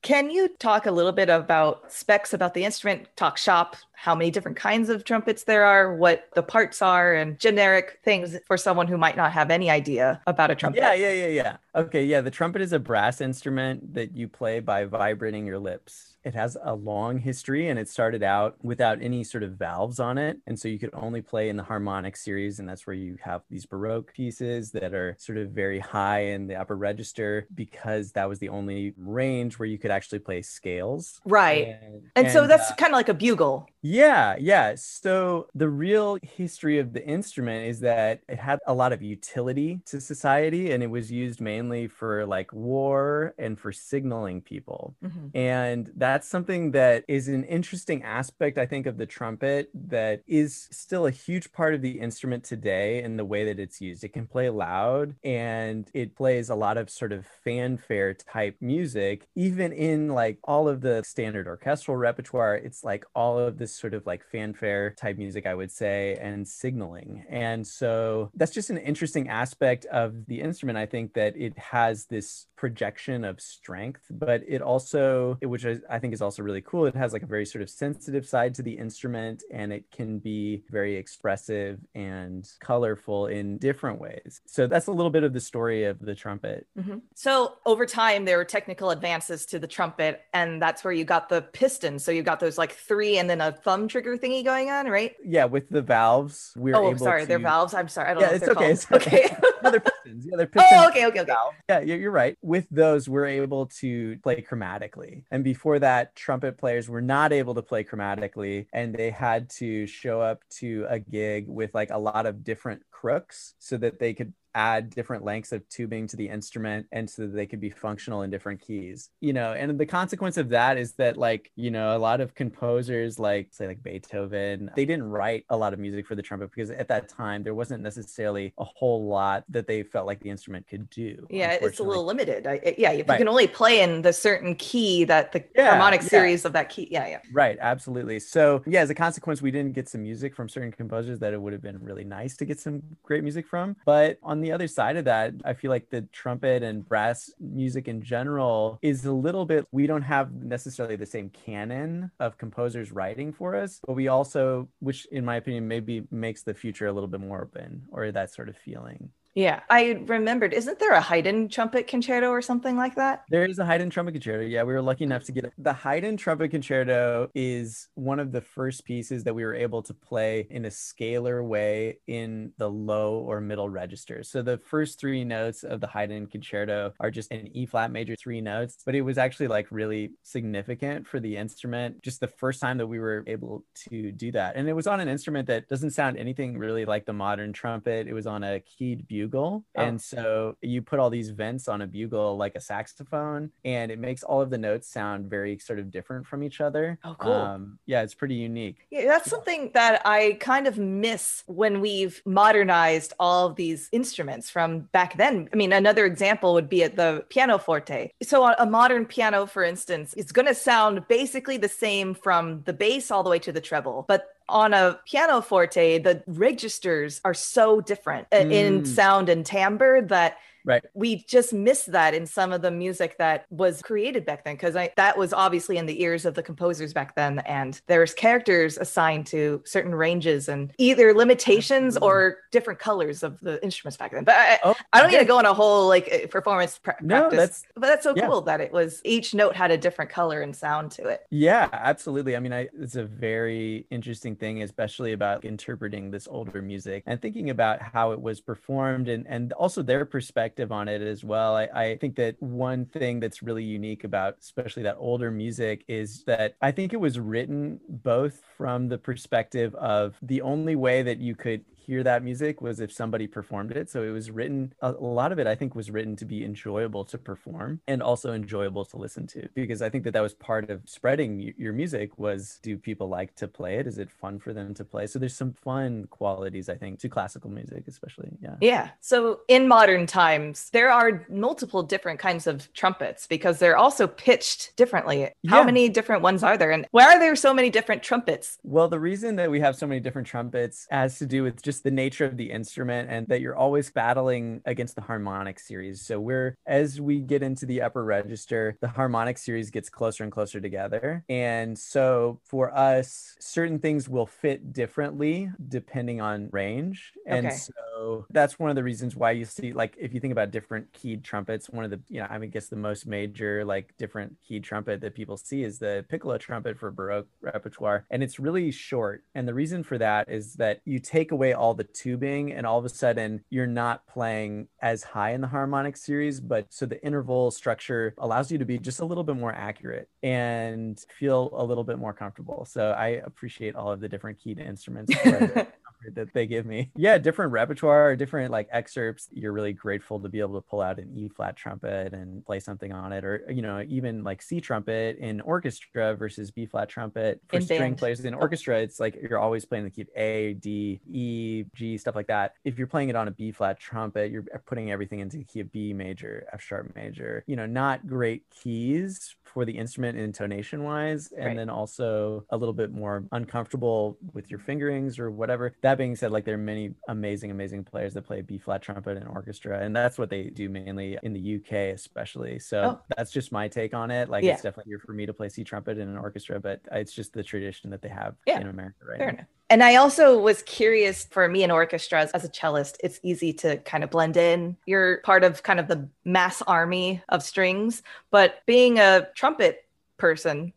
Can 0.00 0.30
you 0.30 0.48
talk 0.58 0.86
a 0.86 0.90
little 0.90 1.12
bit 1.12 1.28
about 1.28 1.92
specs 1.92 2.32
about 2.32 2.54
the 2.54 2.64
instrument, 2.64 3.08
talk 3.14 3.36
shop, 3.36 3.76
how 3.96 4.14
many 4.14 4.30
different 4.30 4.56
kinds 4.56 4.88
of 4.88 5.04
trumpets 5.04 5.44
there 5.44 5.64
are, 5.64 5.96
what 5.96 6.28
the 6.34 6.42
parts 6.42 6.82
are, 6.82 7.14
and 7.14 7.38
generic 7.40 7.98
things 8.04 8.36
for 8.46 8.56
someone 8.56 8.86
who 8.86 8.98
might 8.98 9.16
not 9.16 9.32
have 9.32 9.50
any 9.50 9.70
idea 9.70 10.20
about 10.26 10.50
a 10.50 10.54
trumpet? 10.54 10.78
yeah, 10.78 10.92
yeah, 10.92 11.12
yeah, 11.12 11.26
yeah. 11.26 11.56
Okay, 11.74 12.04
yeah, 12.04 12.20
the 12.20 12.30
trumpet 12.30 12.62
is 12.62 12.72
a 12.72 12.78
brass 12.78 13.20
instrument 13.20 13.94
that 13.94 14.16
you 14.16 14.28
play 14.28 14.60
by 14.60 14.84
vibrating 14.84 15.46
your 15.46 15.58
lips. 15.58 16.16
It 16.24 16.34
has 16.34 16.56
a 16.60 16.74
long 16.74 17.18
history 17.18 17.68
and 17.68 17.78
it 17.78 17.88
started 17.88 18.24
out 18.24 18.56
without 18.60 19.00
any 19.00 19.22
sort 19.22 19.44
of 19.44 19.52
valves 19.52 20.00
on 20.00 20.18
it. 20.18 20.38
And 20.48 20.58
so 20.58 20.66
you 20.66 20.76
could 20.76 20.90
only 20.92 21.22
play 21.22 21.48
in 21.50 21.56
the 21.56 21.62
harmonic 21.62 22.16
series. 22.16 22.58
And 22.58 22.68
that's 22.68 22.84
where 22.84 22.94
you 22.94 23.16
have 23.22 23.42
these 23.48 23.64
Baroque 23.64 24.12
pieces 24.12 24.72
that 24.72 24.92
are 24.92 25.14
sort 25.20 25.38
of 25.38 25.50
very 25.50 25.78
high 25.78 26.24
in 26.24 26.48
the 26.48 26.56
upper 26.56 26.76
register 26.76 27.46
because 27.54 28.10
that 28.12 28.28
was 28.28 28.40
the 28.40 28.48
only 28.48 28.92
range 28.96 29.56
where 29.56 29.68
you 29.68 29.78
could 29.78 29.92
actually 29.92 30.18
play 30.18 30.42
scales. 30.42 31.20
Right. 31.24 31.78
And, 31.80 32.02
And, 32.16 32.32
so 32.32 32.48
that's 32.48 32.72
uh, 32.72 32.74
kind 32.74 32.92
of 32.92 32.96
like 32.96 33.08
a 33.08 33.14
bugle. 33.14 33.68
Yeah, 33.88 34.36
yeah. 34.40 34.74
So 34.76 35.48
the 35.54 35.68
real 35.68 36.18
history 36.22 36.78
of 36.78 36.92
the 36.92 37.06
instrument 37.06 37.66
is 37.66 37.80
that 37.80 38.22
it 38.28 38.38
had 38.38 38.58
a 38.66 38.74
lot 38.74 38.92
of 38.92 39.02
utility 39.02 39.80
to 39.86 40.00
society 40.00 40.72
and 40.72 40.82
it 40.82 40.88
was 40.88 41.12
used 41.12 41.40
mainly 41.40 41.86
for 41.86 42.26
like 42.26 42.52
war 42.52 43.34
and 43.38 43.58
for 43.60 43.72
signaling 43.72 44.40
people. 44.40 44.96
Mhm. 45.04 45.34
And 45.34 45.92
that's 45.94 46.26
something 46.26 46.70
that 46.72 47.04
is 47.06 47.28
an 47.28 47.44
interesting 47.44 48.02
aspect, 48.02 48.58
I 48.58 48.66
think, 48.66 48.86
of 48.86 48.96
the 48.96 49.06
trumpet 49.06 49.70
that 49.74 50.22
is 50.26 50.68
still 50.72 51.06
a 51.06 51.10
huge 51.10 51.52
part 51.52 51.74
of 51.74 51.82
the 51.82 52.00
instrument 52.00 52.44
today 52.44 53.02
in 53.02 53.16
the 53.16 53.24
way 53.24 53.44
that 53.44 53.60
it's 53.60 53.80
used. 53.80 54.02
It 54.02 54.14
can 54.14 54.26
play 54.26 54.48
loud 54.50 55.16
and 55.22 55.88
it 55.94 56.16
plays 56.16 56.48
a 56.48 56.54
lot 56.54 56.78
of 56.78 56.90
sort 56.90 57.12
of 57.12 57.26
fanfare 57.26 58.14
type 58.14 58.56
music, 58.60 59.28
even 59.36 59.72
in 59.72 60.08
like 60.08 60.38
all 60.44 60.68
of 60.68 60.80
the 60.80 61.02
standard 61.04 61.46
orchestral 61.46 61.96
repertoire. 61.96 62.56
It's 62.56 62.82
like 62.82 63.04
all 63.14 63.38
of 63.38 63.58
this 63.58 63.75
sort 63.76 63.94
of 63.94 64.06
like 64.06 64.24
fanfare 64.24 64.90
type 64.90 65.18
music, 65.18 65.46
I 65.46 65.54
would 65.54 65.70
say, 65.70 66.16
and 66.20 66.46
signaling. 66.46 67.24
And 67.28 67.66
so 67.66 68.30
that's 68.34 68.52
just 68.52 68.70
an 68.70 68.78
interesting 68.78 69.28
aspect 69.28 69.84
of 69.86 70.26
the 70.26 70.40
instrument. 70.40 70.78
I 70.78 70.86
think 70.86 71.14
that 71.14 71.36
it 71.36 71.58
has 71.58 72.06
this 72.06 72.46
projection 72.56 73.24
of 73.24 73.40
strength, 73.40 74.02
but 74.10 74.42
it 74.48 74.62
also, 74.62 75.38
which 75.42 75.66
I 75.88 75.98
think 75.98 76.14
is 76.14 76.22
also 76.22 76.42
really 76.42 76.60
cool, 76.62 76.86
it 76.86 76.94
has 76.94 77.12
like 77.12 77.22
a 77.22 77.26
very 77.26 77.46
sort 77.46 77.62
of 77.62 77.70
sensitive 77.70 78.26
side 78.26 78.54
to 78.54 78.62
the 78.62 78.72
instrument 78.72 79.42
and 79.52 79.72
it 79.72 79.84
can 79.90 80.18
be 80.18 80.64
very 80.70 80.96
expressive 80.96 81.78
and 81.94 82.48
colorful 82.60 83.26
in 83.26 83.58
different 83.58 84.00
ways. 84.00 84.40
So 84.46 84.66
that's 84.66 84.86
a 84.86 84.92
little 84.92 85.10
bit 85.10 85.22
of 85.22 85.32
the 85.32 85.40
story 85.40 85.84
of 85.84 85.98
the 85.98 86.14
trumpet. 86.14 86.66
Mhm. 86.78 87.02
So 87.14 87.56
over 87.64 87.86
time, 87.86 88.24
there 88.24 88.36
were 88.36 88.44
technical 88.44 88.90
advances 88.90 89.46
to 89.46 89.58
the 89.58 89.66
trumpet, 89.66 90.22
and 90.32 90.60
that's 90.60 90.84
where 90.84 90.92
you 90.92 91.04
got 91.04 91.28
the 91.28 91.42
piston. 91.42 91.98
So 91.98 92.10
you 92.10 92.22
got 92.22 92.40
those 92.40 92.58
like 92.58 92.72
three 92.72 93.18
and 93.18 93.28
then 93.28 93.40
a 93.40 93.52
thumb 93.52 93.88
trigger 93.88 94.16
thingy 94.16 94.44
going 94.44 94.70
on, 94.70 94.86
right? 94.86 95.14
Yeah, 95.24 95.44
with 95.44 95.68
the 95.68 95.82
valves, 95.82 96.52
we're 96.56 96.76
oh, 96.76 96.90
able 96.90 96.98
sorry, 96.98 97.22
to... 97.22 97.28
they're 97.28 97.38
valves. 97.38 97.74
I'm 97.74 97.88
sorry, 97.88 98.10
I 98.10 98.14
don't 98.14 98.22
Yeah, 98.22 98.28
know. 98.28 98.34
It's 98.34 98.48
okay. 98.48 98.70
It's 98.70 98.92
okay. 98.92 99.24
okay. 99.24 99.36
no, 99.62 99.70
they're 99.70 99.80
pistons. 99.80 100.26
Yeah, 100.26 100.36
they're 100.36 100.46
pistons. 100.46 100.72
oh, 100.74 100.88
okay, 100.88 101.06
okay, 101.06 101.20
okay. 101.20 101.34
Yeah, 101.68 101.80
you're 101.80 102.10
right. 102.10 102.36
With 102.46 102.68
those, 102.70 103.08
we're 103.08 103.26
able 103.26 103.66
to 103.80 104.18
play 104.18 104.40
chromatically. 104.40 105.24
And 105.32 105.42
before 105.42 105.80
that, 105.80 106.14
trumpet 106.14 106.56
players 106.56 106.88
were 106.88 107.02
not 107.02 107.32
able 107.32 107.56
to 107.56 107.62
play 107.62 107.82
chromatically, 107.82 108.68
and 108.72 108.94
they 108.94 109.10
had 109.10 109.50
to 109.58 109.84
show 109.88 110.20
up 110.20 110.44
to 110.60 110.86
a 110.88 111.00
gig 111.00 111.48
with 111.48 111.74
like 111.74 111.90
a 111.90 111.98
lot 111.98 112.24
of 112.24 112.44
different 112.44 112.82
crooks 112.92 113.54
so 113.58 113.76
that 113.78 113.98
they 113.98 114.14
could 114.14 114.32
add 114.56 114.90
different 114.90 115.22
lengths 115.24 115.52
of 115.52 115.68
tubing 115.68 116.06
to 116.08 116.16
the 116.16 116.28
instrument 116.28 116.86
and 116.92 117.08
so 117.08 117.22
that 117.22 117.34
they 117.34 117.46
could 117.46 117.60
be 117.60 117.70
functional 117.70 118.22
in 118.22 118.30
different 118.30 118.60
keys 118.60 119.10
you 119.20 119.32
know 119.32 119.52
and 119.52 119.78
the 119.78 119.86
consequence 119.86 120.36
of 120.36 120.48
that 120.48 120.78
is 120.78 120.94
that 120.94 121.16
like 121.16 121.50
you 121.56 121.70
know 121.70 121.96
a 121.96 121.98
lot 121.98 122.20
of 122.20 122.34
composers 122.34 123.18
like 123.18 123.48
say 123.52 123.66
like 123.66 123.82
beethoven 123.82 124.70
they 124.74 124.84
didn't 124.84 125.04
write 125.04 125.44
a 125.50 125.56
lot 125.56 125.72
of 125.72 125.78
music 125.78 126.06
for 126.06 126.14
the 126.14 126.22
trumpet 126.22 126.50
because 126.50 126.70
at 126.70 126.88
that 126.88 127.08
time 127.08 127.42
there 127.42 127.54
wasn't 127.54 127.82
necessarily 127.82 128.52
a 128.58 128.64
whole 128.64 129.06
lot 129.06 129.44
that 129.48 129.66
they 129.66 129.82
felt 129.82 130.06
like 130.06 130.20
the 130.20 130.30
instrument 130.30 130.66
could 130.66 130.88
do 130.90 131.26
Yeah, 131.30 131.52
it's 131.52 131.78
a 131.78 131.82
little 131.82 132.04
limited. 132.04 132.46
I, 132.46 132.54
it- 132.62 132.78
yeah, 132.78 132.92
if 132.92 133.06
you 133.08 133.14
can 133.16 133.28
only 133.28 133.46
play 133.46 133.82
in 133.82 134.02
the 134.02 134.12
certain 134.12 134.54
key 134.56 135.04
that 135.04 135.32
the 135.32 135.44
Yeah, 135.54 135.70
harmonic 135.70 136.02
yeah. 136.02 136.08
series 136.08 136.44
of 136.44 136.52
that 136.54 136.68
key. 136.70 136.88
Yeah, 136.90 137.06
yeah. 137.06 137.18
Right, 137.32 137.58
absolutely. 137.60 138.20
So, 138.20 138.62
yeah, 138.66 138.80
as 138.80 138.90
a 138.90 138.94
consequence, 138.94 139.42
we 139.42 139.50
didn't 139.50 139.72
get 139.74 139.88
some 139.88 140.02
music 140.02 140.34
from 140.34 140.48
certain 140.48 140.72
composers 140.72 141.18
that 141.20 141.32
it 141.32 141.40
would 141.40 141.52
have 141.52 141.62
been 141.62 141.78
really 141.82 142.04
nice 142.04 142.36
to 142.38 142.44
get 142.44 142.58
some 142.60 142.82
great 143.02 143.22
music 143.22 143.46
from. 143.46 143.76
But 143.84 144.18
on 144.22 144.40
the 144.40 144.45
other 144.52 144.68
side 144.68 144.96
of 144.96 145.04
that, 145.06 145.34
I 145.44 145.54
feel 145.54 145.70
like 145.70 145.90
the 145.90 146.02
trumpet 146.12 146.62
and 146.62 146.86
brass 146.86 147.30
music 147.40 147.88
in 147.88 148.02
general 148.02 148.78
is 148.82 149.04
a 149.04 149.12
little 149.12 149.44
bit, 149.44 149.66
we 149.72 149.86
don't 149.86 150.02
have 150.02 150.32
necessarily 150.32 150.96
the 150.96 151.06
same 151.06 151.30
canon 151.30 152.10
of 152.20 152.38
composers 152.38 152.92
writing 152.92 153.32
for 153.32 153.54
us, 153.56 153.80
but 153.86 153.94
we 153.94 154.08
also, 154.08 154.68
which 154.80 155.06
in 155.06 155.24
my 155.24 155.36
opinion, 155.36 155.68
maybe 155.68 156.02
makes 156.10 156.42
the 156.42 156.54
future 156.54 156.86
a 156.86 156.92
little 156.92 157.08
bit 157.08 157.20
more 157.20 157.42
open 157.42 157.82
or 157.90 158.10
that 158.12 158.32
sort 158.32 158.48
of 158.48 158.56
feeling. 158.56 159.10
Yeah, 159.36 159.60
I 159.68 160.02
remembered. 160.06 160.54
Isn't 160.54 160.78
there 160.78 160.92
a 160.92 161.00
Haydn 161.00 161.50
trumpet 161.50 161.86
concerto 161.86 162.30
or 162.30 162.40
something 162.40 162.74
like 162.74 162.94
that? 162.94 163.24
There 163.28 163.44
is 163.44 163.58
a 163.58 163.66
Haydn 163.66 163.90
trumpet 163.90 164.12
concerto. 164.12 164.46
Yeah, 164.46 164.62
we 164.62 164.72
were 164.72 164.80
lucky 164.80 165.04
enough 165.04 165.24
to 165.24 165.32
get 165.32 165.44
it. 165.44 165.52
The 165.58 165.74
Haydn 165.74 166.16
trumpet 166.16 166.48
concerto 166.48 167.30
is 167.34 167.88
one 167.96 168.18
of 168.18 168.32
the 168.32 168.40
first 168.40 168.86
pieces 168.86 169.24
that 169.24 169.34
we 169.34 169.44
were 169.44 169.54
able 169.54 169.82
to 169.82 169.92
play 169.92 170.46
in 170.48 170.64
a 170.64 170.70
scalar 170.70 171.46
way 171.46 171.98
in 172.06 172.52
the 172.56 172.70
low 172.70 173.18
or 173.18 173.42
middle 173.42 173.68
registers. 173.68 174.30
So 174.30 174.40
the 174.40 174.56
first 174.56 174.98
three 174.98 175.22
notes 175.22 175.64
of 175.64 175.82
the 175.82 175.86
Haydn 175.86 176.28
concerto 176.28 176.94
are 176.98 177.10
just 177.10 177.30
in 177.30 177.54
E 177.54 177.66
flat 177.66 177.92
major 177.92 178.16
three 178.16 178.40
notes, 178.40 178.78
but 178.86 178.94
it 178.94 179.02
was 179.02 179.18
actually 179.18 179.48
like 179.48 179.66
really 179.70 180.12
significant 180.22 181.06
for 181.06 181.20
the 181.20 181.36
instrument. 181.36 182.02
Just 182.02 182.20
the 182.20 182.26
first 182.26 182.58
time 182.58 182.78
that 182.78 182.86
we 182.86 182.98
were 182.98 183.22
able 183.26 183.66
to 183.90 184.12
do 184.12 184.32
that. 184.32 184.56
And 184.56 184.66
it 184.66 184.72
was 184.72 184.86
on 184.86 185.00
an 185.00 185.08
instrument 185.08 185.46
that 185.48 185.68
doesn't 185.68 185.90
sound 185.90 186.16
anything 186.16 186.56
really 186.56 186.86
like 186.86 187.04
the 187.04 187.12
modern 187.12 187.52
trumpet. 187.52 188.08
It 188.08 188.14
was 188.14 188.26
on 188.26 188.42
a 188.42 188.60
keyed 188.60 189.06
bugle. 189.06 189.25
Oh. 189.34 189.64
And 189.74 190.00
so 190.00 190.56
you 190.60 190.82
put 190.82 190.98
all 190.98 191.10
these 191.10 191.30
vents 191.30 191.68
on 191.68 191.82
a 191.82 191.86
bugle 191.86 192.36
like 192.36 192.54
a 192.54 192.60
saxophone, 192.60 193.50
and 193.64 193.90
it 193.90 193.98
makes 193.98 194.22
all 194.22 194.40
of 194.42 194.50
the 194.50 194.58
notes 194.58 194.88
sound 194.88 195.30
very 195.30 195.58
sort 195.58 195.78
of 195.78 195.90
different 195.90 196.26
from 196.26 196.42
each 196.42 196.60
other. 196.60 196.98
Oh, 197.04 197.16
cool. 197.18 197.32
Um, 197.32 197.78
yeah, 197.86 198.02
it's 198.02 198.14
pretty 198.14 198.34
unique. 198.34 198.86
Yeah, 198.90 199.06
that's 199.06 199.30
something 199.30 199.70
that 199.74 200.02
I 200.04 200.36
kind 200.40 200.66
of 200.66 200.78
miss 200.78 201.44
when 201.46 201.80
we've 201.80 202.20
modernized 202.26 203.14
all 203.18 203.46
of 203.46 203.56
these 203.56 203.88
instruments 203.92 204.50
from 204.50 204.80
back 204.92 205.16
then. 205.16 205.48
I 205.52 205.56
mean, 205.56 205.72
another 205.72 206.04
example 206.04 206.54
would 206.54 206.68
be 206.68 206.82
at 206.82 206.96
the 206.96 207.24
pianoforte. 207.30 208.12
So, 208.22 208.44
a 208.44 208.66
a 208.66 208.66
modern 208.66 209.06
piano, 209.06 209.46
for 209.46 209.62
instance, 209.62 210.12
is 210.14 210.32
going 210.32 210.46
to 210.46 210.54
sound 210.54 211.06
basically 211.08 211.56
the 211.56 211.68
same 211.68 212.14
from 212.14 212.62
the 212.64 212.72
bass 212.72 213.10
all 213.10 213.22
the 213.22 213.30
way 213.30 213.38
to 213.38 213.52
the 213.52 213.60
treble, 213.60 214.04
but 214.08 214.35
on 214.48 214.72
a 214.74 215.00
pianoforte, 215.06 215.98
the 215.98 216.22
registers 216.26 217.20
are 217.24 217.34
so 217.34 217.80
different 217.80 218.26
uh, 218.32 218.36
in 218.36 218.82
Mm. 218.82 218.86
sound 218.86 219.28
and 219.28 219.44
timbre 219.44 220.02
that 220.02 220.38
Right. 220.66 220.84
We 220.94 221.24
just 221.28 221.52
missed 221.54 221.92
that 221.92 222.12
in 222.12 222.26
some 222.26 222.52
of 222.52 222.60
the 222.60 222.70
music 222.72 223.16
that 223.18 223.46
was 223.50 223.80
created 223.82 224.26
back 224.26 224.44
then 224.44 224.56
because 224.56 224.74
I 224.76 224.90
that 224.96 225.16
was 225.16 225.32
obviously 225.32 225.76
in 225.78 225.86
the 225.86 226.02
ears 226.02 226.26
of 226.26 226.34
the 226.34 226.42
composers 226.42 226.92
back 226.92 227.14
then, 227.14 227.38
and 227.40 227.80
there's 227.86 228.12
characters 228.12 228.76
assigned 228.76 229.26
to 229.28 229.62
certain 229.64 229.94
ranges 229.94 230.48
and 230.48 230.72
either 230.78 231.14
limitations 231.14 231.96
Absolutely. 231.96 232.08
or 232.08 232.38
different 232.50 232.80
colors 232.80 233.22
of 233.22 233.38
the 233.40 233.62
instruments 233.62 233.96
back 233.96 234.10
then. 234.10 234.24
But 234.24 234.34
I, 234.34 234.58
Oh, 234.64 234.74
I 234.92 235.00
don't 235.00 235.10
need 235.12 235.18
to 235.20 235.24
go 235.24 235.38
on 235.38 235.46
a 235.46 235.54
whole 235.54 235.86
like 235.86 236.10
uh, 236.12 236.26
performance 236.26 236.78
pra- 236.78 236.96
No, 237.00 237.20
practice. 237.28 237.38
that's- 237.38 237.62
but 237.74 237.86
that's 237.86 238.02
so 238.02 238.14
yeah. 238.16 238.26
cool 238.26 238.40
that 238.42 238.60
it 238.60 238.72
was 238.72 239.00
each 239.04 239.34
note 239.34 239.54
had 239.54 239.70
a 239.70 239.76
different 239.78 240.10
color 240.10 240.40
and 240.40 240.56
sound 240.56 240.90
to 240.92 241.06
it. 241.06 241.20
Yeah, 241.30 241.68
absolutely. 241.72 242.34
I 242.34 242.40
mean, 242.40 242.52
I, 242.52 242.68
it's 242.76 242.96
a 242.96 243.04
very 243.04 243.86
interesting 243.90 244.34
thing, 244.34 244.62
especially 244.62 245.12
about 245.12 245.44
interpreting 245.44 246.10
this 246.10 246.26
older 246.28 246.60
music 246.60 247.04
and 247.06 247.22
thinking 247.22 247.50
about 247.50 247.80
how 247.80 248.10
it 248.10 248.20
was 248.20 248.40
performed 248.40 249.08
and, 249.08 249.26
and 249.28 249.52
also 249.52 249.82
their 249.82 250.04
perspective 250.04 250.55
on 250.70 250.88
it 250.88 251.02
as 251.02 251.24
well. 251.24 251.56
I, 251.56 251.68
I 251.74 251.96
think 251.96 252.16
that 252.16 252.40
one 252.40 252.86
thing 252.86 253.20
that's 253.20 253.42
really 253.42 253.64
unique 253.64 254.04
about 254.04 254.36
especially 254.40 254.82
that 254.84 254.96
older 254.98 255.30
music 255.30 255.84
is 255.88 256.24
that 256.24 256.54
I 256.60 256.72
think 256.72 256.92
it 256.92 257.00
was 257.00 257.18
written 257.18 257.80
both 257.88 258.40
from 258.56 258.88
the 258.88 258.98
perspective 258.98 259.74
of 259.74 260.14
the 260.22 260.42
only 260.42 260.76
way 260.76 261.02
that 261.02 261.18
you 261.18 261.34
could 261.34 261.64
hear 261.86 262.02
that 262.02 262.22
music 262.24 262.60
was 262.60 262.80
if 262.80 262.92
somebody 262.92 263.26
performed 263.26 263.72
it. 263.72 263.88
So 263.88 264.02
it 264.02 264.10
was 264.10 264.30
written, 264.30 264.72
a, 264.80 264.92
lot 264.92 265.32
of 265.32 265.38
it, 265.38 265.46
I 265.46 265.54
think, 265.54 265.74
was 265.74 265.90
written 265.90 266.16
to 266.16 266.24
be 266.24 266.44
enjoyable 266.44 267.04
to 267.06 267.18
perform 267.18 267.80
and 267.86 268.02
also 268.02 268.32
enjoyable 268.32 268.84
to 268.86 268.96
listen 268.96 269.26
to. 269.28 269.48
Because 269.54 269.82
I 269.82 269.88
think 269.88 270.04
that 270.04 270.12
that 270.12 270.22
was 270.22 270.34
part 270.34 270.70
of 270.70 270.82
spreading 270.84 271.54
your 271.56 271.72
music 271.72 272.18
was 272.18 272.58
do 272.62 272.76
people 272.76 273.08
like 273.08 273.34
to 273.36 273.48
play 273.48 273.76
it? 273.76 273.86
Is 273.86 273.98
it 273.98 274.10
fun 274.10 274.38
for 274.38 274.52
them 274.52 274.74
to 274.74 274.84
play? 274.84 275.06
So 275.06 275.18
there's 275.18 275.36
some 275.36 275.52
fun 275.52 276.06
qualities, 276.10 276.68
I 276.68 276.74
think, 276.74 276.98
to 277.00 277.08
classical 277.08 277.50
music, 277.50 277.84
especially. 277.86 278.30
Yeah. 278.42 278.56
Yeah. 278.60 278.88
So 279.00 279.40
in 279.48 279.68
modern 279.68 280.06
times, 280.06 280.70
there 280.70 280.90
are 280.90 281.26
multiple 281.30 281.82
different 281.82 282.18
kinds 282.18 282.46
of 282.46 282.72
trumpets 282.72 283.26
because 283.26 283.58
they're 283.58 283.76
also 283.76 284.06
pitched 284.06 284.74
differently. 284.76 285.30
How 285.48 285.60
Yeah. 285.60 285.64
many 285.64 285.88
different 285.88 286.22
ones 286.22 286.42
are 286.42 286.56
there? 286.56 286.70
And 286.70 286.86
why 286.90 287.04
are 287.04 287.18
there 287.18 287.36
so 287.36 287.54
many 287.54 287.70
different 287.70 288.02
trumpets? 288.02 288.58
Well, 288.64 288.88
the 288.88 289.00
reason 289.00 289.36
that 289.36 289.50
we 289.50 289.60
have 289.60 289.76
so 289.76 289.86
many 289.86 290.00
different 290.00 290.26
trumpets 290.26 290.86
has 290.90 291.18
to 291.18 291.26
do 291.26 291.42
with 291.42 291.62
just 291.62 291.75
the 291.82 291.90
nature 291.90 292.24
of 292.24 292.36
the 292.36 292.50
instrument 292.50 293.10
and 293.10 293.26
that 293.28 293.40
you're 293.40 293.56
always 293.56 293.90
battling 293.90 294.62
against 294.64 294.94
the 294.96 295.02
harmonic 295.02 295.58
series. 295.58 296.02
So 296.02 296.20
we're 296.20 296.56
as 296.66 297.00
we 297.00 297.20
get 297.20 297.42
into 297.42 297.66
the 297.66 297.82
upper 297.82 298.04
register, 298.04 298.76
the 298.80 298.88
harmonic 298.88 299.38
series 299.38 299.70
gets 299.70 299.88
closer 299.88 300.22
and 300.24 300.32
closer 300.32 300.60
together. 300.60 301.24
And 301.28 301.78
so 301.78 302.40
for 302.44 302.74
us, 302.76 303.36
certain 303.40 303.78
things 303.78 304.08
will 304.08 304.26
fit 304.26 304.72
differently 304.72 305.50
depending 305.68 306.20
on 306.20 306.48
range. 306.52 307.12
And 307.26 307.52
Okay. 307.52 307.52
so 307.52 308.26
that's 308.30 308.58
one 308.58 308.70
of 308.70 308.76
the 308.76 308.82
reasons 308.84 309.16
why 309.16 309.32
you 309.32 309.44
see 309.44 309.72
like 309.72 309.96
if 309.98 310.12
you 310.14 310.20
think 310.20 310.32
about 310.32 310.50
different 310.50 310.92
keyed 310.92 311.24
trumpets, 311.24 311.68
one 311.70 311.84
of 311.84 311.90
the 311.90 312.00
you 312.08 312.20
know, 312.20 312.26
I 312.28 312.38
mean, 312.38 312.50
guess 312.50 312.68
the 312.68 312.76
most 312.76 313.06
major 313.06 313.64
like 313.64 313.94
different 313.98 314.36
keyed 314.40 314.64
trumpet 314.64 315.00
that 315.00 315.14
people 315.14 315.36
see 315.36 315.62
is 315.62 315.78
the 315.78 316.04
piccolo 316.08 316.38
trumpet 316.38 316.78
for 316.78 316.90
Baroque 316.90 317.28
repertoire. 317.40 318.06
And 318.10 318.22
it's 318.22 318.38
really 318.38 318.70
short. 318.70 319.24
And 319.34 319.46
the 319.48 319.54
reason 319.54 319.82
for 319.82 319.98
that 319.98 320.28
is 320.30 320.54
that 320.54 320.80
you 320.84 320.98
take 320.98 321.32
away 321.32 321.52
all 321.52 321.65
the 321.74 321.84
tubing 321.84 322.52
and 322.52 322.66
all 322.66 322.78
of 322.78 322.84
a 322.84 322.88
sudden 322.88 323.44
you're 323.50 323.66
not 323.66 324.06
playing 324.06 324.68
as 324.80 325.02
high 325.02 325.32
in 325.32 325.40
the 325.40 325.46
harmonic 325.46 325.96
series, 325.96 326.40
but 326.40 326.66
so 326.70 326.86
the 326.86 327.02
interval 327.04 327.50
structure 327.50 328.14
allows 328.18 328.50
you 328.50 328.58
to 328.58 328.64
be 328.64 328.78
just 328.78 329.00
a 329.00 329.04
little 329.04 329.24
bit 329.24 329.36
more 329.36 329.52
accurate 329.52 330.08
and 330.22 330.98
feel 331.18 331.50
a 331.54 331.64
little 331.64 331.84
bit 331.84 331.98
more 331.98 332.12
comfortable. 332.12 332.64
So 332.64 332.90
I 332.90 333.08
appreciate 333.24 333.74
all 333.74 333.90
of 333.92 334.00
the 334.00 334.08
different 334.08 334.38
keyed 334.38 334.58
instruments 334.58 335.14
for 335.14 335.30
the 335.30 335.48
comfort 335.48 336.14
that 336.14 336.32
they 336.34 336.46
give 336.46 336.66
me. 336.66 336.90
Yeah, 336.96 337.18
different 337.18 337.52
repertoire, 337.52 338.16
different 338.16 338.50
like 338.50 338.68
excerpts. 338.70 339.28
You're 339.32 339.52
really 339.52 339.72
grateful 339.72 340.20
to 340.20 340.28
be 340.28 340.40
able 340.40 340.60
to 340.60 340.66
pull 340.68 340.80
out 340.80 340.98
an 340.98 341.10
E 341.16 341.28
flat 341.28 341.56
trumpet 341.56 342.12
and 342.12 342.44
play 342.44 342.60
something 342.60 342.92
on 342.92 343.12
it, 343.12 343.24
or 343.24 343.44
you 343.48 343.62
know, 343.62 343.82
even 343.88 344.22
like 344.22 344.42
C 344.42 344.60
trumpet 344.60 345.18
in 345.18 345.40
orchestra 345.40 346.14
versus 346.14 346.50
B 346.50 346.66
flat 346.66 346.88
trumpet 346.88 347.40
for 347.48 347.56
In 347.56 347.62
string 347.62 347.80
band. 347.80 347.98
players 347.98 348.24
in 348.24 348.34
orchestra. 348.34 348.80
It's 348.80 349.00
like 349.00 349.16
you're 349.20 349.38
always 349.38 349.64
playing 349.64 349.84
the 349.84 349.90
key 349.90 350.02
of 350.02 350.08
A, 350.16 350.54
D, 350.54 351.00
E, 351.10 351.55
G, 351.74 351.96
stuff 351.98 352.14
like 352.14 352.26
that. 352.28 352.54
If 352.64 352.78
you're 352.78 352.86
playing 352.86 353.08
it 353.08 353.16
on 353.16 353.28
a 353.28 353.30
B 353.30 353.52
flat 353.52 353.78
trumpet, 353.78 354.30
you're 354.30 354.44
putting 354.66 354.90
everything 354.90 355.20
into 355.20 355.36
the 355.38 355.44
key 355.44 355.60
of 355.60 355.70
B 355.72 355.92
major, 355.92 356.46
F 356.52 356.60
sharp 356.62 356.94
major. 356.94 357.44
You 357.46 357.56
know, 357.56 357.66
not 357.66 358.06
great 358.06 358.44
keys 358.50 359.34
for 359.44 359.64
the 359.64 359.72
instrument 359.76 360.18
intonation 360.18 360.82
wise, 360.84 361.32
and 361.32 361.46
Right. 361.46 361.56
then 361.56 361.70
also 361.70 362.44
a 362.50 362.56
little 362.56 362.72
bit 362.74 362.90
more 362.92 363.24
uncomfortable 363.32 364.18
with 364.32 364.50
your 364.50 364.58
fingerings 364.60 365.18
or 365.18 365.30
whatever. 365.30 365.74
That 365.82 365.96
being 365.98 366.16
said, 366.16 366.30
like 366.32 366.44
there 366.44 366.54
are 366.54 366.58
many 366.58 366.94
amazing, 367.08 367.50
amazing 367.50 367.84
players 367.84 368.14
that 368.14 368.22
play 368.22 368.42
B 368.42 368.58
flat 368.58 368.82
trumpet 368.82 369.16
in 369.16 369.26
orchestra, 369.26 369.80
and 369.80 369.94
that's 369.94 370.18
what 370.18 370.30
they 370.30 370.44
do 370.50 370.68
mainly 370.68 371.18
in 371.22 371.32
the 371.32 371.40
UK, 371.56 371.90
especially. 371.92 372.58
So 372.58 372.98
Oh. 373.00 373.00
that's 373.16 373.30
just 373.30 373.52
my 373.52 373.68
take 373.68 373.94
on 373.94 374.10
it. 374.10 374.28
Like 374.28 374.44
Yeah. 374.44 374.52
it's 374.54 374.62
definitely 374.62 374.90
here 374.90 374.98
for 374.98 375.12
me 375.12 375.26
to 375.26 375.32
play 375.32 375.48
C 375.48 375.64
trumpet 375.64 375.98
in 375.98 376.08
an 376.08 376.16
orchestra, 376.18 376.60
but 376.60 376.80
it's 376.92 377.12
just 377.12 377.32
the 377.32 377.42
tradition 377.42 377.90
that 377.90 378.02
they 378.02 378.08
have 378.08 378.36
Yeah. 378.46 378.60
in 378.60 378.66
America 378.68 379.04
right 379.08 379.18
Fair 379.18 379.26
now. 379.28 379.32
enough. 379.38 379.46
And 379.68 379.82
I 379.82 379.96
also 379.96 380.38
was 380.38 380.62
curious 380.62 381.24
for 381.24 381.48
me 381.48 381.64
in 381.64 381.70
orchestras 381.72 382.30
as 382.30 382.44
a 382.44 382.48
cellist, 382.48 382.98
it's 383.02 383.18
easy 383.24 383.52
to 383.54 383.78
kind 383.78 384.04
of 384.04 384.10
blend 384.10 384.36
in. 384.36 384.76
You're 384.86 385.18
part 385.18 385.42
of 385.42 385.62
kind 385.64 385.80
of 385.80 385.88
the 385.88 386.08
mass 386.24 386.62
army 386.62 387.22
of 387.28 387.42
strings, 387.42 388.02
but 388.30 388.60
being 388.66 388.98
a 389.00 389.28
trumpet 389.34 389.84
person, 390.18 390.72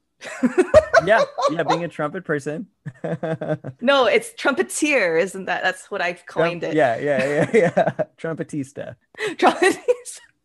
yeah, 1.06 1.22
yeah, 1.52 1.64
being 1.64 1.84
a 1.84 1.88
trumpet 1.88 2.26
person. 2.26 2.66
no, 3.82 4.06
it's 4.06 4.32
trumpeteer, 4.34 5.22
isn't 5.22 5.46
that? 5.46 5.62
That's 5.64 5.92
what 5.92 6.02
I've 6.02 6.26
coined 6.26 6.64
it. 6.64 6.76
Yeah, 6.76 6.98
yeah, 6.98 7.26
yeah, 7.26 7.50
yeah. 7.54 7.92
Trumpetista. 8.18 8.96
Trumpet- 9.38 9.78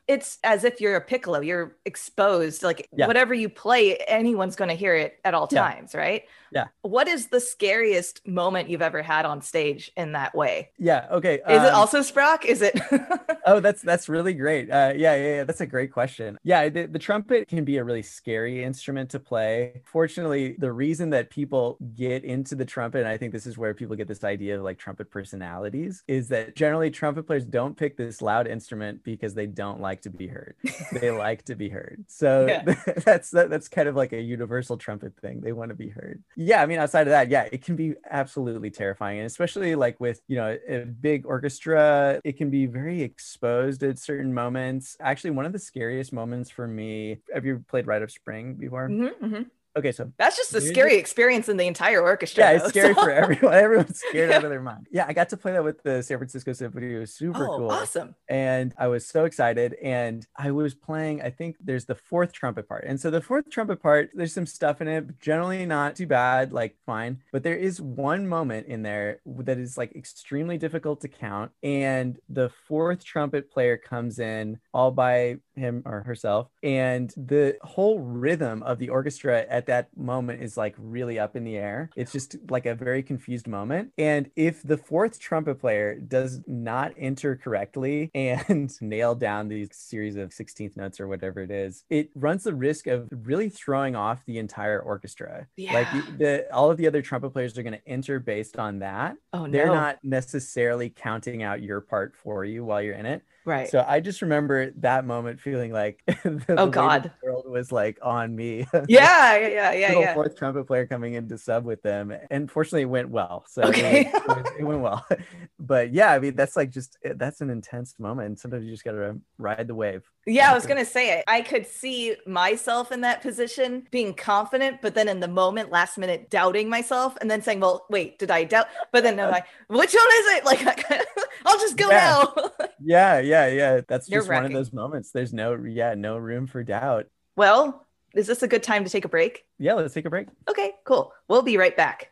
it's 0.07 0.39
as 0.45 0.65
if 0.65 0.83
you're 0.83 0.97
a 0.97 1.01
piccolo, 1.01 1.41
you're 1.41 1.77
exposed. 1.87 2.63
Like 2.63 2.89
Yeah. 2.93 3.07
whatever 3.07 3.33
you 3.33 3.49
play, 3.49 3.97
anyone's 3.97 4.55
going 4.55 4.69
to 4.69 4.75
hear 4.75 4.95
it 4.95 5.19
at 5.25 5.33
all 5.33 5.49
Yeah. 5.51 5.63
times, 5.63 5.95
right? 5.95 6.25
Yeah. 6.55 6.67
What 6.83 7.09
is 7.09 7.27
the 7.29 7.41
scariest 7.41 8.27
moment 8.27 8.71
you've 8.71 8.83
ever 8.83 9.03
had 9.03 9.27
on 9.27 9.43
stage 9.43 9.91
in 9.97 10.13
that 10.13 10.35
way? 10.35 10.71
Yeah. 10.79 11.07
Okay. 11.11 11.35
Is 11.35 11.63
it 11.63 11.73
um, 11.73 11.75
also 11.75 12.01
Sprock? 12.01 12.45
Is 12.45 12.63
it? 12.63 12.79
Oh, 13.47 13.61
that's 13.61 13.83
that's 13.83 14.09
really 14.09 14.33
great. 14.33 14.71
Uh, 14.71 14.95
yeah, 14.97 15.15
yeah, 15.15 15.35
yeah, 15.37 15.45
that's 15.45 15.61
a 15.61 15.67
great 15.67 15.93
question. 15.93 16.39
Yeah, 16.45 16.69
the, 16.71 16.87
the 16.87 16.99
trumpet 16.99 17.47
can 17.47 17.65
be 17.65 17.77
a 17.77 17.85
really 17.85 18.01
scary 18.01 18.65
instrument 18.65 19.11
to 19.11 19.21
play. 19.21 19.83
Fortunately, 19.85 20.57
the 20.59 20.73
reason 20.73 21.11
that 21.11 21.29
people 21.29 21.77
get 21.95 22.25
into 22.25 22.55
the 22.55 22.65
trumpet, 22.65 23.01
and 23.01 23.09
I 23.09 23.19
think 23.19 23.33
this 23.33 23.47
is 23.47 23.59
where 23.59 23.75
people 23.75 23.97
get 23.97 24.09
this 24.09 24.25
idea 24.25 24.57
of 24.57 24.63
like 24.63 24.79
trumpet 24.79 25.11
personalities, 25.11 26.03
is 26.09 26.29
that 26.29 26.57
generally 26.57 26.91
trumpet 26.91 27.27
players 27.27 27.45
don't 27.45 27.77
pick 27.77 27.99
this 27.99 28.23
loud 28.23 28.47
instrument 28.47 29.05
because 29.05 29.35
they 29.35 29.47
don't 29.47 29.81
like 29.81 30.01
to 30.03 30.11
be 30.11 30.27
heard. 30.27 30.55
They 30.93 31.11
like 31.25 31.45
to 31.45 31.55
be 31.55 31.69
heard. 31.69 32.05
So 32.09 32.47
Yeah. 32.47 32.63
that's 33.05 33.31
that, 33.33 33.51
that's 33.51 33.69
kind 33.69 33.89
of 33.89 33.95
like 33.95 34.15
a 34.15 34.21
universal 34.21 34.79
trumpet 34.79 35.17
thing. 35.21 35.43
They 35.43 35.53
want 35.53 35.69
to 35.69 35.75
be 35.75 35.89
heard. 35.89 36.23
Yeah, 36.45 36.63
I 36.63 36.67
mean, 36.67 36.79
outside 36.79 37.03
of 37.03 37.11
that, 37.11 37.29
yeah, 37.31 37.49
it 37.53 37.63
can 37.65 37.77
be 37.77 37.95
absolutely 38.11 38.71
terrifying, 38.71 39.19
and 39.19 39.27
especially 39.27 39.75
like 39.77 39.99
with 40.01 40.21
you 40.27 40.37
know 40.37 40.59
a 40.69 40.85
big 40.85 41.27
orchestra, 41.27 42.21
it 42.25 42.37
can 42.37 42.51
be 42.51 42.67
very 42.67 43.03
exposed 43.03 43.83
at 43.83 43.99
certain 43.99 44.35
moments. 44.35 44.97
Actually, 45.01 45.31
one 45.31 45.47
of 45.47 45.53
the 45.53 45.59
scariest 45.59 46.13
moments 46.13 46.51
for 46.51 46.67
me. 46.67 47.21
Have 47.33 47.45
you 47.47 47.65
played 47.69 47.87
Rite 47.87 48.03
of 48.03 48.11
Spring 48.11 48.55
before? 48.57 48.97
Mhm, 48.97 49.15
mhm. 49.21 49.51
Okay, 49.77 49.91
so 49.93 50.13
That's 50.19 50.37
just 50.37 50.55
a 50.55 50.61
scary 50.61 50.97
experience 50.97 51.49
in 51.49 51.57
the 51.57 51.67
entire 51.67 52.01
orchestra. 52.01 52.45
yeah, 52.45 52.51
it's 52.53 52.69
scary 52.69 52.95
so- 52.95 53.03
for 53.03 53.11
everyone. 53.11 53.55
Everyone's 53.55 53.99
scared 54.09 54.31
out 54.31 54.45
of 54.45 54.51
their 54.55 54.61
mind. 54.63 54.87
Yeah, 54.93 55.05
I 55.09 55.13
got 55.13 55.29
to 55.31 55.37
play 55.37 55.53
that 55.53 55.65
with 55.65 55.83
the 55.83 56.03
San 56.03 56.19
Francisco 56.19 56.53
Symphony. 56.53 56.95
It 56.95 56.99
was 57.01 57.13
super 57.13 57.45
Oh, 57.49 57.57
cool 57.59 57.71
awesome. 57.71 58.15
and 58.29 58.73
I 58.79 58.87
was 58.87 59.05
so 59.07 59.25
excited. 59.25 59.75
And 59.83 60.27
I 60.37 60.53
was 60.53 60.75
playing, 60.75 61.23
I 61.23 61.31
think 61.31 61.57
there's 61.61 61.87
the 61.87 61.95
fourth 61.97 62.33
trumpet 62.33 62.69
part. 62.69 62.85
And 62.87 63.01
so 63.01 63.11
the 63.11 63.21
fourth 63.21 63.51
trumpet 63.51 63.83
part, 63.83 64.11
there's 64.15 64.33
some 64.33 64.47
stuff 64.47 64.81
in 64.81 64.87
it, 64.89 65.19
generally 65.21 65.67
not 65.67 65.97
too 65.97 66.07
bad, 66.07 66.53
like 66.53 66.77
fine. 66.87 67.21
But 67.33 67.43
there 67.43 67.57
is 67.57 67.81
one 67.81 68.29
moment 68.29 68.69
in 68.69 68.83
there 68.83 69.19
that 69.27 69.59
is 69.59 69.77
like 69.77 69.95
extremely 69.97 70.57
difficult 70.57 71.01
to 71.01 71.09
count. 71.09 71.51
And 71.65 72.19
the 72.29 72.51
fourth 72.69 73.05
trumpet 73.05 73.51
player 73.51 73.77
comes 73.77 74.19
in 74.21 74.61
all 74.73 74.91
by 74.93 75.39
him 75.57 75.83
or 75.85 76.03
herself. 76.03 76.49
And 76.63 77.11
the 77.17 77.57
whole 77.63 78.01
rhythm 78.01 78.63
of 78.63 78.79
the 78.79 78.89
orchestra 78.89 79.45
at 79.49 79.67
that 79.67 79.89
moment 79.97 80.43
is 80.43 80.57
like 80.57 80.75
really 80.79 81.19
up 81.19 81.37
in 81.37 81.45
the 81.45 81.57
air. 81.57 81.91
It's 81.97 82.13
just 82.13 82.37
like 82.51 82.67
a 82.67 82.75
very 82.75 83.03
confused 83.03 83.47
moment. 83.47 83.93
And 83.99 84.31
if 84.37 84.63
the 84.63 84.77
fourth 84.77 85.19
trumpet 85.19 85.57
player 85.61 85.95
does 85.99 86.41
not 86.47 86.93
enter 86.99 87.37
correctly 87.37 88.11
and 88.15 88.71
nail 88.81 89.15
down 89.15 89.49
these 89.49 89.69
series 89.73 90.17
of 90.17 90.31
16th 90.31 90.77
notes 90.77 91.01
or 91.01 91.09
whatever 91.09 91.41
it 91.41 91.51
is, 91.51 91.85
it 91.91 92.11
runs 92.15 92.45
the 92.45 92.55
risk 92.55 92.87
of 92.87 93.09
really 93.11 93.49
throwing 93.49 93.97
off 93.97 94.25
the 94.27 94.39
entire 94.39 94.81
orchestra. 94.81 95.47
Like 95.59 95.87
Yeah. 95.93 96.03
the, 96.11 96.17
the 96.25 96.55
all 96.55 96.71
of 96.71 96.77
the 96.77 96.87
other 96.87 97.03
trumpet 97.03 97.31
players 97.31 97.57
are 97.59 97.63
going 97.63 97.75
to 97.75 97.89
enter 97.89 98.19
based 98.21 98.59
on 98.59 98.79
that. 98.81 99.17
Oh, 99.33 99.47
They're 99.49 99.67
no. 99.67 99.75
not 99.75 99.99
necessarily 100.03 100.91
counting 100.91 101.43
out 101.43 101.63
your 101.63 101.81
part 101.81 102.15
for 102.17 102.45
you 102.45 102.65
while 102.65 102.83
you're 102.83 102.95
in 102.95 103.07
it. 103.07 103.23
Right. 103.45 103.69
So 103.69 103.85
I 103.87 104.01
just 104.01 104.23
remember 104.23 104.71
that 104.79 105.05
moment 105.05 105.41
feeling 105.41 105.73
like 105.73 106.03
the, 106.07 106.45
oh, 106.51 106.67
the 106.67 106.71
God. 106.71 107.03
the 107.23 107.27
world 107.27 107.49
was 107.49 107.71
like 107.73 107.99
on 108.03 108.35
me. 108.35 108.67
yeah, 108.89 109.37
yeah, 109.37 109.49
yeah, 109.49 109.73
yeah, 109.73 109.89
Little 109.89 110.03
yeah. 110.03 110.15
fourth 110.15 110.37
trumpet 110.37 110.65
player 110.65 110.87
coming 110.87 111.15
in 111.15 111.29
to 111.29 111.39
sub 111.39 111.65
with 111.65 111.83
them, 111.83 112.13
and 112.31 112.51
fortunately 112.51 112.83
it 112.83 112.87
went 112.87 113.11
well. 113.11 113.45
So 113.49 113.63
Okay. 113.63 114.11
it, 114.13 114.29
was- 114.29 114.53
it 114.59 114.65
went 114.65 114.81
well. 114.81 115.07
but 115.67 115.93
yeah, 115.93 116.13
I 116.13 116.19
mean, 116.19 116.35
that's 116.37 116.57
like 116.57 116.71
just 116.71 116.97
eh, 117.05 117.13
that's 117.17 117.41
an 117.41 117.51
intense 117.51 117.95
moment. 117.99 118.27
And 118.29 118.39
sometimes 118.39 118.65
you 118.65 118.71
just 118.71 118.85
gotta 118.85 119.17
ride 119.39 119.67
the 119.67 119.75
wave. 119.75 120.03
Yeah, 120.27 120.51
I 120.51 120.55
was 120.55 120.67
gonna 120.67 120.85
say 120.85 121.19
it. 121.19 121.25
I 121.27 121.41
could 121.43 121.67
see 121.67 122.17
myself 122.27 122.93
in 122.93 123.01
that 123.03 123.23
position, 123.23 123.87
being 123.91 124.15
confident, 124.15 124.81
but 124.83 124.95
then 124.95 125.09
in 125.09 125.21
the 125.21 125.29
moment, 125.29 125.71
last 125.71 125.99
minute, 125.99 126.31
doubting 126.31 126.69
myself, 126.69 127.17
and 127.21 127.31
then 127.31 127.43
saying, 127.43 127.61
"Well, 127.61 127.87
wait, 127.91 128.19
did 128.19 128.31
I 128.31 128.45
doubt?" 128.45 128.67
But 128.93 129.03
then 129.03 129.19
I'm 129.21 129.31
like, 129.31 129.47
"Which 129.69 129.95
one 129.95 130.09
is 130.21 130.27
it?" 130.37 130.45
Like, 130.45 130.91
I'll 131.47 131.59
just 131.59 131.77
go 131.77 131.91
Yeah. 131.91 132.25
now. 132.25 132.51
Yeah, 132.87 133.19
yeah, 133.21 133.47
yeah. 133.47 133.81
That's 133.89 134.07
just 134.09 134.29
one 134.29 134.45
of 134.45 134.53
those 134.53 134.73
moments. 134.73 135.11
There's 135.11 135.33
no, 135.33 135.55
yeah, 135.55 135.95
no 135.95 136.19
room 136.19 136.47
for 136.47 136.63
doubt. 136.63 137.07
well, 137.37 137.87
is 138.15 138.27
this 138.29 138.43
a 138.45 138.49
good 138.49 138.63
time 138.63 138.85
to 138.85 138.91
take 138.91 139.05
a 139.05 139.09
break? 139.09 139.45
Yeah, 139.59 139.75
let's 139.75 139.93
take 139.95 140.05
a 140.05 140.11
break. 140.11 140.29
Okay, 140.49 140.73
cool. 140.85 141.13
We'll 141.29 141.43
be 141.43 141.57
right 141.57 141.77
back. 141.77 142.09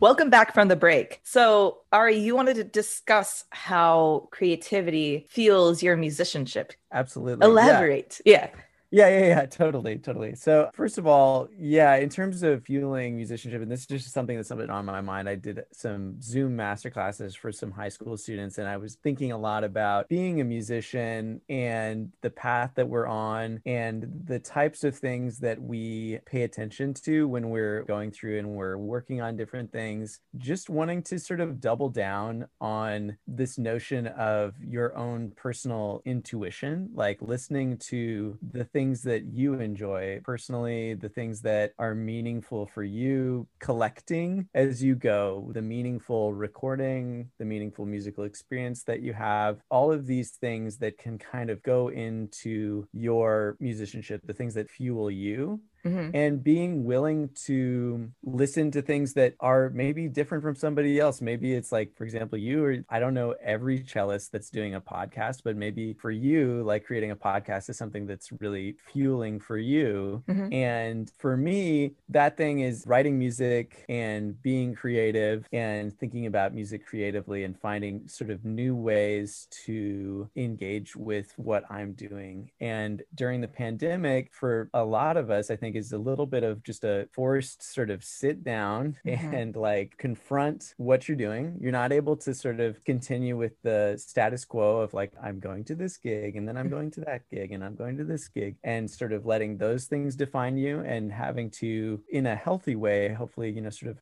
Welcome 0.00 0.28
back 0.28 0.52
from 0.52 0.68
the 0.68 0.76
break. 0.76 1.20
So, 1.22 1.78
Ari, 1.90 2.18
you 2.18 2.36
wanted 2.36 2.56
to 2.56 2.64
discuss 2.64 3.44
how 3.48 4.28
creativity 4.30 5.26
fuels 5.30 5.82
your 5.82 5.96
musicianship. 5.96 6.74
Absolutely. 6.92 7.46
Elaborate. 7.46 8.20
Yeah. 8.26 8.50
Yeah, 8.54 8.60
yeah, 8.90 9.08
yeah, 9.08 9.26
yeah, 9.26 9.46
totally, 9.46 9.98
totally. 9.98 10.36
So, 10.36 10.70
first 10.72 10.96
of 10.96 11.06
all, 11.06 11.48
yeah, 11.58 11.96
in 11.96 12.08
terms 12.08 12.42
of 12.44 12.64
fueling 12.64 13.16
musicianship, 13.16 13.60
and 13.60 13.70
this 13.70 13.80
is 13.80 13.86
just 13.86 14.12
something 14.12 14.36
that's 14.36 14.48
been 14.48 14.70
on 14.70 14.84
my 14.84 15.00
mind. 15.00 15.28
I 15.28 15.34
did 15.34 15.64
some 15.72 16.20
Zoom 16.22 16.54
master 16.54 16.88
classes 16.90 17.34
for 17.34 17.50
some 17.50 17.72
high 17.72 17.88
school 17.88 18.16
students, 18.16 18.58
and 18.58 18.68
I 18.68 18.76
was 18.76 18.94
thinking 18.94 19.32
a 19.32 19.38
lot 19.38 19.64
about 19.64 20.08
being 20.08 20.40
a 20.40 20.44
musician 20.44 21.40
and 21.48 22.12
the 22.22 22.30
path 22.30 22.72
that 22.76 22.88
we're 22.88 23.08
on 23.08 23.60
and 23.66 24.06
the 24.24 24.38
types 24.38 24.84
of 24.84 24.96
things 24.96 25.38
that 25.40 25.60
we 25.60 26.20
pay 26.24 26.42
attention 26.42 26.94
to 26.94 27.26
when 27.26 27.50
we're 27.50 27.82
going 27.84 28.12
through 28.12 28.38
and 28.38 28.50
we're 28.50 28.76
working 28.76 29.20
on 29.20 29.36
different 29.36 29.72
things. 29.72 30.20
Just 30.36 30.70
wanting 30.70 31.02
to 31.04 31.18
sort 31.18 31.40
of 31.40 31.60
double 31.60 31.88
down 31.88 32.46
on 32.60 33.16
this 33.26 33.58
notion 33.58 34.06
of 34.06 34.54
your 34.62 34.96
own 34.96 35.32
personal 35.36 36.02
intuition, 36.04 36.90
like 36.94 37.20
listening 37.20 37.78
to 37.78 38.38
the 38.52 38.64
things 38.76 39.00
that 39.00 39.24
you 39.32 39.54
enjoy 39.54 40.20
personally, 40.22 40.92
the 40.92 41.08
things 41.08 41.40
that 41.40 41.72
are 41.78 41.94
meaningful 41.94 42.66
for 42.66 42.82
you, 42.82 43.48
collecting 43.58 44.46
as 44.54 44.82
you 44.82 44.94
go, 44.94 45.50
the 45.54 45.62
meaningful 45.62 46.34
recording, 46.34 47.30
the 47.38 47.44
meaningful 47.46 47.86
musical 47.86 48.24
experience 48.24 48.82
that 48.82 49.00
you 49.00 49.14
have, 49.14 49.62
all 49.70 49.90
of 49.90 50.06
these 50.06 50.32
things 50.32 50.76
that 50.76 50.98
can 50.98 51.16
kind 51.16 51.48
of 51.48 51.62
go 51.62 51.88
into 51.88 52.86
your 52.92 53.56
musicianship, 53.60 54.20
the 54.26 54.34
things 54.34 54.52
that 54.52 54.70
fuel 54.70 55.10
you 55.10 55.58
Mhm. 55.86 56.10
and 56.14 56.42
being 56.44 56.84
willing 56.84 57.30
to 57.46 58.10
listen 58.24 58.70
to 58.72 58.82
things 58.82 59.14
that 59.14 59.34
are 59.40 59.70
maybe 59.70 60.08
different 60.08 60.42
from 60.42 60.54
somebody 60.54 60.98
else. 60.98 61.20
Maybe 61.22 61.54
it's 61.54 61.72
like, 61.72 61.94
for 61.94 62.04
example, 62.04 62.38
you 62.38 62.64
or 62.64 62.76
I 62.88 62.98
don't 62.98 63.14
know 63.14 63.34
every 63.42 63.84
cellist 63.84 64.32
that's 64.32 64.50
doing 64.50 64.74
a 64.74 64.80
podcast, 64.80 65.42
but 65.44 65.56
maybe 65.56 65.92
for 65.94 66.10
you, 66.10 66.62
like 66.64 66.84
creating 66.84 67.10
a 67.10 67.16
podcast 67.16 67.70
is 67.70 67.76
something 67.78 68.06
that's 68.06 68.32
really 68.40 68.76
fueling 68.92 69.40
for 69.40 69.58
you. 69.58 70.22
Mhm. 70.28 70.52
And 70.52 71.12
for 71.18 71.36
me, 71.36 71.94
that 72.08 72.36
thing 72.36 72.60
is 72.60 72.84
writing 72.86 73.18
music 73.18 73.84
and 73.88 74.40
being 74.42 74.74
creative 74.74 75.46
and 75.52 75.96
thinking 75.98 76.26
about 76.26 76.54
music 76.54 76.84
creatively 76.86 77.44
and 77.44 77.58
finding 77.58 78.06
sort 78.08 78.30
of 78.30 78.44
new 78.44 78.74
ways 78.74 79.46
to 79.66 80.28
engage 80.36 80.96
with 80.96 81.32
what 81.36 81.64
I'm 81.70 81.92
doing. 81.92 82.50
And 82.60 83.02
during 83.14 83.40
the 83.40 83.48
pandemic, 83.48 84.32
for 84.32 84.68
a 84.74 84.84
lot 84.84 85.16
of 85.16 85.30
us, 85.30 85.50
I 85.50 85.56
think 85.56 85.75
is 85.76 85.92
a 85.92 85.98
little 85.98 86.26
bit 86.26 86.42
of 86.44 86.62
just 86.62 86.84
a 86.84 87.08
forced 87.12 87.62
sort 87.62 87.90
of 87.90 88.02
sit 88.04 88.42
down 88.44 88.96
Mhm. 89.06 89.32
and 89.34 89.56
like 89.56 89.96
confront 89.98 90.74
what 90.76 91.08
you're 91.08 91.16
doing. 91.16 91.56
You're 91.60 91.72
not 91.72 91.92
able 91.92 92.16
to 92.18 92.34
sort 92.34 92.60
of 92.60 92.82
continue 92.84 93.36
with 93.36 93.52
the 93.62 93.94
status 93.98 94.44
quo 94.44 94.80
of 94.80 94.94
like, 94.94 95.12
I'm 95.22 95.38
going 95.40 95.64
to 95.64 95.74
this 95.74 95.96
gig 95.96 96.36
and 96.36 96.46
then 96.48 96.56
I'm 96.56 96.68
going 96.68 96.90
to 96.92 97.00
that 97.02 97.22
gig 97.30 97.52
and 97.52 97.64
I'm 97.64 97.74
going 97.76 97.96
to 97.98 98.04
this 98.04 98.28
gig 98.28 98.56
and 98.64 98.90
sort 98.90 99.12
of 99.12 99.26
letting 99.26 99.56
those 99.58 99.86
things 99.86 100.16
define 100.16 100.56
you 100.56 100.80
and 100.80 101.12
having 101.12 101.50
to, 101.52 102.02
in 102.10 102.26
a 102.26 102.34
healthy 102.36 102.76
way, 102.76 103.12
hopefully, 103.12 103.50
you 103.50 103.60
know, 103.60 103.70
sort 103.70 103.90
of 103.90 103.98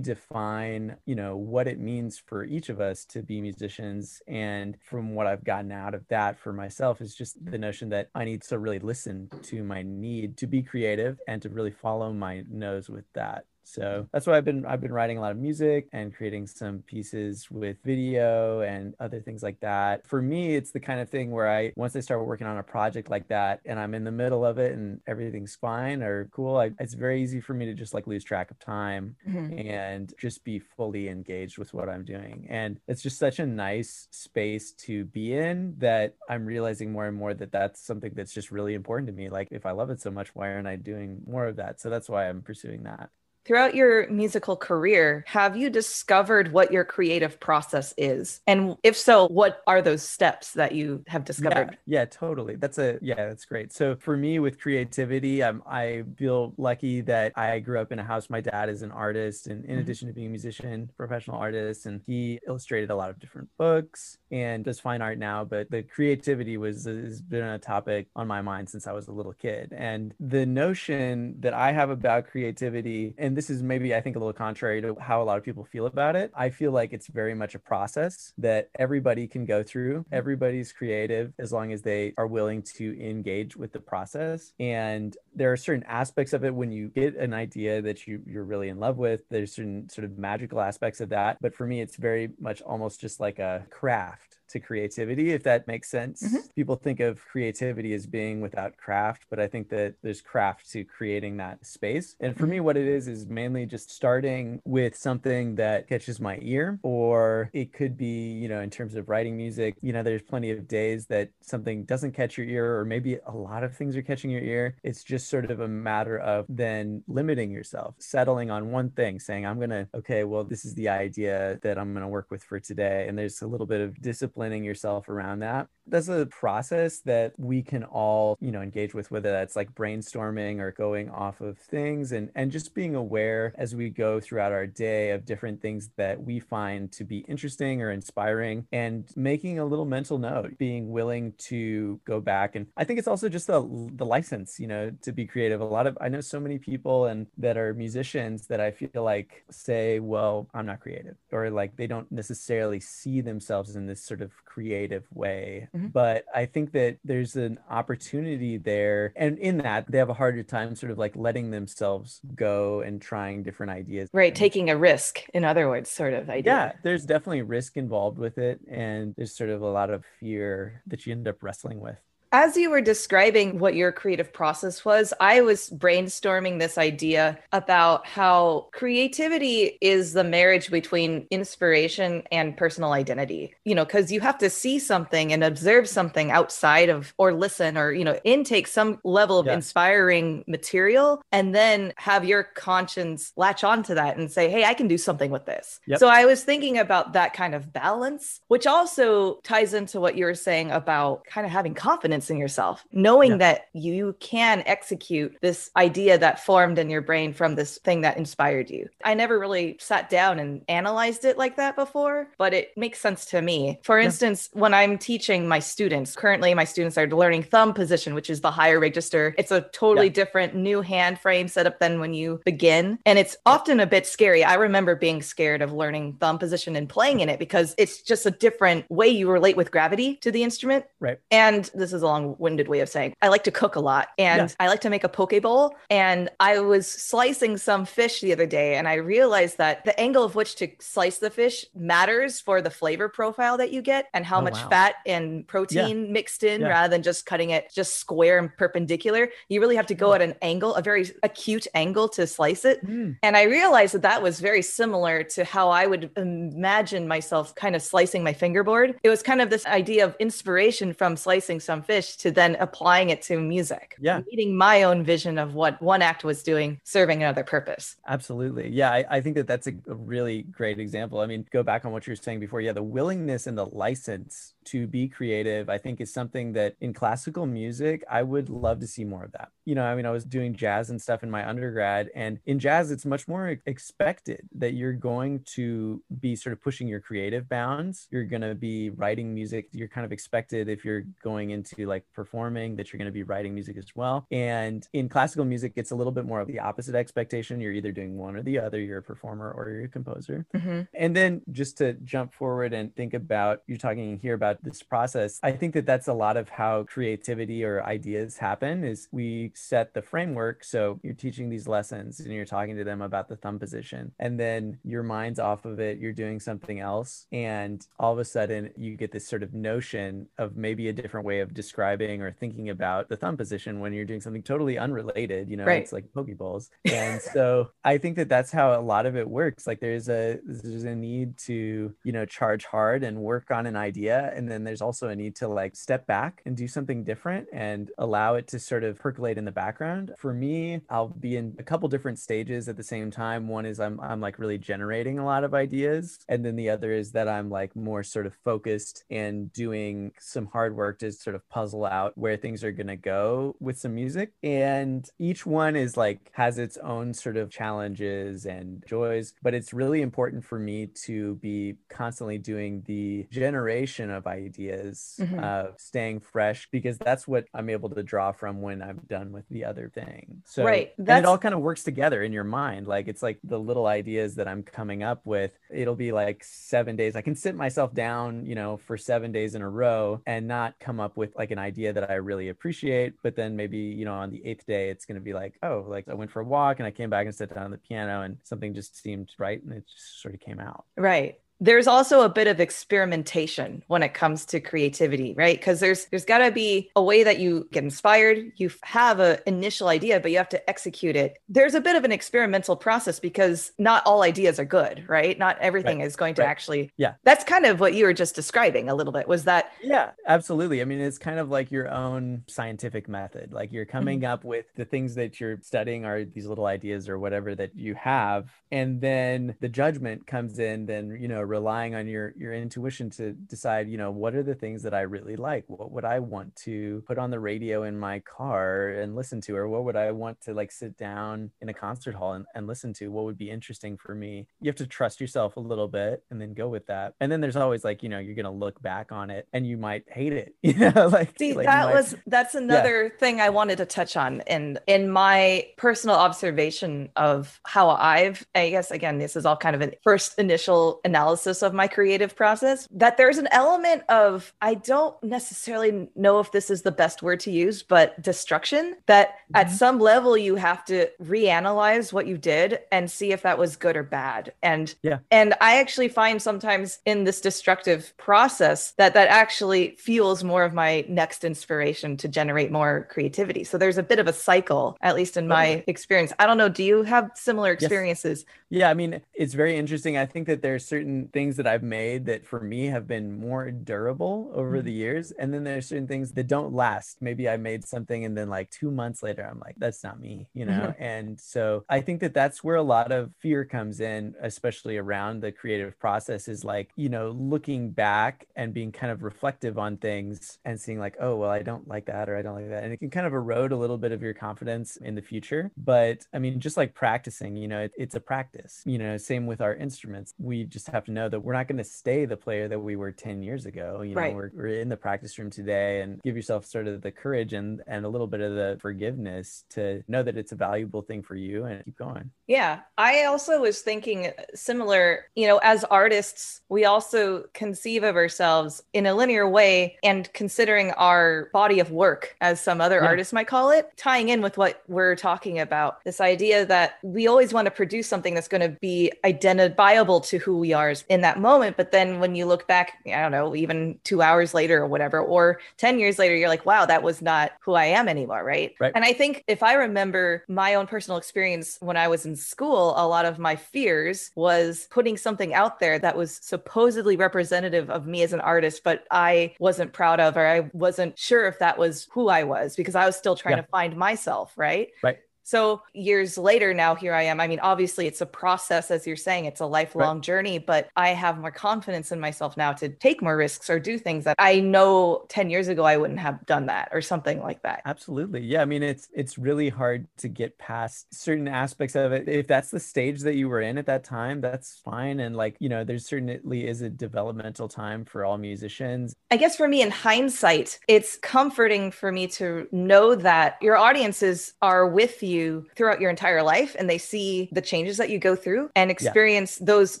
redefine, 0.12 0.96
you 1.06 1.14
know, 1.14 1.36
what 1.36 1.66
it 1.68 1.78
means 1.78 2.18
for 2.18 2.44
each 2.44 2.68
of 2.68 2.80
us 2.80 3.04
to 3.06 3.22
be 3.22 3.40
musicians. 3.40 4.22
And 4.26 4.76
from 4.82 5.14
what 5.14 5.26
I've 5.26 5.44
gotten 5.44 5.72
out 5.72 5.94
of 5.94 6.06
that 6.08 6.38
for 6.38 6.52
myself 6.52 7.00
is 7.00 7.14
just 7.14 7.44
the 7.44 7.58
notion 7.58 7.88
that 7.90 8.08
I 8.14 8.24
need 8.24 8.42
to 8.42 8.58
really 8.58 8.78
listen 8.78 9.28
to 9.44 9.62
my 9.62 9.82
need 9.82 10.36
to 10.38 10.46
be 10.46 10.62
creative 10.62 11.18
and 11.28 11.42
to 11.42 11.50
really 11.50 11.70
follow 11.70 12.12
my 12.12 12.42
nose 12.50 12.88
with 12.90 13.04
that. 13.14 13.44
So 13.70 14.08
that's 14.12 14.26
why 14.26 14.38
I've 14.38 14.46
been 14.46 14.64
I've 14.64 14.80
been 14.80 14.92
writing 14.92 15.18
a 15.18 15.20
lot 15.20 15.32
of 15.32 15.36
music 15.36 15.88
and 15.92 16.14
creating 16.14 16.46
some 16.46 16.80
pieces 16.82 17.50
with 17.50 17.76
video 17.84 18.60
and 18.62 18.94
other 18.98 19.20
things 19.20 19.42
like 19.42 19.60
that. 19.60 20.06
For 20.06 20.22
me, 20.22 20.56
it's 20.56 20.72
the 20.72 20.80
kind 20.80 21.00
of 21.00 21.10
thing 21.10 21.30
where 21.30 21.50
I 21.50 21.72
once 21.76 21.94
I 21.94 22.00
start 22.00 22.24
working 22.26 22.46
on 22.46 22.56
a 22.56 22.62
project 22.62 23.10
like 23.10 23.28
that 23.28 23.60
and 23.66 23.78
I'm 23.78 23.94
in 23.94 24.04
the 24.04 24.10
middle 24.10 24.42
of 24.44 24.58
it 24.58 24.72
and 24.72 25.02
everything's 25.06 25.54
fine 25.54 26.02
or 26.02 26.26
cool, 26.32 26.56
I, 26.56 26.70
it's 26.80 26.94
very 26.94 27.22
easy 27.22 27.40
for 27.42 27.52
me 27.52 27.66
to 27.66 27.74
just 27.74 27.92
like 27.92 28.06
lose 28.06 28.24
track 28.24 28.50
of 28.50 28.58
time 28.58 29.16
Mhm. 29.26 29.62
and 29.66 30.14
just 30.18 30.44
be 30.44 30.58
fully 30.58 31.08
engaged 31.08 31.58
with 31.58 31.74
what 31.74 31.88
I'm 31.88 32.04
doing. 32.04 32.46
And 32.48 32.80
it's 32.88 33.02
just 33.02 33.18
such 33.18 33.38
a 33.38 33.46
nice 33.46 34.08
space 34.12 34.72
to 34.86 35.04
be 35.06 35.34
in 35.34 35.74
that 35.78 36.16
I'm 36.28 36.46
realizing 36.46 36.92
more 36.92 37.06
and 37.06 37.16
more 37.16 37.34
that 37.34 37.52
that's 37.52 37.84
something 37.84 38.12
that's 38.14 38.32
just 38.32 38.50
really 38.50 38.74
important 38.74 39.08
to 39.08 39.12
me. 39.12 39.28
Like, 39.30 39.48
if 39.50 39.66
I 39.66 39.72
love 39.72 39.90
it 39.90 40.00
so 40.00 40.10
much, 40.10 40.34
why 40.34 40.52
aren't 40.52 40.68
I 40.68 40.76
doing 40.76 41.22
more 41.26 41.46
of 41.46 41.56
that? 41.56 41.80
So 41.80 41.90
that's 41.90 42.08
why 42.08 42.28
I'm 42.28 42.42
pursuing 42.42 42.84
that. 42.84 43.10
Throughout 43.48 43.74
your 43.74 44.06
musical 44.10 44.56
career, 44.58 45.24
have 45.26 45.56
you 45.56 45.70
discovered 45.70 46.52
what 46.52 46.70
your 46.70 46.84
creative 46.84 47.40
process 47.40 47.94
is? 47.96 48.42
And 48.46 48.76
if 48.82 48.94
so, 48.94 49.26
what 49.28 49.62
are 49.66 49.80
those 49.80 50.02
steps 50.02 50.52
that 50.52 50.72
you 50.72 51.02
have 51.06 51.24
discovered? 51.24 51.70
Yeah, 51.86 52.00
yeah, 52.00 52.04
totally. 52.04 52.56
That's 52.56 52.78
a 52.78 52.98
yeah, 53.00 53.14
that's 53.14 53.44
great. 53.44 53.72
So 53.72 53.94
for 53.94 54.16
me 54.16 54.40
with 54.40 54.58
creativity, 54.60 55.40
um, 55.40 55.62
I 55.64 56.02
feel 56.16 56.52
lucky 56.58 57.00
that 57.02 57.32
I 57.36 57.60
grew 57.60 57.78
up 57.78 57.92
in 57.92 58.00
a 58.00 58.02
house. 58.04 58.28
My 58.28 58.40
dad 58.40 58.68
is 58.68 58.82
an 58.82 58.90
artist, 58.90 59.46
and 59.46 59.64
in 59.64 59.78
Mhm. 59.78 59.78
addition 59.78 60.08
to 60.08 60.14
being 60.14 60.26
a 60.26 60.30
musician, 60.30 60.90
professional 60.96 61.36
artist, 61.36 61.86
and 61.86 62.02
he 62.08 62.40
illustrated 62.44 62.90
a 62.90 62.96
lot 62.96 63.08
of 63.10 63.20
different 63.20 63.50
books 63.56 64.18
and 64.32 64.64
does 64.64 64.80
fine 64.80 65.00
art 65.00 65.16
now. 65.16 65.44
But 65.44 65.70
the 65.70 65.84
creativity 65.84 66.56
was 66.56 66.86
has 66.86 67.22
been 67.22 67.44
a 67.44 67.58
topic 67.60 68.08
on 68.16 68.26
my 68.26 68.42
mind 68.42 68.68
since 68.68 68.88
I 68.88 68.92
was 68.92 69.06
a 69.06 69.12
little 69.12 69.32
kid, 69.34 69.72
and 69.76 70.12
the 70.18 70.44
notion 70.44 71.36
that 71.40 71.54
I 71.54 71.70
have 71.70 71.90
about 71.90 72.26
creativity, 72.26 73.14
and 73.16 73.37
this 73.38 73.50
is 73.50 73.62
maybe 73.62 73.94
I 73.94 74.00
think 74.00 74.16
a 74.16 74.18
little 74.18 74.32
contrary 74.32 74.82
to 74.82 74.96
how 75.00 75.22
a 75.22 75.24
lot 75.24 75.38
of 75.38 75.44
people 75.44 75.64
feel 75.64 75.86
about 75.86 76.16
it. 76.16 76.32
I 76.34 76.50
feel 76.50 76.72
like 76.72 76.92
it's 76.92 77.06
very 77.06 77.34
much 77.34 77.54
a 77.54 77.60
process 77.60 78.32
that 78.36 78.68
everybody 78.76 79.28
can 79.28 79.44
go 79.44 79.62
through. 79.62 80.00
Mm-hmm. 80.00 80.14
Everybody's 80.14 80.72
creative 80.72 81.32
as 81.38 81.52
long 81.52 81.72
as 81.72 81.80
they 81.80 82.14
are 82.18 82.26
willing 82.26 82.62
to 82.74 83.00
engage 83.00 83.56
with 83.56 83.72
the 83.72 83.78
process. 83.78 84.52
And 84.58 85.16
there 85.36 85.52
are 85.52 85.56
certain 85.56 85.84
aspects 85.84 86.32
of 86.32 86.44
it 86.44 86.52
when 86.52 86.72
you 86.72 86.88
get 86.88 87.14
an 87.14 87.32
idea 87.32 87.80
that 87.80 88.08
you, 88.08 88.20
you're 88.26 88.42
really 88.42 88.70
in 88.70 88.80
love 88.80 88.98
with. 88.98 89.22
There's 89.28 89.54
certain 89.54 89.88
sort 89.88 90.04
of 90.04 90.18
magical 90.18 90.60
aspects 90.60 91.00
of 91.00 91.10
that. 91.10 91.38
But 91.40 91.54
for 91.54 91.64
me, 91.64 91.80
it's 91.80 91.94
very 91.94 92.30
much 92.40 92.60
almost 92.62 93.00
just 93.00 93.20
like 93.20 93.38
a 93.38 93.64
craft 93.70 94.37
to 94.48 94.60
creativity, 94.60 95.32
if 95.32 95.42
that 95.44 95.66
makes 95.66 95.90
sense. 95.90 96.22
Mhm. 96.22 96.54
People 96.54 96.76
think 96.76 97.00
of 97.00 97.24
creativity 97.24 97.92
as 97.94 98.06
being 98.06 98.40
without 98.40 98.76
craft, 98.76 99.26
but 99.30 99.38
I 99.38 99.46
think 99.46 99.68
that 99.70 99.94
there's 100.02 100.20
craft 100.20 100.70
to 100.72 100.84
creating 100.84 101.36
that 101.38 101.64
space. 101.64 102.16
And 102.20 102.36
for 102.36 102.46
me, 102.46 102.60
what 102.60 102.76
it 102.76 102.86
is 102.86 103.08
is 103.08 103.26
mainly 103.26 103.66
just 103.66 103.90
starting 103.90 104.60
with 104.64 104.96
something 104.96 105.56
that 105.56 105.88
catches 105.88 106.20
my 106.20 106.38
ear, 106.40 106.78
or 106.82 107.50
it 107.52 107.72
could 107.72 107.96
be, 107.96 108.32
you 108.32 108.48
know, 108.48 108.60
in 108.60 108.70
terms 108.70 108.94
of 108.94 109.08
writing 109.08 109.36
music, 109.36 109.76
you 109.82 109.92
know, 109.92 110.02
there's 110.02 110.22
plenty 110.22 110.50
of 110.50 110.66
days 110.66 111.06
that 111.06 111.30
something 111.42 111.84
doesn't 111.84 112.12
catch 112.12 112.38
your 112.38 112.46
ear, 112.46 112.78
or 112.78 112.84
maybe 112.84 113.18
a 113.26 113.32
lot 113.32 113.64
of 113.64 113.76
things 113.76 113.96
are 113.96 114.02
catching 114.02 114.30
your 114.30 114.42
ear. 114.42 114.74
It's 114.82 115.04
just 115.04 115.28
sort 115.28 115.50
of 115.50 115.60
a 115.60 115.68
matter 115.68 116.18
of 116.18 116.46
then 116.48 117.02
limiting 117.06 117.50
yourself, 117.50 117.94
settling 117.98 118.50
on 118.50 118.70
one 118.70 118.90
thing, 118.90 119.20
saying, 119.20 119.44
I'm 119.44 119.58
going 119.58 119.70
to, 119.70 119.88
okay, 119.94 120.24
well, 120.24 120.44
this 120.44 120.64
is 120.64 120.74
the 120.74 120.88
idea 120.88 121.58
that 121.62 121.78
I'm 121.78 121.92
going 121.92 122.02
to 122.02 122.08
work 122.08 122.30
with 122.30 122.42
for 122.42 122.60
today. 122.60 123.06
And 123.08 123.18
there's 123.18 123.42
a 123.42 123.46
little 123.46 123.66
bit 123.66 123.80
of 123.80 124.00
discipline 124.00 124.37
yourself 124.64 125.08
around 125.08 125.40
that. 125.40 125.68
That's 125.90 126.08
a 126.08 126.26
process 126.26 127.00
that 127.00 127.32
we 127.38 127.62
can 127.62 127.84
all, 127.84 128.36
you 128.40 128.52
know, 128.52 128.62
engage 128.62 128.94
with, 128.94 129.10
whether 129.10 129.30
that's 129.30 129.56
like 129.56 129.74
brainstorming 129.74 130.60
or 130.60 130.72
going 130.72 131.10
off 131.10 131.40
of 131.40 131.58
things 131.58 132.12
and, 132.12 132.30
and 132.34 132.50
just 132.50 132.74
being 132.74 132.94
aware 132.94 133.52
as 133.56 133.74
we 133.74 133.90
go 133.90 134.20
throughout 134.20 134.52
our 134.52 134.66
day 134.66 135.10
of 135.10 135.24
different 135.24 135.60
things 135.60 135.90
that 135.96 136.22
we 136.22 136.40
find 136.40 136.92
to 136.92 137.04
be 137.04 137.18
interesting 137.28 137.82
or 137.82 137.90
inspiring 137.90 138.66
and 138.72 139.10
making 139.16 139.58
a 139.58 139.64
little 139.64 139.84
mental 139.84 140.18
note, 140.18 140.56
being 140.58 140.90
willing 140.90 141.32
to 141.38 142.00
go 142.04 142.20
back. 142.20 142.54
And 142.54 142.66
I 142.76 142.84
think 142.84 142.98
it's 142.98 143.08
also 143.08 143.28
just 143.28 143.46
the, 143.46 143.60
the 143.94 144.06
license, 144.06 144.58
you 144.60 144.66
know, 144.66 144.92
to 145.02 145.12
be 145.12 145.26
creative. 145.26 145.60
A 145.60 145.64
lot 145.64 145.86
of, 145.86 145.96
I 146.00 146.08
know 146.08 146.20
so 146.20 146.40
many 146.40 146.58
people 146.58 147.06
and 147.06 147.26
that 147.38 147.56
are 147.56 147.74
musicians 147.74 148.46
that 148.48 148.60
I 148.60 148.70
feel 148.70 149.02
like 149.02 149.44
say, 149.50 150.00
well, 150.00 150.48
I'm 150.54 150.66
not 150.66 150.80
creative 150.80 151.16
or 151.32 151.50
like 151.50 151.76
they 151.76 151.86
don't 151.86 152.10
necessarily 152.10 152.80
see 152.80 153.20
themselves 153.20 153.76
in 153.76 153.86
this 153.86 154.02
sort 154.02 154.20
of 154.20 154.32
creative 154.44 155.06
way 155.12 155.68
Mm-hmm. 155.78 155.88
But 155.88 156.24
I 156.34 156.46
think 156.46 156.72
that 156.72 156.98
there's 157.04 157.36
an 157.36 157.58
opportunity 157.70 158.58
there. 158.58 159.12
And 159.16 159.38
in 159.38 159.58
that, 159.58 159.90
they 159.90 159.98
have 159.98 160.10
a 160.10 160.14
harder 160.14 160.42
time 160.42 160.74
sort 160.74 160.92
of 160.92 160.98
like 160.98 161.14
letting 161.16 161.50
themselves 161.50 162.20
go 162.34 162.80
and 162.80 163.00
trying 163.00 163.42
different 163.42 163.72
ideas. 163.72 164.10
Right. 164.12 164.34
Taking 164.34 164.70
a 164.70 164.76
risk, 164.76 165.24
in 165.34 165.44
other 165.44 165.68
words, 165.68 165.90
sort 165.90 166.14
of 166.14 166.28
idea. 166.28 166.52
Yeah. 166.52 166.72
There's 166.82 167.04
definitely 167.04 167.42
risk 167.42 167.76
involved 167.76 168.18
with 168.18 168.38
it. 168.38 168.60
And 168.68 169.14
there's 169.16 169.36
sort 169.36 169.50
of 169.50 169.62
a 169.62 169.70
lot 169.70 169.90
of 169.90 170.04
fear 170.20 170.82
that 170.86 171.06
you 171.06 171.12
end 171.12 171.28
up 171.28 171.42
wrestling 171.42 171.80
with. 171.80 171.98
As 172.30 172.58
you 172.58 172.68
were 172.68 172.82
describing 172.82 173.58
what 173.58 173.74
your 173.74 173.90
creative 173.90 174.32
process 174.32 174.84
was, 174.84 175.14
I 175.18 175.40
was 175.40 175.70
brainstorming 175.70 176.58
this 176.58 176.76
idea 176.76 177.38
about 177.52 178.06
how 178.06 178.68
creativity 178.72 179.78
is 179.80 180.12
the 180.12 180.24
marriage 180.24 180.70
between 180.70 181.26
inspiration 181.30 182.22
and 182.30 182.54
personal 182.54 182.92
identity. 182.92 183.54
You 183.64 183.74
know, 183.74 183.86
because 183.86 184.12
you 184.12 184.20
have 184.20 184.36
to 184.38 184.50
see 184.50 184.78
something 184.78 185.32
and 185.32 185.42
observe 185.42 185.88
something 185.88 186.30
outside 186.30 186.90
of, 186.90 187.14
or 187.16 187.32
listen, 187.32 187.78
or, 187.78 187.92
you 187.92 188.04
know, 188.04 188.18
intake 188.24 188.66
some 188.66 189.00
level 189.04 189.38
of 189.38 189.46
yeah. 189.46 189.54
inspiring 189.54 190.44
material, 190.46 191.22
and 191.32 191.54
then 191.54 191.94
have 191.96 192.26
your 192.26 192.42
conscience 192.42 193.32
latch 193.36 193.64
onto 193.64 193.94
that 193.94 194.18
and 194.18 194.30
say, 194.30 194.50
hey, 194.50 194.64
I 194.64 194.74
can 194.74 194.86
do 194.86 194.98
something 194.98 195.30
with 195.30 195.46
this. 195.46 195.80
Yep. 195.86 195.98
So 195.98 196.08
I 196.08 196.26
was 196.26 196.44
thinking 196.44 196.76
about 196.76 197.14
that 197.14 197.32
kind 197.32 197.54
of 197.54 197.72
balance, 197.72 198.40
which 198.48 198.66
also 198.66 199.36
ties 199.44 199.72
into 199.72 199.98
what 199.98 200.16
you 200.16 200.26
were 200.26 200.34
saying 200.34 200.70
about 200.70 201.24
kind 201.24 201.46
of 201.46 201.52
having 201.52 201.72
confidence 201.72 202.17
confidence 202.18 202.30
in 202.30 202.36
yourself, 202.36 202.84
knowing 202.92 203.32
yeah. 203.32 203.36
that 203.38 203.68
you 203.72 204.16
can 204.20 204.62
execute 204.66 205.36
this 205.40 205.70
idea 205.76 206.18
that 206.18 206.44
formed 206.44 206.78
in 206.78 206.90
your 206.90 207.02
brain 207.02 207.32
from 207.32 207.54
this 207.54 207.78
thing 207.78 208.02
that 208.02 208.16
inspired 208.16 208.70
you. 208.70 208.88
I 209.04 209.14
never 209.14 209.38
really 209.38 209.76
sat 209.80 210.10
down 210.10 210.38
and 210.38 210.62
analyzed 210.68 211.24
it 211.24 211.38
like 211.38 211.56
that 211.56 211.76
before, 211.76 212.28
but 212.38 212.52
it 212.52 212.70
makes 212.76 213.00
sense 213.00 213.26
to 213.26 213.42
me. 213.42 213.78
For 213.82 213.98
instance, 213.98 214.50
yeah. 214.52 214.60
when 214.60 214.74
I'm 214.74 214.98
teaching 214.98 215.48
my 215.48 215.60
students, 215.60 216.16
currently 216.16 216.54
my 216.54 216.64
students 216.64 216.98
are 216.98 217.06
learning 217.06 217.44
thumb 217.44 217.72
position, 217.72 218.14
which 218.14 218.30
is 218.30 218.40
the 218.40 218.50
higher 218.50 218.80
register. 218.80 219.34
It's 219.38 219.52
a 219.52 219.62
totally 219.72 220.06
yeah. 220.06 220.12
different 220.12 220.54
new 220.54 220.82
hand 220.82 221.18
frame 221.20 221.48
setup 221.48 221.78
than 221.78 222.00
when 222.00 222.14
you 222.14 222.40
begin. 222.44 222.98
And 223.06 223.18
it's 223.18 223.36
often 223.46 223.80
a 223.80 223.86
bit 223.86 224.06
scary. 224.06 224.42
I 224.44 224.54
remember 224.54 224.96
being 224.96 225.22
scared 225.22 225.62
of 225.62 225.72
learning 225.72 226.16
thumb 226.20 226.38
position 226.38 226.76
and 226.76 226.88
playing 226.88 227.20
in 227.20 227.28
it 227.28 227.38
because 227.38 227.74
it's 227.78 228.02
just 228.02 228.26
a 228.26 228.30
different 228.30 228.90
way 228.90 229.08
you 229.08 229.30
relate 229.30 229.56
with 229.56 229.70
gravity 229.70 230.16
to 230.16 230.30
the 230.30 230.42
instrument. 230.42 230.84
Right. 231.00 231.18
And 231.30 231.70
this 231.74 231.92
is 231.92 232.02
a 232.02 232.07
long-winded 232.08 232.68
way 232.68 232.80
of 232.80 232.88
saying 232.88 233.14
I 233.22 233.28
like 233.28 233.44
to 233.44 233.50
cook 233.50 233.76
a 233.76 233.80
lot 233.80 234.08
and 234.18 234.50
yeah. 234.50 234.54
I 234.58 234.68
like 234.68 234.80
to 234.82 234.90
make 234.90 235.04
a 235.04 235.08
poke 235.08 235.28
bowl. 235.42 235.76
And 235.90 236.30
I 236.40 236.60
was 236.60 236.86
slicing 236.86 237.56
some 237.56 237.84
fish 237.84 238.20
the 238.20 238.32
other 238.32 238.46
day 238.46 238.76
and 238.76 238.88
I 238.88 238.94
realized 238.94 239.58
that 239.58 239.84
the 239.84 239.98
angle 240.00 240.24
of 240.24 240.34
which 240.34 240.56
to 240.56 240.68
slice 240.80 241.18
the 241.18 241.30
fish 241.30 241.64
matters 241.74 242.40
for 242.40 242.62
the 242.62 242.70
flavor 242.70 243.08
profile 243.08 243.58
that 243.58 243.72
you 243.72 243.82
get 243.82 244.06
and 244.14 244.24
how 244.24 244.38
oh, 244.38 244.42
much 244.42 244.54
wow. 244.54 244.68
fat 244.68 244.94
and 245.06 245.46
protein 245.46 246.06
yeah. 246.06 246.12
mixed 246.12 246.42
in 246.42 246.62
yeah. 246.62 246.68
rather 246.68 246.88
than 246.88 247.02
just 247.02 247.26
cutting 247.26 247.50
it 247.50 247.70
just 247.74 247.96
square 247.96 248.38
and 248.38 248.56
perpendicular. 248.56 249.28
You 249.48 249.60
really 249.60 249.76
have 249.76 249.86
to 249.86 249.94
go 249.94 250.14
at 250.14 250.22
an 250.22 250.34
angle, 250.42 250.74
a 250.74 250.82
very 250.82 251.10
acute 251.22 251.66
angle 251.74 252.08
to 252.10 252.26
slice 252.26 252.64
it. 252.64 252.84
Mm. 252.86 253.18
And 253.22 253.36
I 253.36 253.42
realized 253.42 253.94
that 253.94 254.02
that 254.02 254.22
was 254.22 254.40
very 254.40 254.62
similar 254.62 255.22
to 255.24 255.44
how 255.44 255.68
I 255.68 255.86
would 255.86 256.10
imagine 256.16 257.06
myself 257.08 257.54
kind 257.54 257.76
of 257.76 257.82
slicing 257.82 258.22
my 258.22 258.32
fingerboard. 258.32 258.98
It 259.02 259.10
was 259.10 259.22
kind 259.22 259.40
of 259.40 259.50
this 259.50 259.66
idea 259.66 260.04
of 260.04 260.16
inspiration 260.18 260.94
from 260.94 261.16
slicing 261.16 261.60
some 261.60 261.82
fish 261.82 261.97
fish 261.98 262.16
to 262.16 262.30
then 262.30 262.56
applying 262.60 263.10
it 263.10 263.22
to 263.22 263.40
music. 263.40 263.96
Yeah. 264.00 264.20
Meeting 264.30 264.56
my 264.56 264.84
own 264.84 265.02
vision 265.04 265.38
of 265.38 265.54
what 265.54 265.80
one 265.82 266.02
act 266.02 266.24
was 266.24 266.42
doing, 266.42 266.80
serving 266.84 267.22
another 267.22 267.44
purpose. 267.44 267.96
Absolutely. 268.06 268.68
Yeah. 268.68 268.90
I, 268.92 269.04
I 269.10 269.20
think 269.20 269.36
that 269.36 269.46
that's 269.46 269.66
a, 269.66 269.72
a 269.88 269.94
really 269.94 270.42
great 270.42 270.78
example. 270.78 271.20
I 271.20 271.26
mean, 271.26 271.46
go 271.50 271.62
back 271.62 271.84
on 271.84 271.92
what 271.92 272.06
you 272.06 272.12
were 272.12 272.16
saying 272.16 272.40
before. 272.40 272.60
Yeah. 272.60 272.72
The 272.72 272.82
willingness 272.82 273.46
and 273.46 273.58
the 273.58 273.66
license 273.66 274.54
to 274.70 274.86
be 274.86 275.08
creative, 275.08 275.68
I 275.68 275.78
think 275.78 276.00
is 276.00 276.12
something 276.12 276.52
that 276.52 276.76
in 276.80 276.92
classical 276.92 277.46
music, 277.46 278.04
I 278.10 278.22
would 278.22 278.48
love 278.48 278.80
to 278.80 278.86
see 278.86 279.04
more 279.04 279.24
of 279.24 279.32
that. 279.32 279.50
You 279.64 279.74
know, 279.74 279.84
I 279.84 279.94
mean, 279.94 280.06
I 280.06 280.10
was 280.10 280.24
doing 280.24 280.54
jazz 280.54 280.90
and 280.90 281.00
stuff 281.00 281.22
in 281.22 281.30
my 281.30 281.46
undergrad, 281.46 282.10
and 282.14 282.38
in 282.46 282.58
jazz, 282.58 282.90
it's 282.90 283.04
much 283.04 283.28
more 283.28 283.56
expected 283.66 284.48
that 284.54 284.74
you're 284.74 284.92
going 284.92 285.40
to 285.54 286.02
be 286.20 286.36
sort 286.36 286.52
of 286.52 286.62
pushing 286.62 286.88
your 286.88 287.00
creative 287.00 287.48
bounds. 287.48 288.08
You're 288.10 288.24
going 288.24 288.42
to 288.42 288.54
be 288.54 288.90
writing 288.90 289.34
music. 289.34 289.68
You're 289.72 289.88
kind 289.88 290.04
of 290.04 290.12
expected 290.12 290.68
if 290.68 290.84
you're 290.84 291.04
going 291.22 291.50
into 291.50 291.86
like 291.86 292.04
performing 292.14 292.76
that 292.76 292.92
you're 292.92 292.98
going 292.98 293.06
to 293.06 293.12
be 293.12 293.22
writing 293.22 293.54
music 293.54 293.76
as 293.76 293.94
well. 293.94 294.26
And 294.30 294.86
in 294.92 295.08
classical 295.08 295.44
music, 295.44 295.72
it's 295.76 295.90
a 295.90 295.94
little 295.94 296.12
bit 296.12 296.24
more 296.24 296.40
of 296.40 296.48
the 296.48 296.60
opposite 296.60 296.94
expectation. 296.94 297.60
You're 297.60 297.72
either 297.72 297.92
doing 297.92 298.16
one 298.16 298.36
or 298.36 298.42
the 298.42 298.58
other. 298.58 298.80
You're 298.80 298.98
a 298.98 299.02
performer 299.02 299.50
or 299.50 299.70
you're 299.70 299.84
a 299.84 299.88
composer. 299.88 300.46
Mm-hmm. 300.54 300.82
And 300.94 301.16
then 301.16 301.42
just 301.52 301.78
to 301.78 301.94
jump 301.94 302.32
forward 302.32 302.72
and 302.72 302.94
think 302.94 303.14
about, 303.14 303.62
you're 303.66 303.78
talking 303.78 304.18
here 304.18 304.34
about 304.34 304.57
this 304.62 304.82
process. 304.82 305.38
I 305.42 305.52
think 305.52 305.74
that 305.74 305.86
that's 305.86 306.08
a 306.08 306.12
lot 306.12 306.36
of 306.36 306.48
how 306.48 306.84
creativity 306.84 307.64
or 307.64 307.82
ideas 307.84 308.38
happen 308.38 308.84
is 308.84 309.08
we 309.12 309.52
set 309.54 309.94
the 309.94 310.02
framework. 310.02 310.64
So 310.64 311.00
you're 311.02 311.14
teaching 311.14 311.48
these 311.48 311.68
lessons 311.68 312.20
and 312.20 312.32
you're 312.32 312.44
talking 312.44 312.76
to 312.76 312.84
them 312.84 313.02
about 313.02 313.28
the 313.28 313.36
thumb 313.36 313.58
position 313.58 314.12
and 314.18 314.38
then 314.38 314.78
your 314.84 315.02
mind's 315.02 315.38
off 315.38 315.64
of 315.64 315.80
it. 315.80 315.98
You're 315.98 316.12
doing 316.12 316.40
something 316.40 316.80
else. 316.80 317.26
And 317.32 317.86
all 317.98 318.12
of 318.12 318.18
a 318.18 318.24
sudden 318.24 318.70
you 318.76 318.96
get 318.96 319.12
this 319.12 319.26
sort 319.26 319.42
of 319.42 319.54
notion 319.54 320.28
of 320.38 320.56
maybe 320.56 320.88
a 320.88 320.92
different 320.92 321.26
way 321.26 321.40
of 321.40 321.54
describing 321.54 321.98
describing 321.98 322.22
or 322.22 322.32
thinking 322.32 322.70
about 322.70 323.08
the 323.08 323.16
thumb 323.16 323.36
position 323.36 323.80
when 323.80 323.92
you're 323.92 324.04
doing 324.04 324.20
something 324.20 324.42
totally 324.42 324.78
unrelated. 324.78 325.48
You 325.48 325.56
know, 325.56 325.64
right. 325.64 325.82
it's 325.82 325.92
like 325.92 326.12
poke 326.12 326.28
bowls. 326.36 326.70
And 326.84 327.20
so 327.20 327.70
I 327.84 327.98
think 327.98 328.16
that 328.16 328.28
that's 328.28 328.50
how 328.50 328.78
a 328.78 328.82
lot 328.82 329.06
of 329.06 329.16
it 329.16 329.28
works. 329.28 329.66
Like 329.66 329.80
there's 329.80 330.08
a 330.08 330.38
there's 330.44 330.84
a 330.84 330.94
need 330.94 331.38
to 331.46 331.94
you 332.04 332.12
know 332.12 332.24
charge 332.26 332.64
hard 332.64 333.02
and 333.02 333.18
work 333.18 333.50
on 333.50 333.66
an 333.66 333.76
idea, 333.76 334.32
and 334.34 334.47
then 334.50 334.64
there's 334.64 334.82
also 334.82 335.08
a 335.08 335.16
need 335.16 335.36
to 335.36 335.48
like 335.48 335.76
step 335.76 336.06
back 336.06 336.42
and 336.44 336.56
do 336.56 336.68
something 336.68 337.04
different 337.04 337.48
and 337.52 337.90
allow 337.98 338.34
it 338.34 338.46
to 338.48 338.58
sort 338.58 338.84
of 338.84 338.98
percolate 338.98 339.38
in 339.38 339.44
the 339.44 339.52
background. 339.52 340.12
For 340.18 340.34
me, 340.34 340.80
I'll 340.90 341.08
be 341.08 341.36
in 341.36 341.54
a 341.58 341.62
couple 341.62 341.88
different 341.88 342.18
stages 342.18 342.68
at 342.68 342.76
the 342.76 342.82
same 342.82 343.10
time. 343.10 343.48
One 343.48 343.66
is 343.66 343.80
I'm 343.80 344.00
I'm 344.00 344.20
like 344.20 344.38
really 344.38 344.58
generating 344.58 345.18
a 345.18 345.24
lot 345.24 345.44
of 345.44 345.54
ideas, 345.54 346.18
and 346.28 346.44
then 346.44 346.56
the 346.56 346.70
other 346.70 346.92
is 346.92 347.12
that 347.12 347.28
I'm 347.28 347.50
like 347.50 347.74
more 347.76 348.02
sort 348.02 348.26
of 348.26 348.34
focused 348.44 349.04
and 349.10 349.52
doing 349.52 350.12
some 350.18 350.46
hard 350.46 350.76
work 350.76 350.98
to 351.00 351.12
sort 351.12 351.36
of 351.36 351.48
puzzle 351.48 351.68
puzzle 351.68 351.84
out 351.84 352.16
where 352.16 352.36
things 352.36 352.64
are 352.64 352.72
going 352.72 352.86
to 352.86 352.96
go 352.96 353.56
with 353.60 353.78
some 353.78 353.94
music. 353.94 354.32
And 354.42 355.08
each 355.18 355.44
one 355.46 355.76
is 355.76 355.96
like 355.96 356.30
has 356.32 356.58
its 356.58 356.76
own 356.78 357.14
sort 357.14 357.36
of 357.36 357.50
challenges 357.50 358.46
and 358.46 358.82
joys, 358.88 359.34
but 359.42 359.54
it's 359.54 359.72
really 359.72 360.02
important 360.02 360.44
for 360.44 360.58
me 360.58 360.86
to 361.04 361.34
be 361.36 361.76
constantly 361.88 362.38
doing 362.38 362.82
the 362.86 363.26
generation 363.30 364.10
of 364.10 364.26
ideas, 364.26 364.37
mm-hmm. 364.46 365.38
uh, 365.42 365.72
staying 365.76 366.20
fresh, 366.20 366.68
because 366.70 366.98
that's 366.98 367.26
what 367.26 367.46
I'm 367.54 367.68
able 367.68 367.90
to 367.90 368.02
draw 368.02 368.32
from 368.32 368.60
when 368.60 368.82
I'm 368.82 369.00
done 369.08 369.32
with 369.32 369.48
the 369.48 369.64
other 369.64 369.90
thing. 369.92 370.42
So, 370.46 370.64
right. 370.64 370.92
That's... 370.98 371.18
And 371.18 371.24
it 371.24 371.28
all 371.28 371.38
kind 371.38 371.54
of 371.54 371.60
works 371.60 371.84
together 371.84 372.22
in 372.22 372.32
your 372.32 372.44
mind. 372.44 372.86
Like 372.86 373.08
it's 373.08 373.22
like 373.22 373.38
the 373.44 373.58
little 373.58 373.86
ideas 373.86 374.36
that 374.36 374.48
I'm 374.48 374.62
coming 374.62 375.02
up 375.02 375.20
with. 375.24 375.58
It'll 375.70 375.96
be 375.96 376.12
like 376.12 376.44
seven 376.44 376.96
days. 376.96 377.16
I 377.16 377.22
can 377.22 377.34
sit 377.34 377.54
myself 377.54 377.94
down, 377.94 378.46
you 378.46 378.54
know, 378.54 378.76
for 378.76 378.96
seven 378.96 379.32
days 379.32 379.54
in 379.54 379.62
a 379.62 379.68
row 379.68 380.20
and 380.26 380.46
not 380.46 380.78
come 380.78 381.00
up 381.00 381.16
with 381.16 381.34
like 381.36 381.50
an 381.50 381.58
idea 381.58 381.92
that 381.92 382.10
I 382.10 382.14
really 382.14 382.48
appreciate. 382.48 383.14
But 383.22 383.36
then 383.36 383.56
maybe, 383.56 383.78
you 383.78 384.04
know, 384.04 384.14
on 384.14 384.30
the 384.30 384.44
eighth 384.46 384.66
day, 384.66 384.90
it's 384.90 385.04
going 385.04 385.16
to 385.16 385.24
be 385.24 385.34
like, 385.34 385.58
oh, 385.62 385.84
like 385.88 386.08
I 386.08 386.14
went 386.14 386.30
for 386.30 386.40
a 386.40 386.44
walk 386.44 386.78
and 386.78 386.86
I 386.86 386.90
came 386.90 387.10
back 387.10 387.26
and 387.26 387.34
sat 387.34 387.54
down 387.54 387.64
on 387.64 387.70
the 387.70 387.78
piano 387.78 388.22
and 388.22 388.38
something 388.44 388.74
just 388.74 389.00
seemed 389.02 389.30
right. 389.38 389.62
And 389.62 389.72
it 389.72 389.84
just 389.86 390.22
sort 390.22 390.34
of 390.34 390.40
came 390.40 390.60
out. 390.60 390.84
Right 390.96 391.38
there's 391.60 391.86
also 391.86 392.22
a 392.22 392.28
bit 392.28 392.46
of 392.46 392.60
experimentation 392.60 393.82
when 393.88 394.02
it 394.02 394.14
comes 394.14 394.44
to 394.44 394.60
creativity 394.60 395.34
right 395.36 395.58
because 395.58 395.80
there's 395.80 396.06
there's 396.06 396.24
got 396.24 396.38
to 396.38 396.50
be 396.50 396.90
a 396.94 397.02
way 397.02 397.22
that 397.24 397.38
you 397.38 397.68
get 397.72 397.82
inspired 397.82 398.52
you 398.56 398.70
have 398.82 399.18
an 399.18 399.38
initial 399.46 399.88
idea 399.88 400.20
but 400.20 400.30
you 400.30 400.36
have 400.36 400.48
to 400.48 400.70
execute 400.70 401.16
it 401.16 401.38
there's 401.48 401.74
a 401.74 401.80
bit 401.80 401.96
of 401.96 402.04
an 402.04 402.12
experimental 402.12 402.76
process 402.76 403.18
because 403.18 403.72
not 403.78 404.02
all 404.06 404.22
ideas 404.22 404.60
are 404.60 404.64
good 404.64 405.04
right 405.08 405.38
not 405.38 405.58
everything 405.58 405.98
right. 405.98 406.06
is 406.06 406.16
going 406.16 406.34
to 406.34 406.42
right. 406.42 406.48
actually 406.48 406.90
yeah 406.96 407.14
that's 407.24 407.44
kind 407.44 407.66
of 407.66 407.80
what 407.80 407.94
you 407.94 408.04
were 408.04 408.12
just 408.12 408.34
describing 408.34 408.88
a 408.88 408.94
little 408.94 409.12
bit 409.12 409.26
was 409.26 409.44
that 409.44 409.72
yeah 409.82 410.10
absolutely 410.26 410.80
i 410.80 410.84
mean 410.84 411.00
it's 411.00 411.18
kind 411.18 411.38
of 411.38 411.50
like 411.50 411.70
your 411.70 411.88
own 411.88 412.42
scientific 412.46 413.08
method 413.08 413.52
like 413.52 413.72
you're 413.72 413.84
coming 413.84 414.20
mm-hmm. 414.20 414.32
up 414.32 414.44
with 414.44 414.66
the 414.76 414.84
things 414.84 415.14
that 415.14 415.40
you're 415.40 415.58
studying 415.62 416.04
are 416.04 416.24
these 416.24 416.46
little 416.46 416.66
ideas 416.66 417.08
or 417.08 417.18
whatever 417.18 417.54
that 417.54 417.74
you 417.74 417.94
have 417.94 418.48
and 418.70 419.00
then 419.00 419.56
the 419.60 419.68
judgment 419.68 420.26
comes 420.26 420.58
in 420.58 420.86
then 420.86 421.16
you 421.20 421.26
know 421.26 421.47
relying 421.48 421.94
on 421.94 422.06
your 422.06 422.32
your 422.36 422.54
intuition 422.54 423.10
to 423.10 423.32
decide 423.32 423.88
you 423.88 423.96
know 423.96 424.10
what 424.10 424.34
are 424.34 424.42
the 424.42 424.54
things 424.54 424.82
that 424.82 424.94
i 424.94 425.00
really 425.00 425.36
like? 425.36 425.64
What 425.66 425.90
would 425.92 426.04
i 426.04 426.18
want 426.18 426.54
to 426.56 427.02
put 427.06 427.18
on 427.18 427.30
the 427.30 427.40
radio 427.40 427.84
in 427.84 427.98
my 427.98 428.20
car 428.20 428.90
and 428.90 429.16
listen 429.16 429.40
to? 429.42 429.56
Or 429.56 429.68
what 429.68 429.84
would 429.84 429.96
i 429.96 430.10
want 430.10 430.40
to 430.42 430.54
like 430.54 430.70
sit 430.70 430.96
down 430.96 431.50
in 431.60 431.68
a 431.68 431.74
concert 431.74 432.14
hall 432.14 432.34
and, 432.34 432.44
and 432.54 432.66
listen 432.66 432.92
to? 432.94 433.10
What 433.10 433.24
would 433.24 433.38
be 433.38 433.50
interesting 433.50 433.96
for 433.96 434.14
me? 434.14 434.46
You 434.60 434.68
have 434.68 434.76
to 434.76 434.86
trust 434.86 435.20
yourself 435.20 435.56
a 435.56 435.60
little 435.60 435.88
bit 435.88 436.22
and 436.30 436.40
then 436.40 436.54
go 436.54 436.68
with 436.68 436.86
that. 436.86 437.14
And 437.20 437.30
then 437.32 437.40
there's 437.40 437.56
always 437.56 437.84
like 437.84 438.02
you 438.02 438.08
know 438.08 438.18
you're 438.18 438.34
gonna 438.34 438.52
look 438.52 438.80
back 438.82 439.12
on 439.12 439.30
it 439.30 439.48
and 439.52 439.66
you 439.66 439.76
might 439.76 440.04
hate 440.08 440.32
it 440.32 440.54
you 440.62 440.74
know 440.74 441.08
like 441.08 441.34
see 441.38 441.54
like 441.54 441.66
that 441.66 441.86
might... 441.86 441.94
was 441.94 442.14
that's 442.26 442.54
another 442.54 443.04
yeah. 443.04 443.18
thing 443.18 443.40
i 443.40 443.48
wanted 443.48 443.78
to 443.78 443.86
touch 443.86 444.16
on 444.16 444.40
and 444.42 444.78
in 444.86 445.10
my 445.10 445.66
personal 445.76 446.16
observation 446.16 447.08
of 447.16 447.60
how 447.64 447.90
i've 447.90 448.46
i 448.54 448.70
guess 448.70 448.90
again 448.90 449.18
this 449.18 449.36
is 449.36 449.46
all 449.46 449.56
kind 449.56 449.74
of 449.74 449.82
a 449.82 449.92
first 450.02 450.38
initial 450.38 451.00
analysis 451.04 451.37
analysis 451.38 451.62
of 451.62 451.72
my 451.72 451.86
creative 451.86 452.34
process 452.34 452.88
that 452.90 453.16
there's 453.16 453.38
an 453.38 453.48
element 453.52 454.02
of 454.08 454.52
I 454.60 454.74
don't 454.74 455.14
necessarily 455.22 456.08
know 456.16 456.40
if 456.40 456.50
this 456.50 456.70
is 456.70 456.82
the 456.82 456.90
best 456.90 457.22
word 457.22 457.40
to 457.40 457.50
use, 457.50 457.82
but 457.82 458.20
destruction 458.20 458.96
that 459.06 459.28
mm-hmm. 459.28 459.56
at 459.56 459.70
some 459.70 460.00
level 460.00 460.36
you 460.36 460.56
have 460.56 460.84
to 460.86 461.08
reanalyze 461.22 462.12
what 462.12 462.26
you 462.26 462.38
did 462.38 462.80
and 462.90 463.10
see 463.10 463.32
if 463.32 463.42
that 463.42 463.58
was 463.58 463.76
good 463.76 463.96
or 463.96 464.02
bad. 464.02 464.52
And 464.62 464.94
yeah. 465.02 465.18
And 465.30 465.54
I 465.60 465.78
actually 465.78 466.08
find 466.08 466.42
sometimes 466.42 466.98
in 467.06 467.24
this 467.24 467.40
destructive 467.40 468.12
process 468.16 468.92
that 468.98 469.14
that 469.14 469.28
actually 469.28 469.96
fuels 469.98 470.42
more 470.42 470.64
of 470.64 470.74
my 470.74 471.04
next 471.08 471.44
inspiration 471.44 472.16
to 472.16 472.28
generate 472.28 472.72
more 472.72 473.06
creativity. 473.10 473.64
So 473.64 473.78
there's 473.78 473.98
a 473.98 474.02
bit 474.02 474.18
of 474.18 474.26
a 474.26 474.32
cycle, 474.32 474.96
at 475.00 475.14
least 475.14 475.36
in 475.36 475.46
my 475.46 475.84
experience. 475.86 476.32
I 476.38 476.46
don't 476.46 476.58
know. 476.58 476.68
Do 476.68 476.82
you 476.82 477.04
have 477.04 477.30
similar 477.34 477.70
experiences? 477.72 478.44
Yes. 478.46 478.54
Yeah, 478.70 478.90
I 478.90 478.94
mean, 478.94 479.22
it's 479.32 479.54
very 479.54 479.76
interesting. 479.76 480.18
I 480.18 480.26
think 480.26 480.46
that 480.46 480.60
there's 480.60 480.84
certain 480.84 481.27
things 481.32 481.56
that 481.56 481.66
I've 481.66 481.82
made 481.82 482.26
that 482.26 482.46
for 482.46 482.60
me 482.60 482.86
have 482.86 483.06
been 483.06 483.38
more 483.38 483.70
durable 483.70 484.50
over 484.54 484.78
mm-hmm. 484.78 484.86
the 484.86 484.92
years. 484.92 485.30
And 485.32 485.52
then 485.52 485.64
there's 485.64 485.86
certain 485.86 486.06
things 486.06 486.32
that 486.32 486.46
don't 486.46 486.72
last. 486.72 487.18
Maybe 487.20 487.48
I 487.48 487.56
made 487.56 487.84
something 487.86 488.24
and 488.24 488.36
then 488.36 488.48
like 488.48 488.70
two 488.70 488.90
months 488.90 489.22
later, 489.22 489.46
I'm 489.48 489.60
like, 489.60 489.76
that's 489.78 490.02
not 490.02 490.20
me, 490.20 490.48
you 490.54 490.64
know? 490.64 490.94
Mm-hmm. 490.94 491.02
And 491.02 491.40
so 491.40 491.84
I 491.88 492.00
think 492.00 492.20
that 492.20 492.34
that's 492.34 492.64
where 492.64 492.76
a 492.76 492.82
lot 492.82 493.12
of 493.12 493.30
fear 493.38 493.64
comes 493.64 494.00
in, 494.00 494.34
especially 494.42 494.96
around 494.96 495.40
the 495.40 495.52
creative 495.52 495.98
process 495.98 496.48
is 496.48 496.64
like, 496.64 496.90
you 496.96 497.08
know, 497.08 497.30
looking 497.30 497.90
back 497.90 498.46
and 498.56 498.74
being 498.74 498.92
kind 498.92 499.12
of 499.12 499.22
reflective 499.22 499.78
on 499.78 499.96
things 499.96 500.58
and 500.64 500.80
seeing 500.80 500.98
like, 500.98 501.16
oh, 501.20 501.36
well, 501.36 501.50
I 501.50 501.62
don't 501.62 501.86
like 501.86 502.06
that 502.06 502.28
or 502.28 502.36
I 502.36 502.42
don't 502.42 502.54
like 502.54 502.70
that. 502.70 502.84
And 502.84 502.92
it 502.92 502.98
can 502.98 503.10
kind 503.10 503.26
of 503.26 503.34
erode 503.34 503.72
a 503.72 503.76
little 503.76 503.98
bit 503.98 504.12
of 504.12 504.22
your 504.22 504.34
confidence 504.34 504.96
in 504.96 505.14
the 505.14 505.22
future. 505.22 505.70
But 505.76 506.26
I 506.32 506.38
mean, 506.38 506.60
just 506.60 506.76
like 506.76 506.94
practicing, 506.94 507.56
you 507.56 507.68
know, 507.68 507.80
it, 507.80 507.92
it's 507.96 508.14
a 508.14 508.20
practice 508.20 508.38
practice. 508.38 508.82
You 508.84 508.98
know, 508.98 509.16
same 509.16 509.46
with 509.46 509.60
our 509.60 509.74
instruments. 509.74 510.34
We 510.38 510.64
just 510.64 510.88
have 510.88 511.04
to 511.06 511.12
know 511.18 511.28
that 511.28 511.40
we're 511.40 511.52
not 511.52 511.68
going 511.68 511.78
to 511.78 511.84
stay 511.84 512.24
the 512.24 512.36
player 512.36 512.68
that 512.68 512.78
we 512.78 512.96
were 512.96 513.12
10 513.12 513.42
years 513.42 513.66
ago. 513.66 514.02
You 514.02 514.14
know, 514.14 514.20
right. 514.20 514.34
we're, 514.34 514.50
we're 514.54 514.80
in 514.80 514.88
the 514.88 514.96
practice 514.96 515.38
room 515.38 515.50
today 515.50 516.00
and 516.00 516.22
give 516.22 516.36
yourself 516.36 516.64
sort 516.64 516.86
of 516.86 517.02
the 517.02 517.10
courage 517.10 517.52
and, 517.52 517.82
and 517.86 518.04
a 518.04 518.08
little 518.08 518.26
bit 518.26 518.40
of 518.40 518.54
the 518.54 518.78
forgiveness 518.80 519.64
to 519.70 520.02
know 520.08 520.22
that 520.22 520.36
it's 520.36 520.52
a 520.52 520.56
valuable 520.56 521.02
thing 521.02 521.22
for 521.22 521.34
you 521.34 521.64
and 521.64 521.84
keep 521.84 521.98
going. 521.98 522.30
Yeah. 522.46 522.80
I 522.96 523.24
also 523.24 523.60
was 523.60 523.80
thinking 523.80 524.32
similar, 524.54 525.26
you 525.34 525.46
know, 525.46 525.58
as 525.58 525.84
artists, 525.84 526.62
we 526.68 526.84
also 526.84 527.44
conceive 527.52 528.02
of 528.02 528.16
ourselves 528.16 528.82
in 528.92 529.06
a 529.06 529.14
linear 529.14 529.48
way 529.48 529.96
and 530.02 530.32
considering 530.32 530.92
our 530.92 531.50
body 531.52 531.80
of 531.80 531.90
work, 531.90 532.36
as 532.40 532.60
some 532.60 532.80
other 532.80 533.00
yeah. 533.00 533.06
artists 533.06 533.32
might 533.32 533.46
call 533.46 533.70
it, 533.70 533.90
tying 533.96 534.28
in 534.28 534.40
with 534.40 534.56
what 534.56 534.82
we're 534.88 535.16
talking 535.16 535.58
about. 535.58 536.02
This 536.04 536.20
idea 536.20 536.64
that 536.66 536.98
we 537.02 537.26
always 537.26 537.52
want 537.52 537.66
to 537.66 537.70
produce 537.70 538.06
something 538.06 538.34
that's 538.34 538.48
going 538.48 538.60
to 538.60 538.78
be 538.80 539.12
identifiable 539.24 540.20
to 540.20 540.38
who 540.38 540.58
we 540.58 540.72
are 540.72 540.88
in 541.08 541.22
that 541.22 541.40
moment. 541.40 541.76
But 541.76 541.92
then 541.92 542.20
when 542.20 542.34
you 542.34 542.46
look 542.46 542.66
back, 542.66 542.94
I 543.06 543.20
don't 543.20 543.32
know, 543.32 543.54
even 543.54 543.98
two 544.04 544.22
hours 544.22 544.54
later 544.54 544.82
or 544.82 544.86
whatever, 544.86 545.20
or 545.20 545.60
10 545.76 545.98
years 545.98 546.18
later, 546.18 546.36
you're 546.36 546.48
like, 546.48 546.66
wow, 546.66 546.86
that 546.86 547.02
was 547.02 547.22
not 547.22 547.52
who 547.60 547.74
I 547.74 547.86
am 547.86 548.08
anymore. 548.08 548.44
Right. 548.44 548.74
right. 548.80 548.92
And 548.94 549.04
I 549.04 549.12
think 549.12 549.44
if 549.46 549.62
I 549.62 549.74
remember 549.74 550.44
my 550.48 550.74
own 550.74 550.86
personal 550.86 551.18
experience 551.18 551.78
when 551.80 551.96
I 551.96 552.08
was 552.08 552.26
in 552.26 552.36
school, 552.36 552.94
a 552.96 553.06
lot 553.06 553.24
of 553.24 553.38
my 553.38 553.56
fears 553.56 554.30
was 554.34 554.88
putting 554.90 555.16
something 555.16 555.54
out 555.54 555.80
there 555.80 555.98
that 555.98 556.16
was 556.16 556.38
supposedly 556.42 557.16
representative 557.16 557.90
of 557.90 558.06
me 558.06 558.22
as 558.22 558.32
an 558.32 558.40
artist, 558.40 558.82
but 558.84 559.04
I 559.10 559.54
wasn't 559.58 559.92
proud 559.92 560.20
of, 560.20 560.36
or 560.36 560.46
I 560.46 560.70
wasn't 560.72 561.18
sure 561.18 561.46
if 561.46 561.58
that 561.58 561.78
was 561.78 562.08
who 562.12 562.28
I 562.28 562.44
was 562.44 562.76
because 562.76 562.94
I 562.94 563.06
was 563.06 563.16
still 563.16 563.36
trying 563.36 563.56
yeah. 563.56 563.62
to 563.62 563.68
find 563.68 563.96
myself. 563.96 564.52
Right. 564.56 564.88
Right. 565.02 565.18
So 565.48 565.80
years 565.94 566.36
later, 566.36 566.74
now 566.74 566.94
here 566.94 567.14
I 567.14 567.22
am. 567.22 567.40
I 567.40 567.48
mean, 567.48 567.60
obviously, 567.60 568.06
it's 568.06 568.20
a 568.20 568.26
process, 568.26 568.90
as 568.90 569.06
you're 569.06 569.16
saying, 569.16 569.46
it's 569.46 569.62
a 569.62 569.66
lifelong 569.66 570.16
right. 570.16 570.22
journey, 570.22 570.58
but 570.58 570.90
I 570.94 571.08
have 571.14 571.38
more 571.38 571.50
confidence 571.50 572.12
in 572.12 572.20
myself 572.20 572.58
now 572.58 572.74
to 572.74 572.90
take 572.90 573.22
more 573.22 573.34
risks 573.34 573.70
or 573.70 573.80
do 573.80 573.96
things 573.96 574.24
that 574.24 574.36
I 574.38 574.60
know 574.60 575.24
10 575.30 575.48
years 575.48 575.68
ago 575.68 575.84
I 575.84 575.96
wouldn't 575.96 576.18
have 576.18 576.44
done 576.44 576.66
that 576.66 576.90
or 576.92 577.00
something 577.00 577.40
like 577.40 577.62
that. 577.62 577.80
Absolutely. 577.86 578.42
Yeah. 578.42 578.60
I 578.60 578.66
mean, 578.66 578.82
it's 578.82 579.08
it's 579.14 579.38
really 579.38 579.70
hard 579.70 580.06
to 580.18 580.28
get 580.28 580.58
past 580.58 581.06
certain 581.14 581.48
aspects 581.48 581.96
of 581.96 582.12
it. 582.12 582.28
If 582.28 582.46
that's 582.46 582.70
the 582.70 582.78
stage 582.78 583.20
that 583.22 583.36
you 583.36 583.48
were 583.48 583.62
in 583.62 583.78
at 583.78 583.86
that 583.86 584.04
time, 584.04 584.42
that's 584.42 584.76
fine. 584.84 585.18
And 585.18 585.34
like, 585.34 585.56
you 585.60 585.70
know, 585.70 585.82
there's 585.82 586.04
certainly 586.04 586.66
is 586.66 586.82
a 586.82 586.90
developmental 586.90 587.68
time 587.68 588.04
for 588.04 588.22
all 588.22 588.36
musicians. 588.36 589.14
I 589.30 589.38
guess 589.38 589.56
for 589.56 589.66
me, 589.66 589.80
in 589.80 589.92
hindsight, 589.92 590.78
it's 590.88 591.16
comforting 591.16 591.90
for 591.90 592.12
me 592.12 592.26
to 592.26 592.68
know 592.70 593.14
that 593.14 593.56
your 593.62 593.78
audiences 593.78 594.52
are 594.60 594.86
with 594.86 595.22
you 595.22 595.37
you 595.38 595.66
throughout 595.76 596.00
your 596.00 596.10
entire 596.10 596.42
life 596.42 596.76
and 596.78 596.88
they 596.88 596.98
see 596.98 597.48
the 597.52 597.60
changes 597.60 597.96
that 597.96 598.10
you 598.10 598.18
go 598.18 598.34
through 598.36 598.70
and 598.74 598.90
experience 598.90 599.58
yeah. 599.60 599.66
those 599.66 600.00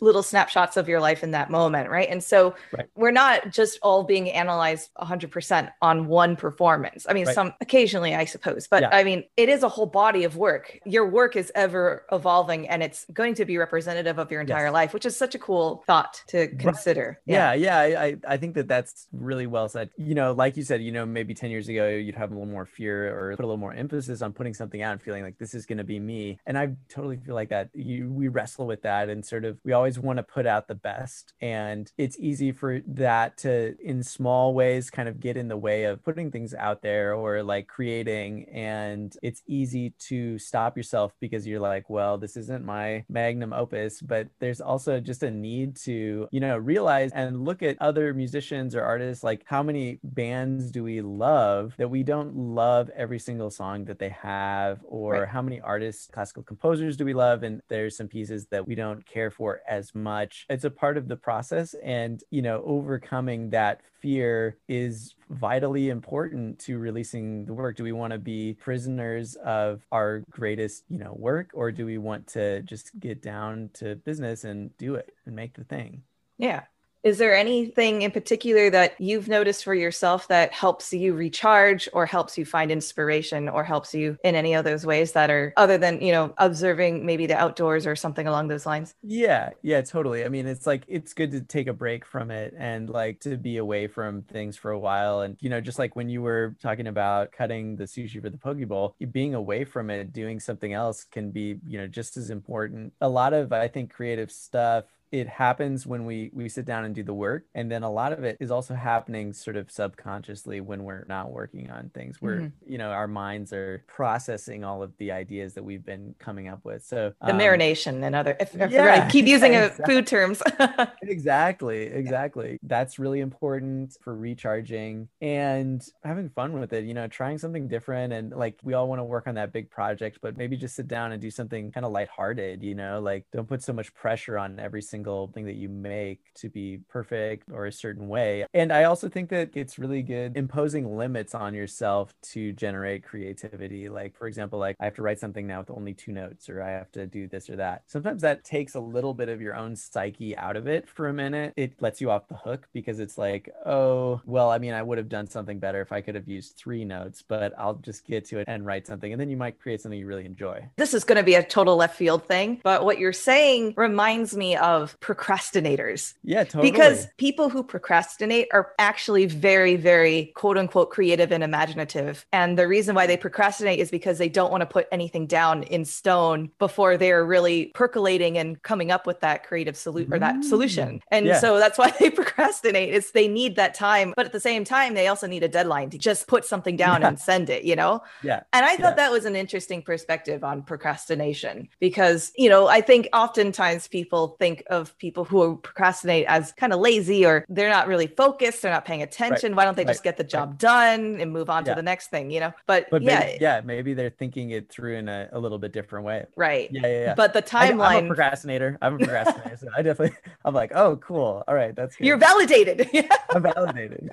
little 0.00 0.22
snapshots 0.22 0.76
of 0.76 0.88
your 0.88 1.00
life 1.00 1.22
in 1.22 1.30
that 1.32 1.50
moment. 1.50 1.90
Right. 1.90 2.08
And 2.08 2.22
so 2.22 2.54
right. 2.76 2.86
we're 2.94 3.10
not 3.10 3.50
just 3.50 3.78
all 3.82 4.04
being 4.04 4.30
analyzed 4.30 4.90
100% 5.00 5.70
on 5.82 6.06
one 6.06 6.36
performance. 6.36 7.06
I 7.08 7.12
mean, 7.12 7.26
right. 7.26 7.34
some 7.34 7.54
occasionally, 7.60 8.14
I 8.14 8.24
suppose, 8.24 8.66
but 8.66 8.82
yeah. 8.82 8.90
I 8.92 9.04
mean, 9.04 9.24
it 9.36 9.48
is 9.48 9.62
a 9.62 9.68
whole 9.68 9.86
body 9.86 10.24
of 10.24 10.36
work. 10.36 10.78
Your 10.84 11.06
work 11.08 11.36
is 11.36 11.52
ever 11.54 12.04
evolving 12.12 12.68
and 12.68 12.82
it's 12.82 13.06
going 13.12 13.34
to 13.34 13.44
be 13.44 13.58
representative 13.58 14.18
of 14.18 14.30
your 14.30 14.40
entire 14.40 14.66
yes. 14.66 14.72
life, 14.72 14.94
which 14.94 15.06
is 15.06 15.16
such 15.16 15.34
a 15.34 15.38
cool 15.38 15.82
thought 15.86 16.22
to 16.28 16.48
consider. 16.58 17.20
Right. 17.26 17.34
Yeah. 17.34 17.52
Yeah. 17.52 17.86
yeah 17.86 18.00
I, 18.00 18.16
I 18.26 18.36
think 18.36 18.54
that 18.54 18.68
that's 18.68 19.08
really 19.12 19.46
well 19.46 19.68
said. 19.68 19.90
You 19.96 20.14
know, 20.14 20.32
like 20.32 20.56
you 20.56 20.62
said, 20.62 20.82
you 20.82 20.92
know, 20.92 21.06
maybe 21.06 21.34
10 21.34 21.50
years 21.50 21.68
ago, 21.68 21.88
you'd 21.88 22.14
have 22.14 22.30
a 22.30 22.34
little 22.34 22.48
more 22.48 22.66
fear 22.66 23.08
or 23.16 23.36
put 23.36 23.44
a 23.44 23.46
little 23.46 23.58
more 23.58 23.74
emphasis 23.74 24.22
on 24.22 24.32
putting 24.32 24.54
something 24.54 24.82
out 24.82 24.92
and 24.92 25.02
feeling 25.02 25.17
feeling 25.18 25.28
like 25.28 25.38
this 25.38 25.54
is 25.54 25.66
going 25.66 25.78
to 25.78 25.84
be 25.84 25.98
me. 25.98 26.38
And 26.46 26.58
I 26.58 26.70
totally 26.88 27.16
feel 27.16 27.34
like 27.34 27.50
that. 27.50 27.70
You, 27.74 28.10
we 28.10 28.28
wrestle 28.28 28.66
with 28.66 28.82
that 28.82 29.08
and 29.08 29.24
sort 29.24 29.44
of, 29.44 29.58
we 29.64 29.72
always 29.72 29.98
want 29.98 30.18
to 30.18 30.22
put 30.22 30.46
out 30.46 30.68
the 30.68 30.74
best. 30.74 31.32
And 31.40 31.90
it's 31.98 32.18
easy 32.18 32.52
for 32.52 32.80
that 32.86 33.36
to, 33.38 33.76
in 33.82 34.02
small 34.02 34.54
ways, 34.54 34.90
kind 34.90 35.08
of 35.08 35.20
get 35.20 35.36
in 35.36 35.48
the 35.48 35.56
way 35.56 35.84
of 35.84 36.04
putting 36.04 36.30
things 36.30 36.54
out 36.54 36.82
there 36.82 37.14
or 37.14 37.42
like 37.42 37.66
creating. 37.66 38.48
And 38.52 39.16
it's 39.22 39.42
easy 39.46 39.94
to 40.08 40.38
stop 40.38 40.76
yourself 40.76 41.12
because 41.20 41.46
you're 41.46 41.60
like, 41.60 41.90
well, 41.90 42.18
this 42.18 42.36
isn't 42.36 42.64
my 42.64 43.04
magnum 43.08 43.52
opus. 43.52 44.00
But 44.00 44.28
there's 44.38 44.60
also 44.60 45.00
just 45.00 45.22
a 45.22 45.30
need 45.30 45.76
to, 45.84 46.28
you 46.30 46.40
know, 46.40 46.56
realize 46.56 47.10
and 47.12 47.44
look 47.44 47.62
at 47.62 47.80
other 47.80 48.14
musicians 48.14 48.74
or 48.74 48.82
artists, 48.82 49.24
like 49.24 49.42
how 49.46 49.62
many 49.62 49.98
bands 50.02 50.70
do 50.70 50.84
we 50.84 51.00
love 51.00 51.74
that 51.78 51.90
we 51.90 52.02
don't 52.02 52.36
love 52.36 52.90
every 52.96 53.18
single 53.18 53.50
song 53.50 53.84
that 53.86 53.98
they 53.98 54.08
have 54.10 54.80
or 54.84 55.07
or 55.08 55.20
right. 55.20 55.28
how 55.28 55.42
many 55.42 55.60
artists, 55.60 56.08
classical 56.12 56.42
composers 56.42 56.96
do 56.96 57.04
we 57.04 57.14
love? 57.14 57.42
And 57.42 57.62
there's 57.68 57.96
some 57.96 58.08
pieces 58.08 58.46
that 58.46 58.66
we 58.66 58.74
don't 58.74 59.04
care 59.06 59.30
for 59.30 59.60
as 59.68 59.94
much. 59.94 60.46
It's 60.50 60.64
a 60.64 60.70
part 60.70 60.96
of 60.96 61.08
the 61.08 61.16
process. 61.16 61.74
And, 61.82 62.22
you 62.30 62.42
know, 62.42 62.62
overcoming 62.64 63.50
that 63.50 63.80
fear 64.00 64.58
is 64.68 65.14
vitally 65.30 65.88
important 65.88 66.58
to 66.58 66.78
releasing 66.78 67.44
the 67.44 67.52
work 67.52 67.76
do 67.76 67.82
we 67.82 67.92
want 67.92 68.12
to 68.12 68.18
be 68.18 68.54
prisoners 68.54 69.34
of 69.44 69.84
our 69.90 70.22
greatest 70.30 70.84
you 70.88 70.98
know 70.98 71.12
work 71.18 71.50
or 71.52 71.72
do 71.72 71.84
we 71.84 71.98
want 71.98 72.24
to 72.26 72.62
just 72.62 72.98
get 73.00 73.20
down 73.20 73.68
to 73.74 73.96
business 73.96 74.44
and 74.44 74.76
do 74.78 74.94
it 74.94 75.12
and 75.26 75.34
make 75.34 75.52
the 75.54 75.64
thing 75.64 76.00
yeah 76.38 76.62
is 77.02 77.18
there 77.18 77.34
anything 77.34 78.02
in 78.02 78.10
particular 78.10 78.70
that 78.70 79.00
you've 79.00 79.28
noticed 79.28 79.64
for 79.64 79.74
yourself 79.74 80.28
that 80.28 80.52
helps 80.52 80.92
you 80.92 81.14
recharge 81.14 81.88
or 81.92 82.06
helps 82.06 82.36
you 82.36 82.44
find 82.44 82.70
inspiration 82.70 83.48
or 83.48 83.64
helps 83.64 83.94
you 83.94 84.16
in 84.24 84.34
any 84.34 84.54
of 84.54 84.64
those 84.64 84.84
ways 84.84 85.12
that 85.12 85.30
are 85.30 85.52
other 85.56 85.78
than, 85.78 86.00
you 86.00 86.12
know, 86.12 86.34
observing 86.38 87.06
maybe 87.06 87.26
the 87.26 87.36
outdoors 87.36 87.86
or 87.86 87.94
something 87.94 88.26
along 88.26 88.48
those 88.48 88.66
lines? 88.66 88.94
Yeah, 89.02 89.50
yeah, 89.62 89.80
totally. 89.82 90.24
I 90.24 90.28
mean, 90.28 90.46
it's 90.46 90.66
like 90.66 90.84
it's 90.88 91.14
good 91.14 91.30
to 91.32 91.40
take 91.40 91.68
a 91.68 91.72
break 91.72 92.04
from 92.04 92.30
it 92.30 92.54
and 92.58 92.90
like 92.90 93.20
to 93.20 93.36
be 93.36 93.58
away 93.58 93.86
from 93.86 94.22
things 94.22 94.56
for 94.56 94.72
a 94.72 94.78
while. 94.78 95.20
And, 95.20 95.36
you 95.40 95.50
know, 95.50 95.60
just 95.60 95.78
like 95.78 95.94
when 95.94 96.08
you 96.08 96.22
were 96.22 96.56
talking 96.60 96.88
about 96.88 97.32
cutting 97.32 97.76
the 97.76 97.84
sushi 97.84 98.20
for 98.20 98.30
the 98.30 98.38
poke 98.38 98.58
bowl, 98.66 98.96
being 99.12 99.34
away 99.34 99.64
from 99.64 99.88
it, 99.90 100.12
doing 100.12 100.40
something 100.40 100.72
else 100.72 101.04
can 101.04 101.30
be, 101.30 101.58
you 101.66 101.78
know, 101.78 101.86
just 101.86 102.16
as 102.16 102.30
important. 102.30 102.92
A 103.00 103.08
lot 103.08 103.32
of, 103.32 103.52
I 103.52 103.68
think, 103.68 103.92
creative 103.92 104.32
stuff 104.32 104.84
it 105.10 105.28
happens 105.28 105.86
when 105.86 106.04
we 106.04 106.30
we 106.32 106.48
sit 106.48 106.64
down 106.64 106.84
and 106.84 106.94
do 106.94 107.02
the 107.02 107.14
work 107.14 107.44
and 107.54 107.70
then 107.70 107.82
a 107.82 107.90
lot 107.90 108.12
of 108.12 108.24
it 108.24 108.36
is 108.40 108.50
also 108.50 108.74
happening 108.74 109.32
sort 109.32 109.56
of 109.56 109.70
subconsciously 109.70 110.60
when 110.60 110.84
we're 110.84 111.04
not 111.08 111.30
working 111.30 111.70
on 111.70 111.90
things 111.94 112.20
where 112.20 112.36
mm-hmm. 112.36 112.72
you 112.72 112.78
know 112.78 112.90
our 112.90 113.08
minds 113.08 113.52
are 113.52 113.82
processing 113.86 114.64
all 114.64 114.82
of 114.82 114.92
the 114.98 115.10
ideas 115.10 115.54
that 115.54 115.62
we've 115.62 115.84
been 115.84 116.14
coming 116.18 116.48
up 116.48 116.64
with 116.64 116.84
so 116.84 117.12
the 117.22 117.32
um, 117.32 117.38
marination 117.38 118.02
and 118.02 118.14
other 118.14 118.36
if, 118.38 118.54
if 118.54 118.70
yeah, 118.70 119.08
keep 119.08 119.26
using 119.26 119.54
exactly. 119.54 119.84
food 119.94 120.06
terms 120.06 120.42
exactly 121.02 121.82
exactly 121.82 122.58
that's 122.62 122.98
really 122.98 123.20
important 123.20 123.96
for 124.02 124.14
recharging 124.14 125.08
and 125.20 125.88
having 126.04 126.28
fun 126.30 126.52
with 126.52 126.72
it 126.72 126.84
you 126.84 126.94
know 126.94 127.06
trying 127.06 127.38
something 127.38 127.66
different 127.66 128.12
and 128.12 128.32
like 128.32 128.58
we 128.62 128.74
all 128.74 128.88
want 128.88 128.98
to 128.98 129.04
work 129.04 129.26
on 129.26 129.34
that 129.34 129.52
big 129.52 129.70
project 129.70 130.18
but 130.20 130.36
maybe 130.36 130.56
just 130.56 130.76
sit 130.76 130.86
down 130.86 131.12
and 131.12 131.22
do 131.22 131.30
something 131.30 131.72
kind 131.72 131.86
of 131.86 131.92
lighthearted 131.92 132.62
you 132.62 132.74
know 132.74 133.00
like 133.00 133.24
don't 133.32 133.48
put 133.48 133.62
so 133.62 133.72
much 133.72 133.92
pressure 133.94 134.38
on 134.38 134.58
every 134.58 134.82
single 134.82 134.97
single 134.98 135.28
thing 135.28 135.44
that 135.44 135.54
you 135.54 135.68
make 135.68 136.18
to 136.34 136.48
be 136.48 136.80
perfect 136.88 137.48
or 137.52 137.66
a 137.66 137.72
certain 137.72 138.08
way. 138.08 138.44
And 138.52 138.72
I 138.72 138.84
also 138.84 139.08
think 139.08 139.30
that 139.30 139.50
it's 139.54 139.78
really 139.78 140.02
good 140.02 140.36
imposing 140.36 140.96
limits 140.96 141.36
on 141.36 141.54
yourself 141.54 142.12
to 142.32 142.52
generate 142.52 143.04
creativity. 143.04 143.88
Like, 143.88 144.16
for 144.16 144.26
example, 144.26 144.58
like 144.58 144.74
I 144.80 144.86
have 144.86 144.96
to 144.96 145.02
write 145.02 145.20
something 145.20 145.46
now 145.46 145.60
with 145.60 145.70
only 145.70 145.94
two 145.94 146.10
notes, 146.10 146.48
or 146.48 146.62
I 146.62 146.70
have 146.70 146.90
to 146.92 147.06
do 147.06 147.28
this 147.28 147.48
or 147.48 147.56
that. 147.56 147.82
Sometimes 147.86 148.22
that 148.22 148.42
takes 148.42 148.74
a 148.74 148.80
little 148.80 149.14
bit 149.14 149.28
of 149.28 149.40
your 149.40 149.54
own 149.54 149.76
psyche 149.76 150.36
out 150.36 150.56
of 150.56 150.66
it 150.66 150.88
for 150.88 151.06
a 151.06 151.12
minute. 151.12 151.52
It 151.56 151.80
lets 151.80 152.00
you 152.00 152.10
off 152.10 152.26
the 152.26 152.34
hook 152.34 152.66
because 152.72 152.98
it's 152.98 153.16
like, 153.16 153.48
oh, 153.64 154.20
well, 154.24 154.50
I 154.50 154.58
mean, 154.58 154.74
I 154.74 154.82
would 154.82 154.98
have 154.98 155.08
done 155.08 155.28
something 155.28 155.60
better 155.60 155.80
if 155.80 155.92
I 155.92 156.00
could 156.00 156.16
have 156.16 156.26
used 156.26 156.56
three 156.56 156.84
notes, 156.84 157.22
but 157.22 157.52
I'll 157.56 157.74
just 157.74 158.04
get 158.04 158.24
to 158.26 158.38
it 158.38 158.48
and 158.48 158.66
write 158.66 158.88
something. 158.88 159.12
And 159.12 159.20
then 159.20 159.30
you 159.30 159.36
might 159.36 159.60
create 159.60 159.80
something 159.80 159.98
you 159.98 160.06
really 160.06 160.26
enjoy. 160.26 160.68
This 160.76 160.92
is 160.92 161.04
going 161.04 161.18
to 161.18 161.22
be 161.22 161.36
a 161.36 161.42
total 161.44 161.76
left 161.76 161.94
field 161.94 162.26
thing, 162.26 162.60
but 162.64 162.84
what 162.84 162.98
you're 162.98 163.12
saying 163.12 163.74
reminds 163.76 164.36
me 164.36 164.56
of 164.56 164.87
procrastinators. 165.00 166.14
Yeah, 166.22 166.44
totally. 166.44 166.70
Because 166.70 167.06
people 167.18 167.48
who 167.48 167.62
procrastinate 167.62 168.48
are 168.52 168.72
actually 168.78 169.26
very, 169.26 169.76
very 169.76 170.32
quote 170.34 170.58
unquote 170.58 170.90
creative 170.90 171.32
and 171.32 171.42
imaginative. 171.44 172.26
And 172.32 172.58
the 172.58 172.68
reason 172.68 172.94
why 172.94 173.06
they 173.06 173.16
procrastinate 173.16 173.78
is 173.78 173.90
because 173.90 174.18
they 174.18 174.28
don't 174.28 174.50
want 174.50 174.62
to 174.62 174.66
put 174.66 174.86
anything 174.92 175.26
down 175.26 175.62
in 175.64 175.84
stone 175.84 176.50
before 176.58 176.96
they're 176.96 177.24
really 177.24 177.66
percolating 177.74 178.38
and 178.38 178.62
coming 178.62 178.90
up 178.90 179.06
with 179.06 179.20
that 179.20 179.44
creative 179.44 179.76
solution 179.76 180.12
or 180.12 180.18
that 180.18 180.36
mm. 180.36 180.44
solution. 180.44 181.00
And 181.10 181.26
Yeah. 181.26 181.40
so 181.40 181.58
that's 181.58 181.78
why 181.82 181.92
they 181.98 182.10
procrastinate. 182.10 182.94
Is 182.94 183.12
they 183.12 183.28
need 183.28 183.56
that 183.56 183.74
time, 183.74 184.12
but 184.16 184.26
at 184.26 184.32
the 184.32 184.40
same 184.40 184.64
time, 184.64 184.94
they 184.94 185.08
also 185.08 185.26
need 185.26 185.42
a 185.42 185.48
deadline 185.48 185.90
to 185.90 185.98
just 185.98 186.26
put 186.26 186.44
something 186.44 186.76
down 186.76 187.02
Yeah. 187.02 187.08
and 187.08 187.18
send 187.18 187.50
it, 187.50 187.64
you 187.64 187.76
know? 187.76 188.02
Yeah. 188.22 188.42
And 188.52 188.64
I 188.64 188.76
thought 188.76 188.96
Yeah. 188.96 189.04
that 189.04 189.12
was 189.12 189.24
an 189.24 189.36
interesting 189.36 189.82
perspective 189.82 190.44
on 190.44 190.62
procrastination 190.62 191.68
because, 191.80 192.32
you 192.36 192.48
know, 192.48 192.66
I 192.68 192.80
think 192.80 193.08
oftentimes 193.12 193.88
people 193.88 194.36
think 194.38 194.62
of 194.78 194.96
people 194.98 195.24
who 195.24 195.56
procrastinate 195.58 196.26
as 196.26 196.52
kind 196.52 196.72
of 196.72 196.80
lazy 196.80 197.26
or 197.26 197.44
they're 197.48 197.68
not 197.68 197.88
really 197.88 198.06
focused, 198.06 198.62
they're 198.62 198.72
not 198.72 198.84
paying 198.84 199.02
attention. 199.02 199.54
Why 199.54 199.64
don't 199.64 199.76
they 199.76 199.84
just 199.84 200.04
get 200.04 200.16
the 200.16 200.24
job 200.24 200.58
done 200.58 201.20
and 201.20 201.32
move 201.32 201.50
on 201.50 201.64
to 201.64 201.74
the 201.74 201.82
next 201.82 202.08
thing, 202.08 202.30
you 202.30 202.40
know? 202.40 202.52
But, 202.66 202.88
But 202.90 203.02
yeah, 203.02 203.18
maybe, 203.20 203.38
yeah, 203.40 203.60
maybe 203.64 203.94
they're 203.94 204.10
thinking 204.10 204.50
it 204.50 204.70
through 204.70 204.96
in 204.96 205.08
a, 205.08 205.28
a 205.32 205.38
little 205.38 205.58
bit 205.58 205.72
different 205.72 206.04
way. 206.04 206.26
right. 206.36 206.70
Yeah, 206.72 206.80
yeah, 206.82 206.88
yeah. 206.88 207.14
But 207.14 207.32
the 207.32 207.42
timeline. 207.42 207.80
I, 207.80 207.94
am 207.96 208.04
a 208.04 208.08
procrastinator. 208.08 208.78
I'm 208.80 208.94
a 208.94 208.98
procrastinator. 209.04 209.56
so 209.56 209.68
I 209.76 209.82
definitely, 209.82 210.16
I'm 210.44 210.54
like, 210.54 210.72
oh, 210.74 210.96
cool. 210.96 211.42
All 211.46 211.54
right, 211.54 211.74
that's 211.74 211.96
good. 211.96 212.06
you're 212.06 212.16
validated. 212.16 212.88
I'm 213.30 213.42
validated. 213.42 214.10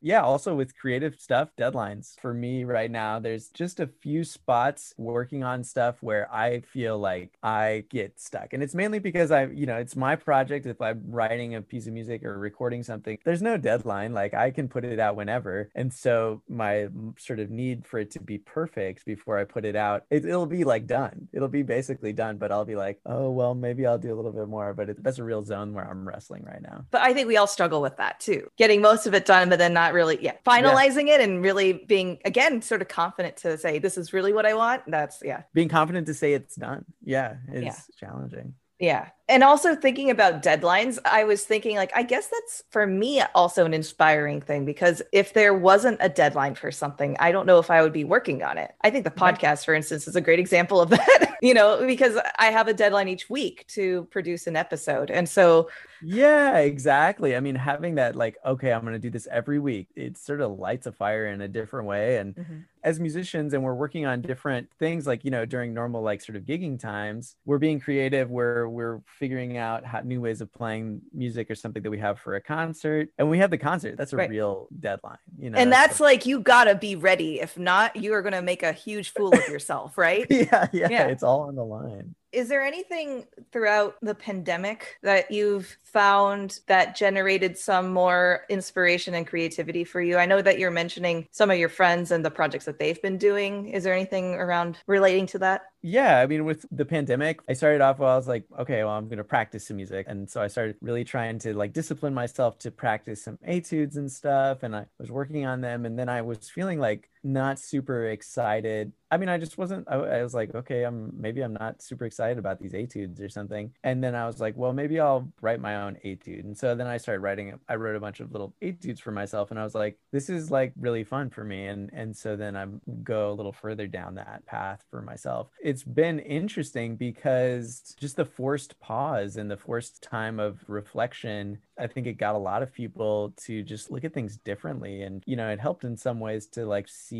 yeah. 0.00 0.22
Also 0.22 0.54
with 0.54 0.76
creative 0.76 1.18
stuff, 1.18 1.50
deadlines 1.58 2.18
for 2.20 2.34
me 2.34 2.64
right 2.64 2.90
now, 2.90 3.18
there's 3.18 3.48
just 3.48 3.80
a 3.80 3.86
few 3.86 4.24
spots 4.24 4.94
working 4.96 5.44
on 5.44 5.64
stuff 5.64 6.02
where 6.02 6.32
I 6.32 6.60
feel 6.60 6.98
like 6.98 7.32
I 7.42 7.84
get 7.90 8.20
stuck. 8.20 8.52
And 8.52 8.62
it's 8.62 8.74
mainly 8.74 8.98
because 8.98 9.30
I, 9.30 9.46
you 9.62 9.66
know, 9.66 9.76
it's 9.76 9.94
my 9.94 10.16
project. 10.16 10.66
If 10.66 10.80
I'm 10.80 11.00
writing 11.06 11.54
a 11.54 11.62
piece 11.62 11.86
of 11.86 11.92
music 11.92 12.24
or 12.24 12.36
recording 12.36 12.82
something, 12.82 13.16
there's 13.24 13.42
no 13.42 13.56
deadline. 13.56 14.12
Like 14.12 14.34
I 14.34 14.50
can 14.50 14.66
put 14.66 14.84
it 14.84 14.98
out 14.98 15.14
whenever. 15.14 15.70
And 15.76 15.92
so 15.92 16.42
my 16.48 16.88
sort 17.16 17.38
of 17.38 17.48
need 17.48 17.86
for 17.86 18.00
it 18.00 18.10
to 18.12 18.20
be 18.20 18.38
perfect 18.38 19.04
before 19.04 19.38
I 19.38 19.44
put 19.44 19.64
it 19.64 19.76
out, 19.76 20.02
it, 20.10 20.24
it'll 20.24 20.46
be 20.46 20.64
like 20.64 20.88
done. 20.88 21.28
It'll 21.32 21.46
be 21.46 21.62
basically 21.62 22.12
done, 22.12 22.38
but 22.38 22.50
I'll 22.50 22.64
be 22.64 22.74
like, 22.74 22.98
oh, 23.06 23.30
well, 23.30 23.54
maybe 23.54 23.86
I'll 23.86 23.98
do 23.98 24.12
a 24.12 24.16
little 24.16 24.32
bit 24.32 24.48
more. 24.48 24.74
But 24.74 24.88
it, 24.90 25.04
that's 25.04 25.18
a 25.18 25.24
real 25.24 25.44
zone 25.44 25.74
where 25.74 25.88
I'm 25.88 26.08
wrestling 26.08 26.42
right 26.44 26.60
now. 26.60 26.84
but 26.90 27.02
I 27.02 27.14
think 27.14 27.28
we 27.28 27.36
all 27.36 27.46
struggle 27.46 27.80
with 27.80 27.96
that 27.98 28.18
too. 28.18 28.48
Getting 28.58 28.80
most 28.80 29.06
of 29.06 29.14
it 29.14 29.26
done, 29.26 29.48
but 29.48 29.60
then 29.60 29.72
not 29.72 29.92
really, 29.92 30.18
yeah, 30.20 30.34
finalizing 30.44 31.06
it 31.06 31.20
and 31.20 31.40
really 31.40 31.72
being, 31.72 32.18
again, 32.24 32.62
sort 32.62 32.82
of 32.82 32.88
confident 32.88 33.36
to 33.36 33.56
say, 33.56 33.78
this 33.78 33.96
is 33.96 34.12
really 34.12 34.32
what 34.32 34.44
I 34.44 34.54
want. 34.54 34.82
That's, 34.88 35.22
yeah. 35.24 35.42
being 35.54 35.68
confident 35.68 36.08
to 36.08 36.14
say 36.14 36.32
it's 36.32 36.56
done 36.56 36.84
yeah 37.04 37.36
is 37.52 37.62
Yeah. 37.62 37.76
challenging 38.00 38.54
Yeah. 38.78 39.10
And 39.28 39.44
also 39.44 39.74
thinking 39.76 40.10
about 40.10 40.42
deadlines, 40.42 40.98
I 41.04 41.24
was 41.24 41.44
thinking, 41.44 41.76
like, 41.76 41.92
I 41.94 42.02
guess 42.02 42.26
that's 42.26 42.64
for 42.70 42.86
me 42.86 43.22
also 43.34 43.64
an 43.64 43.72
inspiring 43.72 44.40
thing 44.40 44.64
because 44.64 45.00
if 45.12 45.32
there 45.32 45.54
wasn't 45.54 45.98
a 46.00 46.08
deadline 46.08 46.54
for 46.54 46.72
something, 46.72 47.16
I 47.20 47.30
don't 47.30 47.46
know 47.46 47.58
if 47.58 47.70
I 47.70 47.82
would 47.82 47.92
be 47.92 48.04
working 48.04 48.42
on 48.42 48.58
it. 48.58 48.74
I 48.82 48.90
think 48.90 49.04
the 49.04 49.10
podcast, 49.10 49.64
for 49.64 49.74
instance, 49.74 50.08
is 50.08 50.16
a 50.16 50.20
great 50.20 50.40
example 50.40 50.80
of 50.80 50.90
that, 50.90 51.36
you 51.40 51.54
know, 51.54 51.86
because 51.86 52.18
I 52.38 52.46
have 52.46 52.68
a 52.68 52.74
deadline 52.74 53.08
each 53.08 53.30
week 53.30 53.64
to 53.68 54.04
produce 54.10 54.46
an 54.46 54.56
episode. 54.56 55.10
And 55.10 55.28
so, 55.28 55.68
yeah 56.02 56.58
exactly 56.58 57.36
i 57.36 57.40
mean 57.40 57.54
having 57.54 57.94
that 57.94 58.16
like 58.16 58.36
okay 58.44 58.72
i'm 58.72 58.82
going 58.82 58.92
to 58.92 58.98
do 58.98 59.10
this 59.10 59.28
every 59.30 59.58
week 59.58 59.88
it 59.94 60.16
sort 60.16 60.40
of 60.40 60.58
lights 60.58 60.86
a 60.86 60.92
fire 60.92 61.26
in 61.26 61.40
a 61.42 61.48
different 61.48 61.86
way 61.86 62.16
and 62.16 62.34
mm-hmm. 62.34 62.58
as 62.82 62.98
musicians 62.98 63.54
and 63.54 63.62
we're 63.62 63.74
working 63.74 64.04
on 64.04 64.20
different 64.20 64.68
things 64.78 65.06
like 65.06 65.24
you 65.24 65.30
know 65.30 65.44
during 65.44 65.72
normal 65.72 66.02
like 66.02 66.20
sort 66.20 66.34
of 66.34 66.42
gigging 66.42 66.78
times 66.78 67.36
we're 67.44 67.58
being 67.58 67.78
creative 67.78 68.30
we're 68.30 68.68
we're 68.68 69.00
figuring 69.22 69.56
out 69.56 69.84
how, 69.86 70.00
new 70.00 70.20
ways 70.20 70.40
of 70.40 70.52
playing 70.52 71.00
music 71.14 71.48
or 71.48 71.54
something 71.54 71.80
that 71.80 71.90
we 71.90 71.98
have 72.00 72.18
for 72.18 72.34
a 72.34 72.40
concert 72.40 73.08
and 73.18 73.30
we 73.30 73.38
have 73.38 73.52
the 73.52 73.56
concert 73.58 73.96
that's 73.96 74.12
a 74.12 74.16
Right. 74.16 74.28
real 74.28 74.66
deadline 74.80 75.16
you 75.38 75.48
know 75.48 75.58
and 75.58 75.70
it's 75.70 75.78
that's 75.78 76.00
like, 76.00 76.26
you 76.26 76.40
gotta 76.40 76.74
be 76.74 76.96
ready. 76.96 77.38
If 77.40 77.56
not, 77.56 77.94
you 77.94 78.14
are 78.14 78.22
to 78.32 78.42
make 78.42 78.64
a 78.64 78.72
huge 78.72 79.10
fool 79.12 79.32
of 79.32 79.46
yourself, 79.48 79.96
right? 79.96 80.26
yeah, 80.30 80.66
yeah 80.72 80.88
Yeah. 80.90 81.06
it's 81.06 81.22
all 81.22 81.42
on 81.42 81.54
the 81.54 81.64
line 81.64 82.16
Is 82.32 82.48
there 82.48 82.62
anything 82.62 83.26
throughout 83.52 83.96
the 84.00 84.14
pandemic 84.14 84.96
that 85.02 85.30
you've 85.30 85.76
found 85.84 86.60
that 86.66 86.96
generated 86.96 87.58
some 87.58 87.92
more 87.92 88.46
inspiration 88.48 89.12
and 89.12 89.26
creativity 89.26 89.84
for 89.84 90.00
you? 90.00 90.16
I 90.16 90.24
know 90.24 90.40
that 90.40 90.58
you're 90.58 90.70
mentioning 90.70 91.28
some 91.30 91.50
of 91.50 91.58
your 91.58 91.68
friends 91.68 92.10
and 92.10 92.24
the 92.24 92.30
projects 92.30 92.64
that 92.64 92.78
they've 92.78 93.00
been 93.02 93.18
doing. 93.18 93.68
Is 93.68 93.84
there 93.84 93.92
anything 93.92 94.34
around 94.34 94.78
relating 94.86 95.26
to 95.26 95.38
that? 95.40 95.62
Yeah, 95.82 96.20
I 96.20 96.26
mean, 96.26 96.46
with 96.46 96.64
the 96.70 96.86
pandemic, 96.86 97.40
I 97.50 97.52
started 97.52 97.82
off 97.82 97.98
well, 97.98 98.12
I 98.12 98.16
was 98.16 98.28
like, 98.28 98.46
okay, 98.60 98.82
well, 98.82 98.94
I'm 98.94 99.08
going 99.08 99.18
to 99.18 99.24
practice 99.24 99.66
some 99.66 99.76
music. 99.76 100.06
And 100.08 100.30
so 100.30 100.40
I 100.40 100.46
started 100.46 100.76
really 100.80 101.04
trying 101.04 101.38
to 101.40 101.52
like 101.54 101.74
discipline 101.74 102.14
myself 102.14 102.58
to 102.60 102.70
practice 102.70 103.22
some 103.24 103.38
etudes 103.44 103.98
and 103.98 104.10
stuff. 104.10 104.62
And 104.62 104.74
I 104.74 104.86
was 104.98 105.10
working 105.10 105.44
on 105.44 105.60
them. 105.60 105.84
And 105.84 105.98
then 105.98 106.08
I 106.08 106.22
was 106.22 106.48
feeling 106.48 106.78
like 106.78 107.10
not 107.24 107.58
super 107.58 108.08
excited. 108.08 108.92
I 109.10 109.18
mean, 109.18 109.28
I 109.28 109.36
just 109.36 109.58
wasn't, 109.58 109.86
I, 109.90 109.96
I 109.96 110.22
was 110.22 110.32
like, 110.32 110.54
okay, 110.54 110.84
I'm 110.84 111.12
maybe 111.14 111.42
I'm 111.42 111.52
not 111.52 111.82
super 111.82 112.06
excited 112.06 112.38
about 112.38 112.58
these 112.58 112.72
etudes 112.72 113.20
or 113.20 113.28
something. 113.28 113.70
And 113.84 114.02
then 114.02 114.14
I 114.14 114.26
was 114.26 114.40
like, 114.40 114.56
well, 114.56 114.72
maybe 114.72 114.98
I'll 114.98 115.30
write 115.42 115.60
my 115.60 115.82
own 115.82 115.98
etude. 116.02 116.46
And 116.46 116.56
so 116.56 116.74
then 116.74 116.86
I 116.86 116.96
started 116.96 117.20
writing, 117.20 117.52
I 117.68 117.74
wrote 117.74 117.94
a 117.94 118.00
bunch 118.00 118.20
of 118.20 118.32
little 118.32 118.54
etudes 118.62 119.00
for 119.00 119.10
myself. 119.10 119.50
And 119.50 119.60
I 119.60 119.64
was 119.64 119.74
like, 119.74 119.98
this 120.12 120.30
is 120.30 120.50
like 120.50 120.72
really 120.80 121.04
fun 121.04 121.28
for 121.28 121.44
me. 121.44 121.66
And, 121.66 121.90
and 121.92 122.16
so 122.16 122.36
then 122.36 122.56
I 122.56 122.66
go 123.02 123.30
a 123.30 123.34
little 123.34 123.52
further 123.52 123.86
down 123.86 124.14
that 124.14 124.46
path 124.46 124.82
for 124.90 125.02
myself. 125.02 125.48
It's 125.62 125.82
been 125.84 126.18
interesting 126.18 126.96
because 126.96 127.94
just 128.00 128.16
the 128.16 128.24
forced 128.24 128.80
pause 128.80 129.36
and 129.36 129.50
the 129.50 129.58
forced 129.58 130.02
time 130.02 130.40
of 130.40 130.58
reflection, 130.68 131.58
I 131.78 131.86
think 131.86 132.06
it 132.06 132.14
got 132.14 132.34
a 132.34 132.38
lot 132.38 132.62
of 132.62 132.72
people 132.72 133.34
to 133.44 133.62
just 133.62 133.90
look 133.90 134.04
at 134.04 134.14
things 134.14 134.38
differently. 134.38 135.02
And, 135.02 135.22
you 135.26 135.36
know, 135.36 135.50
it 135.50 135.60
helped 135.60 135.84
in 135.84 135.98
some 135.98 136.18
ways 136.18 136.46
to 136.48 136.64
like 136.64 136.88
see 136.88 137.11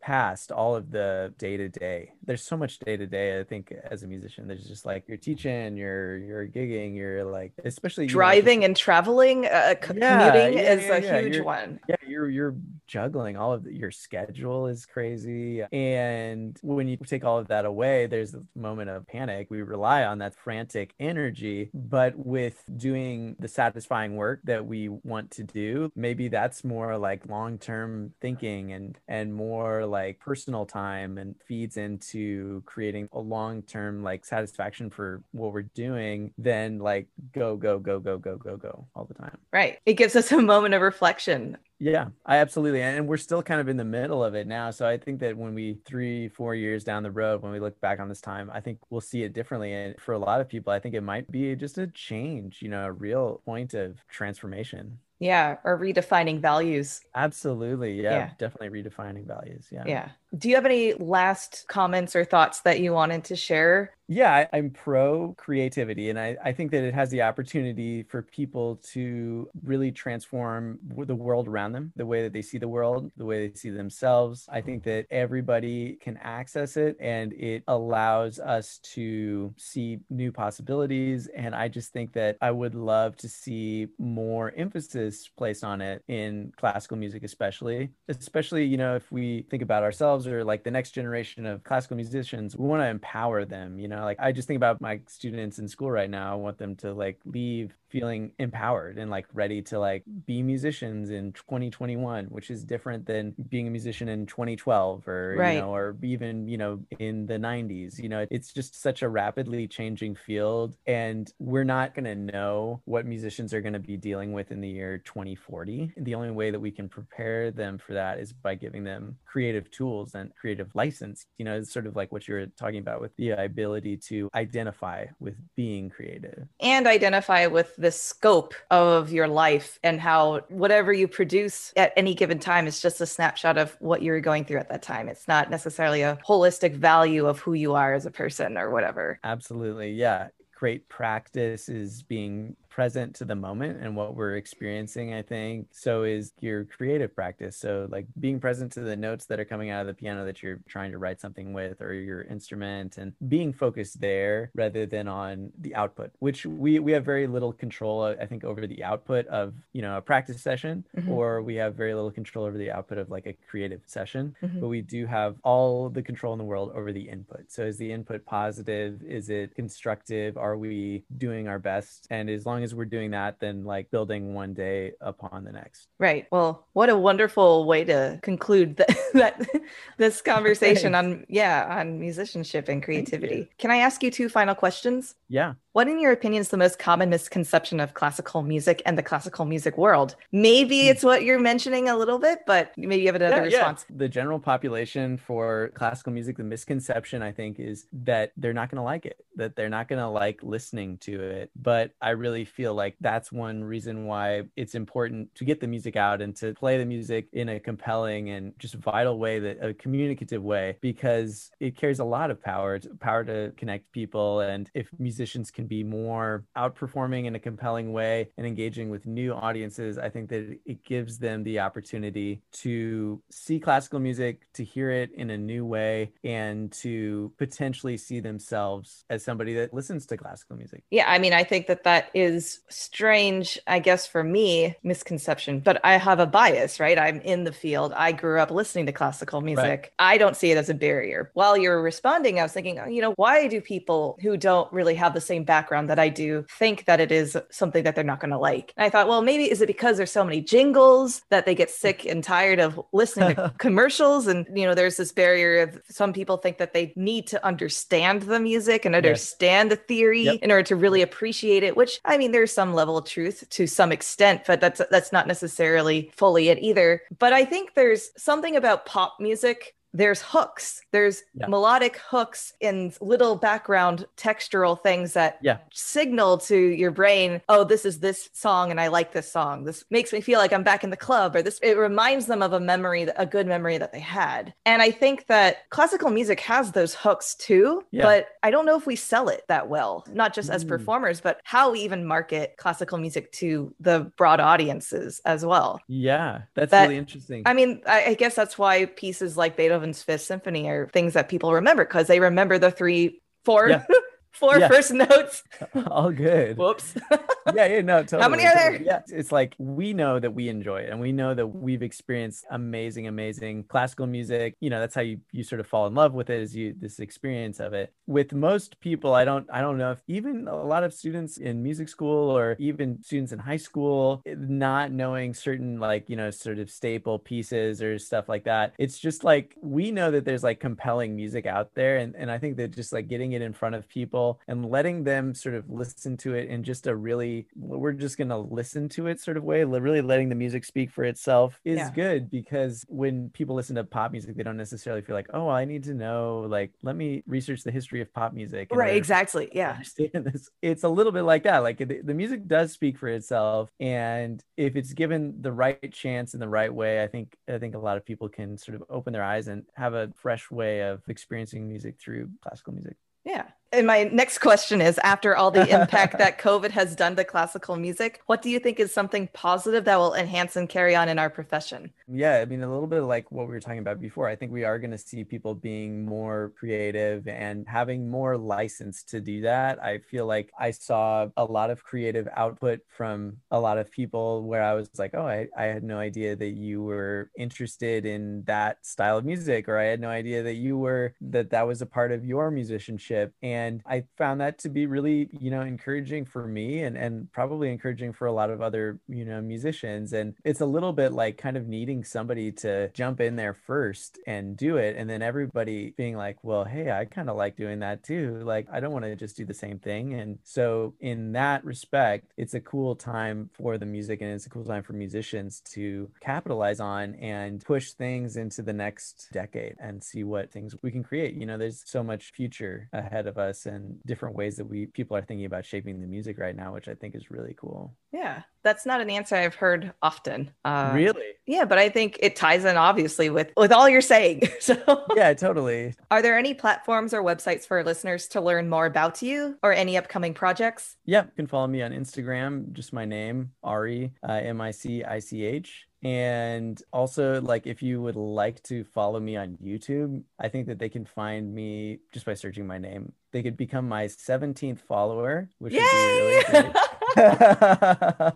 past 0.00 0.52
all 0.52 0.74
of 0.76 0.90
the 0.90 1.32
day 1.38 1.56
to 1.56 1.68
day. 1.68 2.12
There's 2.24 2.42
so 2.42 2.56
much 2.56 2.78
day 2.80 2.96
to 2.96 3.06
day, 3.06 3.40
I 3.40 3.44
think, 3.44 3.72
as 3.90 4.02
a 4.02 4.06
musician. 4.06 4.46
There's 4.46 4.66
just 4.66 4.84
like 4.84 5.04
you're 5.08 5.16
teaching, 5.16 5.76
you're 5.76 6.18
you're 6.18 6.46
gigging, 6.46 6.94
you're 6.94 7.24
like 7.24 7.52
especially 7.64 8.04
you 8.04 8.08
know, 8.08 8.14
Driving 8.14 8.64
and 8.64 8.76
traveling, 8.76 9.46
uh, 9.46 9.48
Yeah, 9.48 9.74
commuting 9.74 10.58
yeah, 10.58 10.72
is 10.74 10.84
yeah, 10.86 10.96
a 10.96 11.00
yeah. 11.02 11.20
huge 11.20 11.34
You're- 11.34 11.46
one. 11.46 11.80
yeah 11.88 11.96
you're 12.18 12.30
you're 12.30 12.56
juggling 12.86 13.36
all 13.36 13.52
of 13.52 13.64
the, 13.64 13.72
your 13.72 13.90
schedule 13.90 14.66
is 14.66 14.84
crazy 14.86 15.62
and 15.72 16.58
when 16.62 16.88
you 16.88 16.96
take 16.96 17.24
all 17.24 17.38
of 17.38 17.48
that 17.48 17.64
away 17.64 18.06
there's 18.06 18.34
a 18.34 18.42
moment 18.54 18.90
of 18.90 19.06
panic 19.06 19.46
we 19.50 19.62
rely 19.62 20.04
on 20.04 20.18
that 20.18 20.34
frantic 20.34 20.94
energy 20.98 21.70
but 21.72 22.14
with 22.16 22.62
doing 22.76 23.36
the 23.38 23.48
satisfying 23.48 24.16
work 24.16 24.40
that 24.44 24.64
we 24.66 24.88
want 24.88 25.30
to 25.30 25.44
do 25.44 25.90
maybe 25.94 26.28
that's 26.28 26.64
more 26.64 26.98
like 26.98 27.26
long-term 27.28 28.12
thinking 28.20 28.72
and 28.72 28.98
and 29.06 29.32
more 29.32 29.86
like 29.86 30.18
personal 30.18 30.66
time 30.66 31.18
and 31.18 31.36
feeds 31.46 31.76
into 31.76 32.62
creating 32.66 33.08
a 33.12 33.20
long-term 33.20 34.02
like 34.02 34.24
satisfaction 34.24 34.90
for 34.90 35.22
what 35.32 35.52
we're 35.52 35.62
doing 35.62 36.32
than 36.36 36.78
like 36.78 37.06
go 37.32 37.56
go 37.56 37.78
go 37.78 38.00
go 38.00 38.18
go 38.18 38.36
go 38.36 38.56
go 38.56 38.86
all 38.94 39.04
the 39.04 39.14
time 39.14 39.38
Right. 39.52 39.78
It 39.86 39.94
gives 39.94 40.16
us 40.16 40.30
a 40.32 40.40
moment 40.40 40.74
of 40.74 40.82
reflection. 40.82 41.56
Yeah, 41.78 42.08
I 42.26 42.38
absolutely. 42.38 42.82
And 42.82 43.06
we're 43.06 43.16
still 43.16 43.42
kind 43.42 43.60
of 43.60 43.68
in 43.68 43.76
the 43.76 43.84
middle 43.84 44.24
of 44.24 44.34
it 44.34 44.46
now. 44.46 44.70
So 44.70 44.86
I 44.86 44.96
think 44.96 45.20
that 45.20 45.36
when 45.36 45.54
we 45.54 45.78
three, 45.84 46.28
four 46.28 46.54
years 46.54 46.82
down 46.84 47.02
the 47.02 47.10
road, 47.10 47.42
when 47.42 47.52
we 47.52 47.60
look 47.60 47.80
back 47.80 48.00
on 48.00 48.08
this 48.08 48.20
time, 48.20 48.50
I 48.52 48.60
think 48.60 48.78
we'll 48.90 49.00
see 49.00 49.22
it 49.22 49.32
differently. 49.32 49.72
And 49.72 49.98
for 50.00 50.12
a 50.12 50.18
lot 50.18 50.40
of 50.40 50.48
people, 50.48 50.72
I 50.72 50.80
think 50.80 50.94
it 50.94 51.02
might 51.02 51.30
be 51.30 51.54
just 51.54 51.78
a 51.78 51.86
change, 51.86 52.62
you 52.62 52.68
know, 52.68 52.84
a 52.84 52.92
real 52.92 53.42
point 53.44 53.74
of 53.74 53.96
transformation. 54.08 54.98
Yeah. 55.20 55.56
Or 55.64 55.78
redefining 55.78 56.40
values. 56.40 57.00
Absolutely. 57.14 58.00
Yeah. 58.00 58.12
Yeah. 58.12 58.30
Definitely 58.38 58.82
redefining 58.82 59.26
values. 59.26 59.66
Yeah. 59.70 59.84
Yeah. 59.86 60.08
Do 60.36 60.48
you 60.48 60.56
have 60.56 60.66
any 60.66 60.92
last 60.94 61.64
comments 61.68 62.14
or 62.14 62.24
thoughts 62.24 62.60
that 62.60 62.80
you 62.80 62.92
wanted 62.92 63.24
to 63.24 63.36
share? 63.36 63.92
Yeah, 64.10 64.46
I, 64.50 64.56
am 64.56 64.70
pro 64.70 65.34
creativity, 65.36 66.08
and 66.08 66.18
I, 66.18 66.34
I 66.42 66.52
think 66.52 66.70
that 66.70 66.82
it 66.82 66.94
has 66.94 67.10
the 67.10 67.20
opportunity 67.20 68.04
for 68.04 68.22
people 68.22 68.76
to 68.92 69.50
really 69.62 69.92
transform 69.92 70.78
the 70.96 71.14
world 71.14 71.46
around 71.46 71.72
them, 71.72 71.92
the 71.94 72.06
way 72.06 72.22
that 72.22 72.32
they 72.32 72.40
see 72.40 72.56
the 72.56 72.68
world, 72.68 73.12
the 73.18 73.26
way 73.26 73.46
they 73.46 73.54
see 73.54 73.68
themselves. 73.68 74.48
I 74.50 74.62
think 74.62 74.82
that 74.84 75.04
everybody 75.10 75.98
can 76.00 76.16
access 76.22 76.78
it, 76.78 76.96
and 76.98 77.34
it 77.34 77.64
allows 77.68 78.38
us 78.38 78.78
to 78.94 79.52
see 79.58 79.98
new 80.08 80.32
possibilities. 80.32 81.28
And 81.36 81.54
I 81.54 81.68
just 81.68 81.92
think 81.92 82.14
that 82.14 82.38
I 82.40 82.50
would 82.50 82.74
love 82.74 83.14
to 83.18 83.28
see 83.28 83.88
more 83.98 84.54
emphasis 84.56 85.28
placed 85.36 85.64
on 85.64 85.82
it 85.82 86.02
in 86.08 86.50
classical 86.56 86.96
music, 86.96 87.24
especially, 87.24 87.90
especially 88.08 88.64
you 88.64 88.78
know 88.78 88.96
if 88.96 89.12
we 89.12 89.42
think 89.50 89.62
about 89.62 89.82
ourselves 89.82 90.17
or 90.26 90.44
like 90.44 90.64
the 90.64 90.70
next 90.70 90.92
generation 90.92 91.46
of 91.46 91.62
classical 91.62 91.96
musicians, 91.96 92.56
we 92.56 92.66
want 92.66 92.80
to 92.80 92.86
empower 92.88 93.44
them, 93.44 93.78
you 93.78 93.88
know 93.88 93.98
know? 93.98 94.04
Like 94.04 94.18
i 94.20 94.32
just 94.32 94.48
think 94.48 94.56
about 94.56 94.80
my 94.80 95.00
students 95.06 95.58
in 95.58 95.68
school 95.68 95.90
right 95.90 96.10
now 96.10 96.32
i 96.32 96.36
want 96.36 96.58
them 96.58 96.76
to 96.76 96.92
like 96.92 97.18
leave 97.24 97.74
feeling 97.88 98.32
empowered 98.38 98.98
and 98.98 99.10
like 99.10 99.26
ready 99.32 99.62
to 99.62 99.78
like 99.78 100.02
be 100.26 100.42
musicians 100.42 101.10
in 101.10 101.32
2021 101.32 102.26
which 102.26 102.50
is 102.50 102.64
different 102.64 103.06
than 103.06 103.34
being 103.48 103.66
a 103.66 103.70
musician 103.70 104.08
in 104.08 104.26
2012 104.26 105.08
or 105.08 105.34
right. 105.36 105.54
you 105.54 105.60
know 105.60 105.74
or 105.74 105.96
even 106.02 106.46
you 106.48 106.58
know 106.58 106.80
in 106.98 107.26
the 107.26 107.34
90s 107.34 107.98
you 107.98 108.08
know 108.08 108.26
it's 108.30 108.52
just 108.52 108.80
such 108.80 109.02
a 109.02 109.08
rapidly 109.08 109.66
changing 109.66 110.14
field 110.14 110.76
and 110.86 111.32
we're 111.38 111.64
not 111.64 111.94
going 111.94 112.04
to 112.04 112.14
know 112.14 112.80
what 112.84 113.06
musicians 113.06 113.54
are 113.54 113.60
going 113.60 113.72
to 113.72 113.78
be 113.78 113.96
dealing 113.96 114.32
with 114.32 114.50
in 114.50 114.60
the 114.60 114.68
year 114.68 114.98
2040 114.98 115.92
the 115.96 116.14
only 116.14 116.30
way 116.30 116.50
that 116.50 116.60
we 116.60 116.70
can 116.70 116.88
prepare 116.88 117.50
them 117.50 117.78
for 117.78 117.94
that 117.94 118.18
is 118.18 118.32
by 118.32 118.54
giving 118.54 118.84
them 118.84 119.16
creative 119.24 119.70
tools 119.70 120.14
and 120.14 120.30
creative 120.36 120.74
license 120.74 121.26
you 121.38 121.44
know 121.44 121.56
it's 121.56 121.72
sort 121.72 121.86
of 121.86 121.96
like 121.96 122.12
what 122.12 122.28
you're 122.28 122.46
talking 122.58 122.80
about 122.80 123.00
with 123.00 123.14
the 123.16 123.30
ability 123.30 123.96
to 123.96 124.28
identify 124.34 125.06
with 125.20 125.36
being 125.56 125.88
creative 125.88 126.46
and 126.60 126.86
identify 126.86 127.46
with 127.46 127.74
the 127.78 127.92
scope 127.92 128.54
of 128.70 129.12
your 129.12 129.28
life 129.28 129.78
and 129.84 130.00
how 130.00 130.40
whatever 130.48 130.92
you 130.92 131.06
produce 131.06 131.72
at 131.76 131.92
any 131.96 132.12
given 132.12 132.38
time 132.38 132.66
is 132.66 132.80
just 132.80 133.00
a 133.00 133.06
snapshot 133.06 133.56
of 133.56 133.76
what 133.78 134.02
you're 134.02 134.20
going 134.20 134.44
through 134.44 134.58
at 134.58 134.68
that 134.68 134.82
time. 134.82 135.08
It's 135.08 135.28
not 135.28 135.48
necessarily 135.48 136.02
a 136.02 136.18
holistic 136.26 136.74
value 136.74 137.26
of 137.26 137.38
who 137.38 137.54
you 137.54 137.74
are 137.74 137.94
as 137.94 138.04
a 138.04 138.10
person 138.10 138.58
or 138.58 138.70
whatever. 138.70 139.20
Absolutely. 139.22 139.92
Yeah. 139.92 140.28
Great 140.54 140.88
practice 140.88 141.68
is 141.68 142.02
being 142.02 142.56
present 142.78 143.12
to 143.12 143.24
the 143.24 143.34
moment 143.34 143.82
and 143.82 143.96
what 143.96 144.14
we're 144.14 144.36
experiencing, 144.36 145.12
I 145.12 145.20
think. 145.20 145.66
So 145.72 146.04
is 146.04 146.32
your 146.38 146.64
creative 146.64 147.12
practice. 147.12 147.56
So, 147.56 147.88
like 147.90 148.06
being 148.20 148.38
present 148.38 148.70
to 148.74 148.80
the 148.82 148.94
notes 148.94 149.26
that 149.26 149.40
are 149.40 149.44
coming 149.44 149.70
out 149.70 149.80
of 149.80 149.88
the 149.88 149.94
piano 149.94 150.24
that 150.26 150.44
you're 150.44 150.60
trying 150.68 150.92
to 150.92 150.98
write 150.98 151.20
something 151.20 151.52
with 151.52 151.80
or 151.80 151.92
your 151.92 152.22
instrument 152.22 152.96
and 152.96 153.14
being 153.26 153.52
focused 153.52 154.00
there 154.00 154.52
rather 154.54 154.86
than 154.86 155.08
on 155.08 155.50
the 155.60 155.74
output, 155.74 156.12
which 156.20 156.46
we, 156.46 156.78
we 156.78 156.92
have 156.92 157.04
very 157.04 157.26
little 157.26 157.52
control, 157.52 158.04
I 158.04 158.26
think, 158.26 158.44
over 158.44 158.64
the 158.64 158.84
output 158.84 159.26
of, 159.26 159.54
you 159.72 159.82
know, 159.82 159.96
a 159.96 160.00
practice 160.00 160.40
session, 160.40 160.84
mm-hmm. 160.96 161.10
or 161.10 161.42
we 161.42 161.56
have 161.56 161.74
very 161.74 161.94
little 161.94 162.12
control 162.12 162.44
over 162.44 162.58
the 162.58 162.70
output 162.70 162.98
of 162.98 163.10
like 163.10 163.26
a 163.26 163.34
creative 163.50 163.80
session. 163.86 164.36
Mm-hmm. 164.40 164.60
But 164.60 164.68
we 164.68 164.82
do 164.82 165.04
have 165.04 165.34
all 165.42 165.88
the 165.88 166.02
control 166.02 166.32
in 166.32 166.38
the 166.38 166.44
world 166.44 166.70
over 166.76 166.92
the 166.92 167.08
input. 167.08 167.46
So, 167.48 167.64
is 167.64 167.76
the 167.76 167.90
input 167.90 168.24
positive? 168.24 169.02
Is 169.02 169.30
it 169.30 169.56
constructive? 169.56 170.36
Are 170.36 170.56
we 170.56 171.02
doing 171.16 171.48
our 171.48 171.58
best? 171.58 172.06
And 172.10 172.30
as 172.30 172.46
long 172.46 172.62
as 172.62 172.67
as 172.68 172.74
we're 172.74 172.84
doing 172.84 173.12
that 173.12 173.40
than 173.40 173.64
like 173.64 173.90
building 173.90 174.34
one 174.34 174.52
day 174.52 174.92
upon 175.00 175.42
the 175.42 175.52
next. 175.52 175.88
Right. 175.98 176.26
Well, 176.30 176.66
what 176.74 176.90
a 176.90 176.96
wonderful 176.96 177.64
way 177.64 177.82
to 177.84 178.18
conclude 178.22 178.76
that, 178.76 178.94
that 179.14 179.48
this 179.96 180.20
conversation 180.34 180.94
on 180.94 181.24
yeah, 181.28 181.66
on 181.78 181.98
musicianship 181.98 182.68
and 182.68 182.82
creativity. 182.82 183.48
Can 183.56 183.70
I 183.70 183.78
ask 183.78 184.02
you 184.02 184.10
two 184.10 184.28
final 184.28 184.54
questions? 184.54 185.14
Yeah. 185.28 185.54
What, 185.72 185.86
in 185.86 186.00
your 186.00 186.10
opinion, 186.10 186.40
is 186.40 186.48
the 186.48 186.56
most 186.56 186.80
common 186.80 187.08
misconception 187.08 187.78
of 187.78 187.94
classical 187.94 188.42
music 188.42 188.82
and 188.84 188.98
the 188.98 189.02
classical 189.02 189.44
music 189.44 189.78
world? 189.78 190.16
Maybe 190.32 190.82
hmm. 190.82 190.88
it's 190.88 191.04
what 191.04 191.22
you're 191.22 191.38
mentioning 191.38 191.88
a 191.88 191.96
little 191.96 192.18
bit, 192.18 192.40
but 192.46 192.72
maybe 192.76 193.02
you 193.02 193.06
have 193.06 193.14
another 193.14 193.36
yeah, 193.36 193.58
response. 193.58 193.86
Yeah. 193.88 193.96
The 193.98 194.08
general 194.08 194.40
population 194.40 195.18
for 195.18 195.70
classical 195.74 196.12
music, 196.12 196.36
the 196.36 196.42
misconception, 196.42 197.22
I 197.22 197.30
think, 197.30 197.60
is 197.60 197.86
that 197.92 198.32
they're 198.36 198.52
not 198.52 198.70
going 198.70 198.78
to 198.78 198.82
like 198.82 199.06
it, 199.06 199.24
that 199.36 199.54
they're 199.54 199.68
not 199.68 199.86
going 199.86 200.00
to 200.00 200.08
like 200.08 200.42
listening 200.42 200.98
to 200.98 201.20
it. 201.20 201.50
But 201.54 201.92
I 202.00 202.10
really 202.10 202.44
feel 202.58 202.74
like 202.74 202.96
that's 203.00 203.30
one 203.30 203.62
reason 203.62 204.04
why 204.04 204.42
it's 204.56 204.74
important 204.74 205.32
to 205.36 205.44
get 205.44 205.60
the 205.60 205.66
music 205.68 205.94
out 205.94 206.20
and 206.20 206.34
to 206.34 206.52
play 206.54 206.76
the 206.76 206.84
music 206.84 207.28
in 207.32 207.48
a 207.50 207.60
compelling 207.60 208.30
and 208.30 208.52
just 208.58 208.74
vital 208.74 209.16
way, 209.16 209.38
that 209.38 209.64
a 209.64 209.72
communicative 209.74 210.42
way, 210.42 210.76
because 210.80 211.52
it 211.60 211.76
carries 211.76 212.00
a 212.00 212.04
lot 212.04 212.32
of 212.32 212.42
power, 212.42 212.80
to, 212.80 212.88
power 212.98 213.22
to 213.22 213.52
connect 213.56 213.92
people. 213.92 214.40
And 214.40 214.68
if 214.74 214.88
musicians 214.98 215.52
can 215.52 215.66
be 215.66 215.84
more 215.84 216.42
outperforming 216.56 217.26
in 217.26 217.36
a 217.36 217.38
compelling 217.38 217.92
way 217.92 218.28
and 218.36 218.44
engaging 218.44 218.90
with 218.90 219.06
new 219.06 219.32
audiences, 219.34 219.96
I 219.96 220.08
think 220.08 220.28
that 220.30 220.58
it 220.66 220.82
gives 220.84 221.16
them 221.16 221.44
the 221.44 221.60
opportunity 221.60 222.42
to 222.64 223.22
see 223.30 223.60
classical 223.60 224.00
music, 224.00 224.48
to 224.54 224.64
hear 224.64 224.90
it 224.90 225.12
in 225.14 225.30
a 225.30 225.38
new 225.38 225.64
way, 225.64 226.12
and 226.24 226.72
to 226.72 227.32
potentially 227.38 227.96
see 227.96 228.18
themselves 228.18 229.04
as 229.10 229.22
somebody 229.22 229.54
that 229.54 229.72
listens 229.72 230.06
to 230.06 230.16
classical 230.16 230.56
music. 230.56 230.82
Yeah, 230.90 231.04
I 231.06 231.20
mean, 231.20 231.32
I 231.32 231.44
think 231.44 231.68
that 231.68 231.84
that 231.84 232.10
is 232.14 232.37
strange, 232.68 233.58
I 233.66 233.78
guess, 233.78 234.06
for 234.06 234.24
me, 234.24 234.74
misconception, 234.82 235.60
but 235.60 235.80
I 235.84 235.96
have 235.96 236.18
a 236.18 236.26
bias, 236.26 236.80
right? 236.80 236.98
I'm 236.98 237.20
in 237.20 237.44
the 237.44 237.52
field. 237.52 237.92
I 237.94 238.12
grew 238.12 238.40
up 238.40 238.50
listening 238.50 238.86
to 238.86 238.92
classical 238.92 239.40
music. 239.40 239.64
Right. 239.64 239.90
I 239.98 240.18
don't 240.18 240.36
see 240.36 240.50
it 240.50 240.58
as 240.58 240.68
a 240.68 240.74
barrier. 240.74 241.30
While 241.34 241.56
you're 241.56 241.82
responding, 241.82 242.40
I 242.40 242.42
was 242.42 242.52
thinking, 242.52 242.78
oh, 242.78 242.86
you 242.86 243.00
know, 243.00 243.12
why 243.16 243.46
do 243.48 243.60
people 243.60 244.18
who 244.22 244.36
don't 244.36 244.72
really 244.72 244.94
have 244.94 245.14
the 245.14 245.20
same 245.20 245.44
background 245.44 245.68
background 245.68 245.90
that 245.90 245.98
I 245.98 246.08
do 246.08 246.46
think 246.50 246.84
that 246.86 247.00
it 247.00 247.12
is 247.12 247.36
something 247.50 247.84
that 247.84 247.94
they're 247.94 248.04
not 248.04 248.20
going 248.20 248.30
to 248.30 248.38
like. 248.38 248.72
And 248.76 248.84
I 248.84 248.90
thought, 248.90 249.08
well, 249.08 249.22
maybe 249.22 249.50
is 249.50 249.60
it 249.60 249.66
because 249.66 249.96
there's 249.96 250.12
so 250.12 250.24
many 250.24 250.40
jingles 250.40 251.22
that 251.30 251.46
they 251.46 251.54
get 251.54 251.70
sick 251.70 252.06
and 252.06 252.22
tired 252.22 252.60
of 252.60 252.80
listening 252.92 253.34
to 253.36 253.52
commercials? 253.58 254.26
And, 254.26 254.46
you 254.54 254.64
know, 254.64 254.74
there's 254.74 254.96
this 254.96 255.12
barrier 255.12 255.62
of 255.62 255.80
some 255.88 256.12
people 256.12 256.36
think 256.36 256.58
that 256.58 256.72
they 256.72 256.92
need 256.96 257.26
to 257.28 257.44
understand 257.44 258.22
the 258.22 258.40
music 258.40 258.84
and 258.84 258.94
understand 258.94 259.70
yes. 259.70 259.78
the 259.78 259.84
theory 259.84 260.22
yep. 260.22 260.38
in 260.42 260.50
order 260.50 260.62
to 260.64 260.76
really 260.76 261.02
appreciate 261.02 261.62
it, 261.62 261.76
which 261.76 262.00
I 262.04 262.16
mean, 262.18 262.27
there's 262.32 262.52
some 262.52 262.74
level 262.74 262.98
of 262.98 263.04
truth 263.04 263.44
to 263.50 263.66
some 263.66 263.92
extent, 263.92 264.42
but 264.46 264.60
that's 264.60 264.80
that's 264.90 265.12
not 265.12 265.26
necessarily 265.26 266.10
fully 266.14 266.48
it 266.48 266.58
either. 266.58 267.02
But 267.18 267.32
I 267.32 267.44
think 267.44 267.74
there's 267.74 268.10
something 268.16 268.56
about 268.56 268.86
pop 268.86 269.16
music 269.20 269.74
there's 269.94 270.20
hooks 270.20 270.82
there's 270.92 271.22
yeah. 271.34 271.46
melodic 271.46 271.96
hooks 271.96 272.52
and 272.60 272.96
little 273.00 273.36
background 273.36 274.06
textural 274.16 274.80
things 274.80 275.14
that 275.14 275.38
yeah. 275.40 275.58
signal 275.72 276.36
to 276.36 276.56
your 276.56 276.90
brain 276.90 277.40
oh 277.48 277.64
this 277.64 277.86
is 277.86 278.00
this 278.00 278.28
song 278.34 278.70
and 278.70 278.80
i 278.80 278.88
like 278.88 279.12
this 279.12 279.30
song 279.30 279.64
this 279.64 279.84
makes 279.90 280.12
me 280.12 280.20
feel 280.20 280.38
like 280.38 280.52
i'm 280.52 280.62
back 280.62 280.84
in 280.84 280.90
the 280.90 280.96
club 280.96 281.34
or 281.34 281.42
this 281.42 281.58
it 281.62 281.78
reminds 281.78 282.26
them 282.26 282.42
of 282.42 282.52
a 282.52 282.60
memory 282.60 283.08
a 283.16 283.24
good 283.24 283.46
memory 283.46 283.78
that 283.78 283.92
they 283.92 284.00
had 284.00 284.52
and 284.66 284.82
i 284.82 284.90
think 284.90 285.26
that 285.26 285.68
classical 285.70 286.10
music 286.10 286.38
has 286.40 286.72
those 286.72 286.94
hooks 286.94 287.34
too 287.34 287.82
yeah. 287.90 288.02
but 288.02 288.28
i 288.42 288.50
don't 288.50 288.66
know 288.66 288.76
if 288.76 288.86
we 288.86 288.96
sell 288.96 289.28
it 289.28 289.42
that 289.48 289.68
well 289.68 290.04
not 290.12 290.34
just 290.34 290.50
as 290.50 290.64
mm. 290.64 290.68
performers 290.68 291.20
but 291.20 291.40
how 291.44 291.72
we 291.72 291.80
even 291.80 292.04
market 292.04 292.54
classical 292.58 292.98
music 292.98 293.32
to 293.32 293.74
the 293.80 294.00
broad 294.18 294.38
audiences 294.38 295.20
as 295.24 295.46
well 295.46 295.80
yeah 295.88 296.42
that's 296.54 296.70
that, 296.72 296.84
really 296.84 296.98
interesting 296.98 297.42
i 297.46 297.54
mean 297.54 297.80
I, 297.86 298.06
I 298.06 298.14
guess 298.14 298.34
that's 298.34 298.58
why 298.58 298.84
pieces 298.84 299.36
like 299.36 299.56
beethoven 299.56 299.77
Beethoven's 299.78 300.02
Fifth 300.02 300.22
Symphony 300.22 300.68
are 300.68 300.88
things 300.88 301.12
that 301.12 301.28
people 301.28 301.52
remember 301.52 301.84
because 301.84 302.08
they 302.08 302.18
remember 302.18 302.58
the 302.58 302.72
three, 302.72 303.20
four, 303.44 303.68
yeah. 303.68 303.84
four 304.32 304.58
yeah. 304.58 304.68
first 304.68 304.92
notes. 304.92 305.42
All 305.86 306.10
good. 306.10 306.56
Whoops. 306.56 306.94
yeah, 307.54 307.66
yeah, 307.66 307.80
no, 307.80 308.02
totally. 308.02 308.22
How 308.22 308.28
many 308.28 308.46
are 308.46 308.54
there? 308.54 308.82
Yeah, 308.82 309.02
it's 309.08 309.32
like 309.32 309.54
we 309.58 309.92
know 309.92 310.18
that 310.18 310.32
we 310.32 310.48
enjoy 310.48 310.82
it, 310.82 310.90
and 310.90 311.00
we 311.00 311.12
know 311.12 311.34
that 311.34 311.46
we've 311.46 311.82
experienced 311.82 312.44
amazing, 312.50 313.06
amazing 313.06 313.64
classical 313.64 314.06
music. 314.06 314.56
You 314.60 314.70
know, 314.70 314.80
that's 314.80 314.94
how 314.94 315.00
you 315.00 315.20
you 315.32 315.42
sort 315.42 315.60
of 315.60 315.66
fall 315.66 315.86
in 315.86 315.94
love 315.94 316.14
with 316.14 316.30
it, 316.30 316.40
is 316.40 316.54
you 316.54 316.74
this 316.78 316.98
experience 316.98 317.60
of 317.60 317.72
it. 317.72 317.92
With 318.06 318.32
most 318.32 318.80
people, 318.80 319.14
I 319.14 319.24
don't 319.24 319.46
I 319.52 319.60
don't 319.60 319.78
know 319.78 319.92
if 319.92 320.02
even 320.06 320.48
a 320.48 320.56
lot 320.56 320.84
of 320.84 320.92
students 320.92 321.38
in 321.38 321.62
music 321.62 321.88
school 321.88 322.30
or 322.30 322.56
even 322.58 323.02
students 323.02 323.32
in 323.32 323.38
high 323.38 323.56
school, 323.56 324.22
not 324.26 324.92
knowing 324.92 325.34
certain 325.34 325.78
like 325.80 326.08
you 326.08 326.16
know 326.16 326.30
sort 326.30 326.58
of 326.58 326.70
staple 326.70 327.18
pieces 327.18 327.82
or 327.82 327.98
stuff 327.98 328.28
like 328.28 328.44
that. 328.44 328.74
It's 328.78 328.98
just 328.98 329.24
like 329.24 329.56
we 329.62 329.90
know 329.90 330.10
that 330.10 330.24
there's 330.24 330.44
like 330.44 330.60
compelling 330.60 331.16
music 331.16 331.46
out 331.46 331.74
there, 331.74 331.98
and 331.98 332.14
and 332.16 332.30
I 332.30 332.38
think 332.38 332.56
that 332.58 332.74
just 332.74 332.92
like 332.92 333.08
getting 333.08 333.32
it 333.32 333.42
in 333.42 333.52
front 333.52 333.74
of 333.74 333.88
people 333.88 334.17
people 334.18 334.40
and 334.48 334.68
letting 334.70 335.04
them 335.04 335.34
sort 335.34 335.54
of 335.54 335.68
listen 335.68 336.16
to 336.16 336.34
it 336.34 336.48
in 336.48 336.62
just 336.62 336.86
a 336.86 336.94
really 336.94 337.46
we're 337.56 337.92
just 337.92 338.18
going 338.18 338.28
to 338.28 338.36
listen 338.36 338.88
to 338.88 339.06
it 339.06 339.20
sort 339.20 339.36
of 339.36 339.44
way 339.44 339.64
really 339.64 340.00
letting 340.00 340.28
the 340.28 340.34
music 340.34 340.64
speak 340.64 340.90
for 340.90 341.04
itself 341.04 341.60
is 341.64 341.78
yeah. 341.78 341.90
good 341.90 342.30
because 342.30 342.84
when 342.88 343.30
people 343.30 343.54
listen 343.54 343.76
to 343.76 343.84
pop 343.84 344.12
music 344.12 344.36
they 344.36 344.42
don't 344.42 344.56
necessarily 344.56 345.02
feel 345.02 345.14
like 345.14 345.28
oh 345.34 345.48
i 345.48 345.64
need 345.64 345.84
to 345.84 345.94
know 345.94 346.46
like 346.48 346.72
let 346.82 346.96
me 346.96 347.22
research 347.26 347.62
the 347.62 347.70
history 347.70 348.00
of 348.00 348.12
pop 348.12 348.32
music 348.32 348.68
right 348.72 348.96
exactly 348.96 349.48
yeah. 349.52 349.72
understand 349.72 350.24
this. 350.24 350.50
It's 350.62 350.84
a 350.84 350.88
little 350.88 351.12
bit 351.12 351.22
like 351.22 351.44
that 351.44 351.58
like 351.58 351.78
the, 351.78 352.00
the 352.02 352.14
music 352.14 352.46
does 352.46 352.72
speak 352.72 352.98
for 352.98 353.08
itself 353.08 353.70
and 353.80 354.42
if 354.56 354.76
it's 354.76 354.92
given 354.92 355.40
the 355.40 355.52
right 355.52 355.92
chance 355.92 356.34
in 356.34 356.40
the 356.40 356.48
right 356.48 356.72
way 356.72 357.02
i 357.02 357.06
think 357.06 357.36
i 357.48 357.58
think 357.58 357.74
a 357.74 357.78
lot 357.78 357.96
of 357.96 358.04
people 358.04 358.28
can 358.28 358.56
sort 358.56 358.74
of 358.74 358.82
open 358.90 359.12
their 359.12 359.22
eyes 359.22 359.48
and 359.48 359.64
have 359.74 359.94
a 359.94 360.10
fresh 360.16 360.50
way 360.50 360.82
of 360.82 361.02
experiencing 361.08 361.68
music 361.68 361.96
through 362.00 362.28
classical 362.42 362.72
music. 362.72 362.96
Yeah 363.24 363.44
and 363.70 363.86
my 363.86 364.04
next 364.04 364.38
question 364.38 364.80
is 364.80 364.98
after 365.04 365.36
all 365.36 365.50
the 365.50 365.68
impact 365.68 366.16
that 366.18 366.38
COVID 366.38 366.70
has 366.70 366.96
done 366.96 367.16
to 367.16 367.24
classical 367.24 367.76
music, 367.76 368.22
what 368.26 368.40
do 368.40 368.48
you 368.48 368.58
think 368.58 368.80
is 368.80 368.92
something 368.92 369.28
positive 369.34 369.84
that 369.84 369.96
will 369.96 370.14
enhance 370.14 370.56
and 370.56 370.68
carry 370.68 370.96
on 370.96 371.08
in 371.08 371.18
our 371.18 371.28
profession? 371.28 371.92
Yeah, 372.06 372.38
I 372.38 372.46
mean, 372.46 372.62
a 372.62 372.72
little 372.72 372.86
bit 372.86 373.02
like 373.02 373.30
what 373.30 373.46
we 373.46 373.52
were 373.52 373.60
talking 373.60 373.80
about 373.80 374.00
before. 374.00 374.26
I 374.26 374.36
think 374.36 374.52
we 374.52 374.64
are 374.64 374.78
going 374.78 374.92
to 374.92 374.98
see 374.98 375.22
people 375.22 375.54
being 375.54 376.06
more 376.06 376.52
creative 376.58 377.28
and 377.28 377.66
having 377.68 378.10
more 378.10 378.38
license 378.38 379.02
to 379.04 379.20
do 379.20 379.42
that. 379.42 379.82
I 379.82 379.98
feel 379.98 380.24
like 380.24 380.50
I 380.58 380.70
saw 380.70 381.28
a 381.36 381.44
lot 381.44 381.68
of 381.70 381.84
creative 381.84 382.26
output 382.34 382.80
from 382.88 383.36
a 383.50 383.60
lot 383.60 383.76
of 383.76 383.90
people 383.90 384.44
where 384.44 384.62
I 384.62 384.72
was 384.74 384.88
like, 384.98 385.12
oh, 385.14 385.26
I, 385.26 385.48
I 385.56 385.64
had 385.64 385.82
no 385.82 385.98
idea 385.98 386.36
that 386.36 386.52
you 386.52 386.82
were 386.82 387.30
interested 387.36 388.06
in 388.06 388.44
that 388.44 388.86
style 388.86 389.18
of 389.18 389.26
music, 389.26 389.68
or 389.68 389.78
I 389.78 389.84
had 389.84 390.00
no 390.00 390.08
idea 390.08 390.42
that 390.42 390.54
you 390.54 390.78
were, 390.78 391.14
that 391.20 391.50
that 391.50 391.66
was 391.66 391.82
a 391.82 391.86
part 391.86 392.12
of 392.12 392.24
your 392.24 392.50
musicianship. 392.50 393.34
And 393.42 393.57
and 393.58 393.82
i 393.86 394.04
found 394.16 394.40
that 394.40 394.58
to 394.58 394.68
be 394.68 394.84
really 394.86 395.28
you 395.32 395.50
know 395.50 395.62
encouraging 395.62 396.24
for 396.24 396.46
me 396.46 396.82
and 396.82 396.96
and 396.96 397.14
probably 397.32 397.70
encouraging 397.70 398.12
for 398.12 398.26
a 398.26 398.32
lot 398.32 398.50
of 398.50 398.60
other 398.60 398.98
you 399.08 399.24
know 399.24 399.40
musicians. 399.40 400.12
And 400.12 400.34
it's 400.44 400.60
a 400.60 400.66
little 400.66 400.92
bit 400.92 401.12
like 401.12 401.38
kind 401.38 401.56
of 401.56 401.66
needing 401.66 402.04
somebody 402.04 402.52
to 402.52 402.90
jump 402.90 403.20
in 403.20 403.36
there 403.36 403.54
first 403.54 404.18
and 404.26 404.56
do 404.56 404.76
it. 404.76 404.96
And 404.96 405.08
then 405.08 405.22
everybody 405.22 405.94
being 405.96 406.16
like 406.16 406.38
well 406.42 406.64
hey 406.64 406.90
i 406.90 407.04
kind 407.04 407.30
of 407.30 407.36
like 407.36 407.56
doing 407.56 407.80
that 407.80 408.02
too. 408.02 408.40
Like 408.42 408.66
i 408.72 408.80
don't 408.80 408.92
want 408.92 409.04
to 409.04 409.16
just 409.16 409.36
do 409.36 409.44
the 409.44 409.54
same 409.54 409.78
thing. 409.78 410.14
And 410.14 410.38
so 410.44 410.94
in 411.00 411.32
that 411.32 411.64
respect 411.64 412.32
it's 412.36 412.54
a 412.54 412.60
cool 412.60 412.94
time 412.96 413.50
for 413.52 413.78
the 413.78 413.86
music 413.86 414.20
and 414.20 414.30
it's 414.30 414.46
a 414.46 414.50
cool 414.50 414.64
time 414.64 414.82
for 414.82 414.92
musicians 414.92 415.60
to 415.72 416.10
capitalize 416.20 416.80
on 416.80 417.14
and 417.16 417.64
push 417.64 417.92
things 417.92 418.36
into 418.36 418.62
the 418.62 418.72
next 418.72 419.28
decade 419.32 419.76
and 419.80 420.02
see 420.02 420.24
what 420.24 420.52
things 420.52 420.74
we 420.82 420.90
can 420.90 421.02
create. 421.02 421.34
You 421.34 421.46
know 421.46 421.58
there's 421.58 421.82
so 421.86 422.02
much 422.02 422.32
future 422.32 422.88
ahead 422.92 423.26
of 423.26 423.38
us 423.38 423.47
us 423.48 423.66
and 423.66 423.98
different 424.06 424.36
ways 424.36 424.56
that 424.56 424.64
we 424.64 424.86
people 424.86 425.16
are 425.16 425.22
thinking 425.22 425.46
about 425.46 425.66
shaping 425.66 426.00
the 426.00 426.06
music 426.06 426.38
right 426.38 426.54
now, 426.54 426.74
which 426.74 426.88
I 426.88 426.94
think 426.94 427.14
is 427.14 427.30
really 427.30 427.54
cool. 427.56 427.94
Yeah, 428.12 428.42
that's 428.62 428.86
not 428.86 429.00
an 429.00 429.10
answer 429.10 429.36
I've 429.36 429.54
heard 429.54 429.92
often. 430.02 430.50
Uh, 430.64 430.92
really? 430.94 431.32
Yeah, 431.46 431.64
but 431.64 431.78
I 431.78 431.88
think 431.88 432.18
it 432.20 432.36
ties 432.36 432.64
in 432.64 432.76
obviously 432.76 433.30
with 433.30 433.52
with 433.56 433.72
all 433.72 433.88
you're 433.88 434.00
saying. 434.00 434.42
so 434.60 434.76
yeah, 435.16 435.34
totally. 435.34 435.94
Are 436.10 436.22
there 436.22 436.38
any 436.38 436.54
platforms 436.54 437.12
or 437.12 437.22
websites 437.22 437.66
for 437.66 437.82
listeners 437.82 438.28
to 438.28 438.40
learn 438.40 438.68
more 438.68 438.86
about 438.86 439.22
you 439.22 439.58
or 439.62 439.72
any 439.72 439.96
upcoming 439.96 440.34
projects? 440.34 440.96
Yeah, 441.04 441.24
you 441.24 441.32
can 441.36 441.46
follow 441.46 441.66
me 441.66 441.82
on 441.82 441.92
Instagram, 441.92 442.72
just 442.72 442.92
my 442.92 443.04
name, 443.04 443.52
Ari, 443.62 444.12
uh, 444.28 444.32
M 444.32 444.60
I 444.60 444.70
C 444.70 445.02
I 445.02 445.18
C 445.18 445.44
H 445.44 445.87
and 446.02 446.80
also 446.92 447.40
like 447.40 447.66
if 447.66 447.82
you 447.82 448.00
would 448.00 448.14
like 448.14 448.62
to 448.62 448.84
follow 448.84 449.18
me 449.18 449.36
on 449.36 449.58
youtube 449.62 450.22
i 450.38 450.48
think 450.48 450.66
that 450.68 450.78
they 450.78 450.88
can 450.88 451.04
find 451.04 451.52
me 451.52 451.98
just 452.12 452.24
by 452.24 452.34
searching 452.34 452.66
my 452.66 452.78
name 452.78 453.12
they 453.32 453.42
could 453.42 453.56
become 453.56 453.88
my 453.88 454.04
17th 454.04 454.78
follower 454.80 455.48
which 455.58 455.72
Yay! 455.72 455.80
would 455.80 455.86
be 455.90 455.98
really 456.20 456.44
great 456.44 456.76
i 457.16 458.32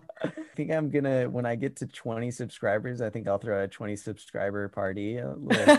think 0.55 0.71
i'm 0.71 0.89
gonna 0.89 1.29
when 1.29 1.45
i 1.45 1.55
get 1.55 1.77
to 1.77 1.87
20 1.87 2.31
subscribers 2.31 3.01
i 3.01 3.09
think 3.09 3.27
i'll 3.27 3.37
throw 3.37 3.63
a 3.63 3.67
20 3.67 3.95
subscriber 3.95 4.67
party 4.67 5.19
uh, 5.19 5.33
little 5.37 5.77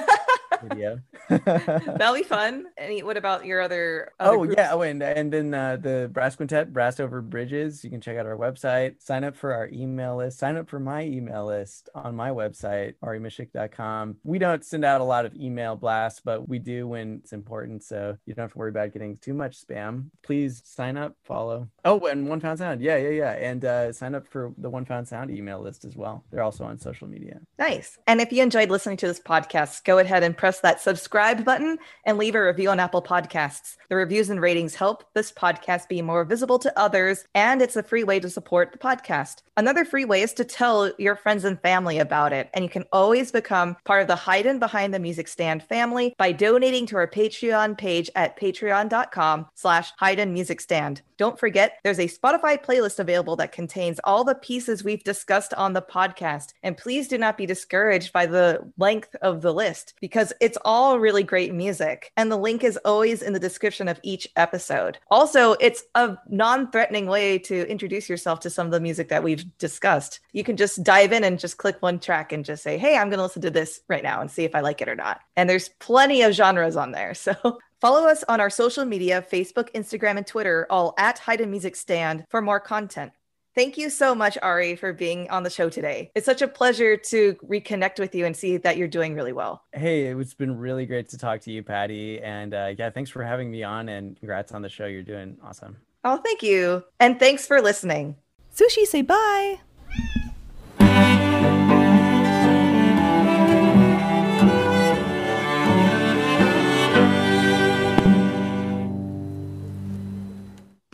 video. 0.64 0.98
That'll 1.28 2.14
be 2.14 2.22
fun. 2.24 2.66
Any? 2.76 3.02
What 3.02 3.16
about 3.16 3.44
your 3.44 3.60
other? 3.60 4.12
other 4.18 4.34
oh 4.34 4.44
groups? 4.44 4.54
yeah. 4.56 4.70
Oh, 4.72 4.82
and 4.82 5.02
and 5.02 5.32
then 5.32 5.54
uh, 5.54 5.76
the 5.76 6.10
brass 6.12 6.36
quintet, 6.36 6.72
brass 6.72 7.00
over 7.00 7.20
bridges. 7.20 7.84
You 7.84 7.90
can 7.90 8.00
check 8.00 8.16
out 8.16 8.26
our 8.26 8.36
website. 8.36 9.02
Sign 9.02 9.24
up 9.24 9.36
for 9.36 9.52
our 9.52 9.68
email 9.72 10.16
list. 10.16 10.38
Sign 10.38 10.56
up 10.56 10.68
for 10.68 10.80
my 10.80 11.04
email 11.04 11.46
list 11.46 11.88
on 11.94 12.14
my 12.14 12.30
website, 12.30 12.94
arimicich.com. 13.02 14.16
We 14.24 14.38
don't 14.38 14.64
send 14.64 14.84
out 14.84 15.00
a 15.00 15.04
lot 15.04 15.26
of 15.26 15.34
email 15.34 15.76
blasts, 15.76 16.20
but 16.24 16.48
we 16.48 16.58
do 16.58 16.88
when 16.88 17.20
it's 17.22 17.32
important. 17.32 17.82
So 17.84 18.16
you 18.26 18.34
don't 18.34 18.44
have 18.44 18.52
to 18.52 18.58
worry 18.58 18.70
about 18.70 18.92
getting 18.92 19.16
too 19.18 19.34
much 19.34 19.60
spam. 19.64 20.06
Please 20.22 20.62
sign 20.64 20.96
up, 20.96 21.16
follow. 21.24 21.68
Oh, 21.84 22.00
and 22.06 22.28
One 22.28 22.40
Found 22.40 22.58
Sound. 22.58 22.80
Yeah, 22.80 22.96
yeah, 22.96 23.10
yeah. 23.10 23.32
And 23.32 23.64
uh, 23.64 23.92
sign 23.92 24.14
up 24.14 24.26
for 24.26 24.52
the 24.58 24.70
One 24.70 24.84
Found 24.86 25.08
Sound 25.08 25.30
email 25.30 25.60
list 25.60 25.84
as 25.84 25.96
well. 25.96 26.24
They're 26.30 26.42
also 26.42 26.64
on 26.64 26.78
social 26.78 27.08
media. 27.08 27.40
Nice. 27.58 27.98
And 28.06 28.20
if 28.20 28.32
you 28.32 28.42
enjoyed 28.42 28.70
listening 28.70 28.96
to 28.98 29.06
this 29.06 29.20
podcast, 29.20 29.84
go 29.84 29.98
ahead 29.98 30.22
and 30.22 30.36
press 30.36 30.53
that 30.60 30.80
subscribe 30.80 31.44
button 31.44 31.78
and 32.04 32.18
leave 32.18 32.34
a 32.34 32.44
review 32.44 32.70
on 32.70 32.80
Apple 32.80 33.02
Podcasts. 33.02 33.76
The 33.88 33.96
reviews 33.96 34.30
and 34.30 34.40
ratings 34.40 34.74
help 34.74 35.04
this 35.14 35.32
podcast 35.32 35.88
be 35.88 36.02
more 36.02 36.24
visible 36.24 36.58
to 36.60 36.78
others, 36.78 37.24
and 37.34 37.60
it's 37.62 37.76
a 37.76 37.82
free 37.82 38.04
way 38.04 38.20
to 38.20 38.30
support 38.30 38.72
the 38.72 38.78
podcast. 38.78 39.42
Another 39.56 39.84
free 39.84 40.04
way 40.04 40.22
is 40.22 40.32
to 40.34 40.44
tell 40.44 40.92
your 40.98 41.16
friends 41.16 41.44
and 41.44 41.60
family 41.60 41.98
about 41.98 42.32
it, 42.32 42.50
and 42.54 42.64
you 42.64 42.68
can 42.68 42.84
always 42.92 43.30
become 43.30 43.76
part 43.84 44.02
of 44.02 44.08
the 44.08 44.16
Haydn 44.16 44.58
Behind 44.58 44.92
the 44.92 44.98
Music 44.98 45.28
Stand 45.28 45.62
family 45.62 46.14
by 46.18 46.32
donating 46.32 46.86
to 46.86 46.96
our 46.96 47.06
Patreon 47.06 47.78
page 47.78 48.10
at 48.14 48.38
patreon.com 48.38 49.46
slash 49.54 49.92
Music 50.26 50.60
Stand. 50.60 51.02
Don't 51.16 51.38
forget, 51.38 51.78
there's 51.84 51.98
a 51.98 52.08
Spotify 52.08 52.62
playlist 52.62 52.98
available 52.98 53.36
that 53.36 53.52
contains 53.52 54.00
all 54.04 54.24
the 54.24 54.34
pieces 54.34 54.82
we've 54.82 55.04
discussed 55.04 55.54
on 55.54 55.72
the 55.72 55.82
podcast. 55.82 56.54
And 56.62 56.76
please 56.76 57.08
do 57.08 57.18
not 57.18 57.36
be 57.36 57.46
discouraged 57.46 58.12
by 58.12 58.26
the 58.26 58.70
length 58.78 59.14
of 59.22 59.42
the 59.42 59.54
list 59.54 59.94
because 60.00 60.32
it's 60.40 60.58
all 60.64 60.98
really 60.98 61.22
great 61.22 61.54
music. 61.54 62.12
And 62.16 62.30
the 62.30 62.36
link 62.36 62.64
is 62.64 62.76
always 62.78 63.22
in 63.22 63.32
the 63.32 63.38
description 63.38 63.88
of 63.88 64.00
each 64.02 64.28
episode. 64.36 64.98
Also, 65.10 65.52
it's 65.60 65.84
a 65.94 66.16
non 66.28 66.70
threatening 66.70 67.06
way 67.06 67.38
to 67.38 67.68
introduce 67.68 68.08
yourself 68.08 68.40
to 68.40 68.50
some 68.50 68.66
of 68.66 68.72
the 68.72 68.80
music 68.80 69.08
that 69.08 69.22
we've 69.22 69.44
discussed. 69.58 70.20
You 70.32 70.44
can 70.44 70.56
just 70.56 70.82
dive 70.82 71.12
in 71.12 71.24
and 71.24 71.38
just 71.38 71.58
click 71.58 71.76
one 71.80 72.00
track 72.00 72.32
and 72.32 72.44
just 72.44 72.62
say, 72.62 72.78
hey, 72.78 72.96
I'm 72.96 73.08
going 73.08 73.18
to 73.18 73.24
listen 73.24 73.42
to 73.42 73.50
this 73.50 73.80
right 73.88 74.02
now 74.02 74.20
and 74.20 74.30
see 74.30 74.44
if 74.44 74.54
I 74.54 74.60
like 74.60 74.80
it 74.80 74.88
or 74.88 74.96
not. 74.96 75.20
And 75.36 75.48
there's 75.48 75.68
plenty 75.68 76.22
of 76.22 76.34
genres 76.34 76.76
on 76.76 76.92
there. 76.92 77.14
So 77.24 77.58
Follow 77.84 78.08
us 78.08 78.24
on 78.30 78.40
our 78.40 78.48
social 78.48 78.86
media 78.86 79.22
Facebook, 79.30 79.70
Instagram, 79.74 80.16
and 80.16 80.26
Twitter, 80.26 80.66
all 80.70 80.94
at 80.96 81.18
Haydn 81.18 81.50
Music 81.50 81.76
Stand 81.76 82.24
for 82.30 82.40
more 82.40 82.58
content. 82.58 83.12
Thank 83.54 83.76
you 83.76 83.90
so 83.90 84.14
much, 84.14 84.38
Ari, 84.40 84.76
for 84.76 84.94
being 84.94 85.28
on 85.28 85.42
the 85.42 85.50
show 85.50 85.68
today. 85.68 86.10
It's 86.14 86.24
such 86.24 86.40
a 86.40 86.48
pleasure 86.48 86.96
to 86.96 87.34
reconnect 87.46 87.98
with 87.98 88.14
you 88.14 88.24
and 88.24 88.34
see 88.34 88.56
that 88.56 88.78
you're 88.78 88.88
doing 88.88 89.14
really 89.14 89.34
well. 89.34 89.64
Hey, 89.74 90.06
it's 90.06 90.32
been 90.32 90.56
really 90.56 90.86
great 90.86 91.10
to 91.10 91.18
talk 91.18 91.42
to 91.42 91.52
you, 91.52 91.62
Patty. 91.62 92.22
And 92.22 92.54
uh, 92.54 92.72
yeah, 92.78 92.88
thanks 92.88 93.10
for 93.10 93.22
having 93.22 93.50
me 93.50 93.62
on 93.62 93.90
and 93.90 94.16
congrats 94.16 94.52
on 94.52 94.62
the 94.62 94.70
show. 94.70 94.86
You're 94.86 95.02
doing 95.02 95.36
awesome. 95.44 95.76
Oh, 96.04 96.16
thank 96.16 96.42
you. 96.42 96.84
And 97.00 97.20
thanks 97.20 97.46
for 97.46 97.60
listening. 97.60 98.16
Sushi, 98.56 98.86
say 98.86 99.02
bye. 99.02 99.60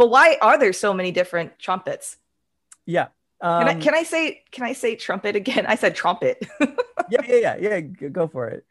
But 0.01 0.09
why 0.09 0.38
are 0.40 0.57
there 0.57 0.72
so 0.72 0.94
many 0.94 1.12
different 1.12 1.59
trumpets? 1.59 2.16
Yeah. 2.86 3.09
Um, 3.42 3.61
can, 3.61 3.68
I, 3.68 3.72
um, 3.72 3.80
can 3.82 3.94
I 3.94 4.03
say 4.03 4.42
can 4.51 4.64
I 4.64 4.72
say 4.72 4.96
trumpet 4.96 5.36
again? 5.36 5.66
I 5.68 5.74
said 5.74 5.94
trumpet. 5.94 6.38
yeah, 7.11 7.20
yeah, 7.28 7.57
yeah, 7.61 7.76
yeah. 7.76 7.80
Go 7.80 8.26
for 8.26 8.48
it. 8.48 8.64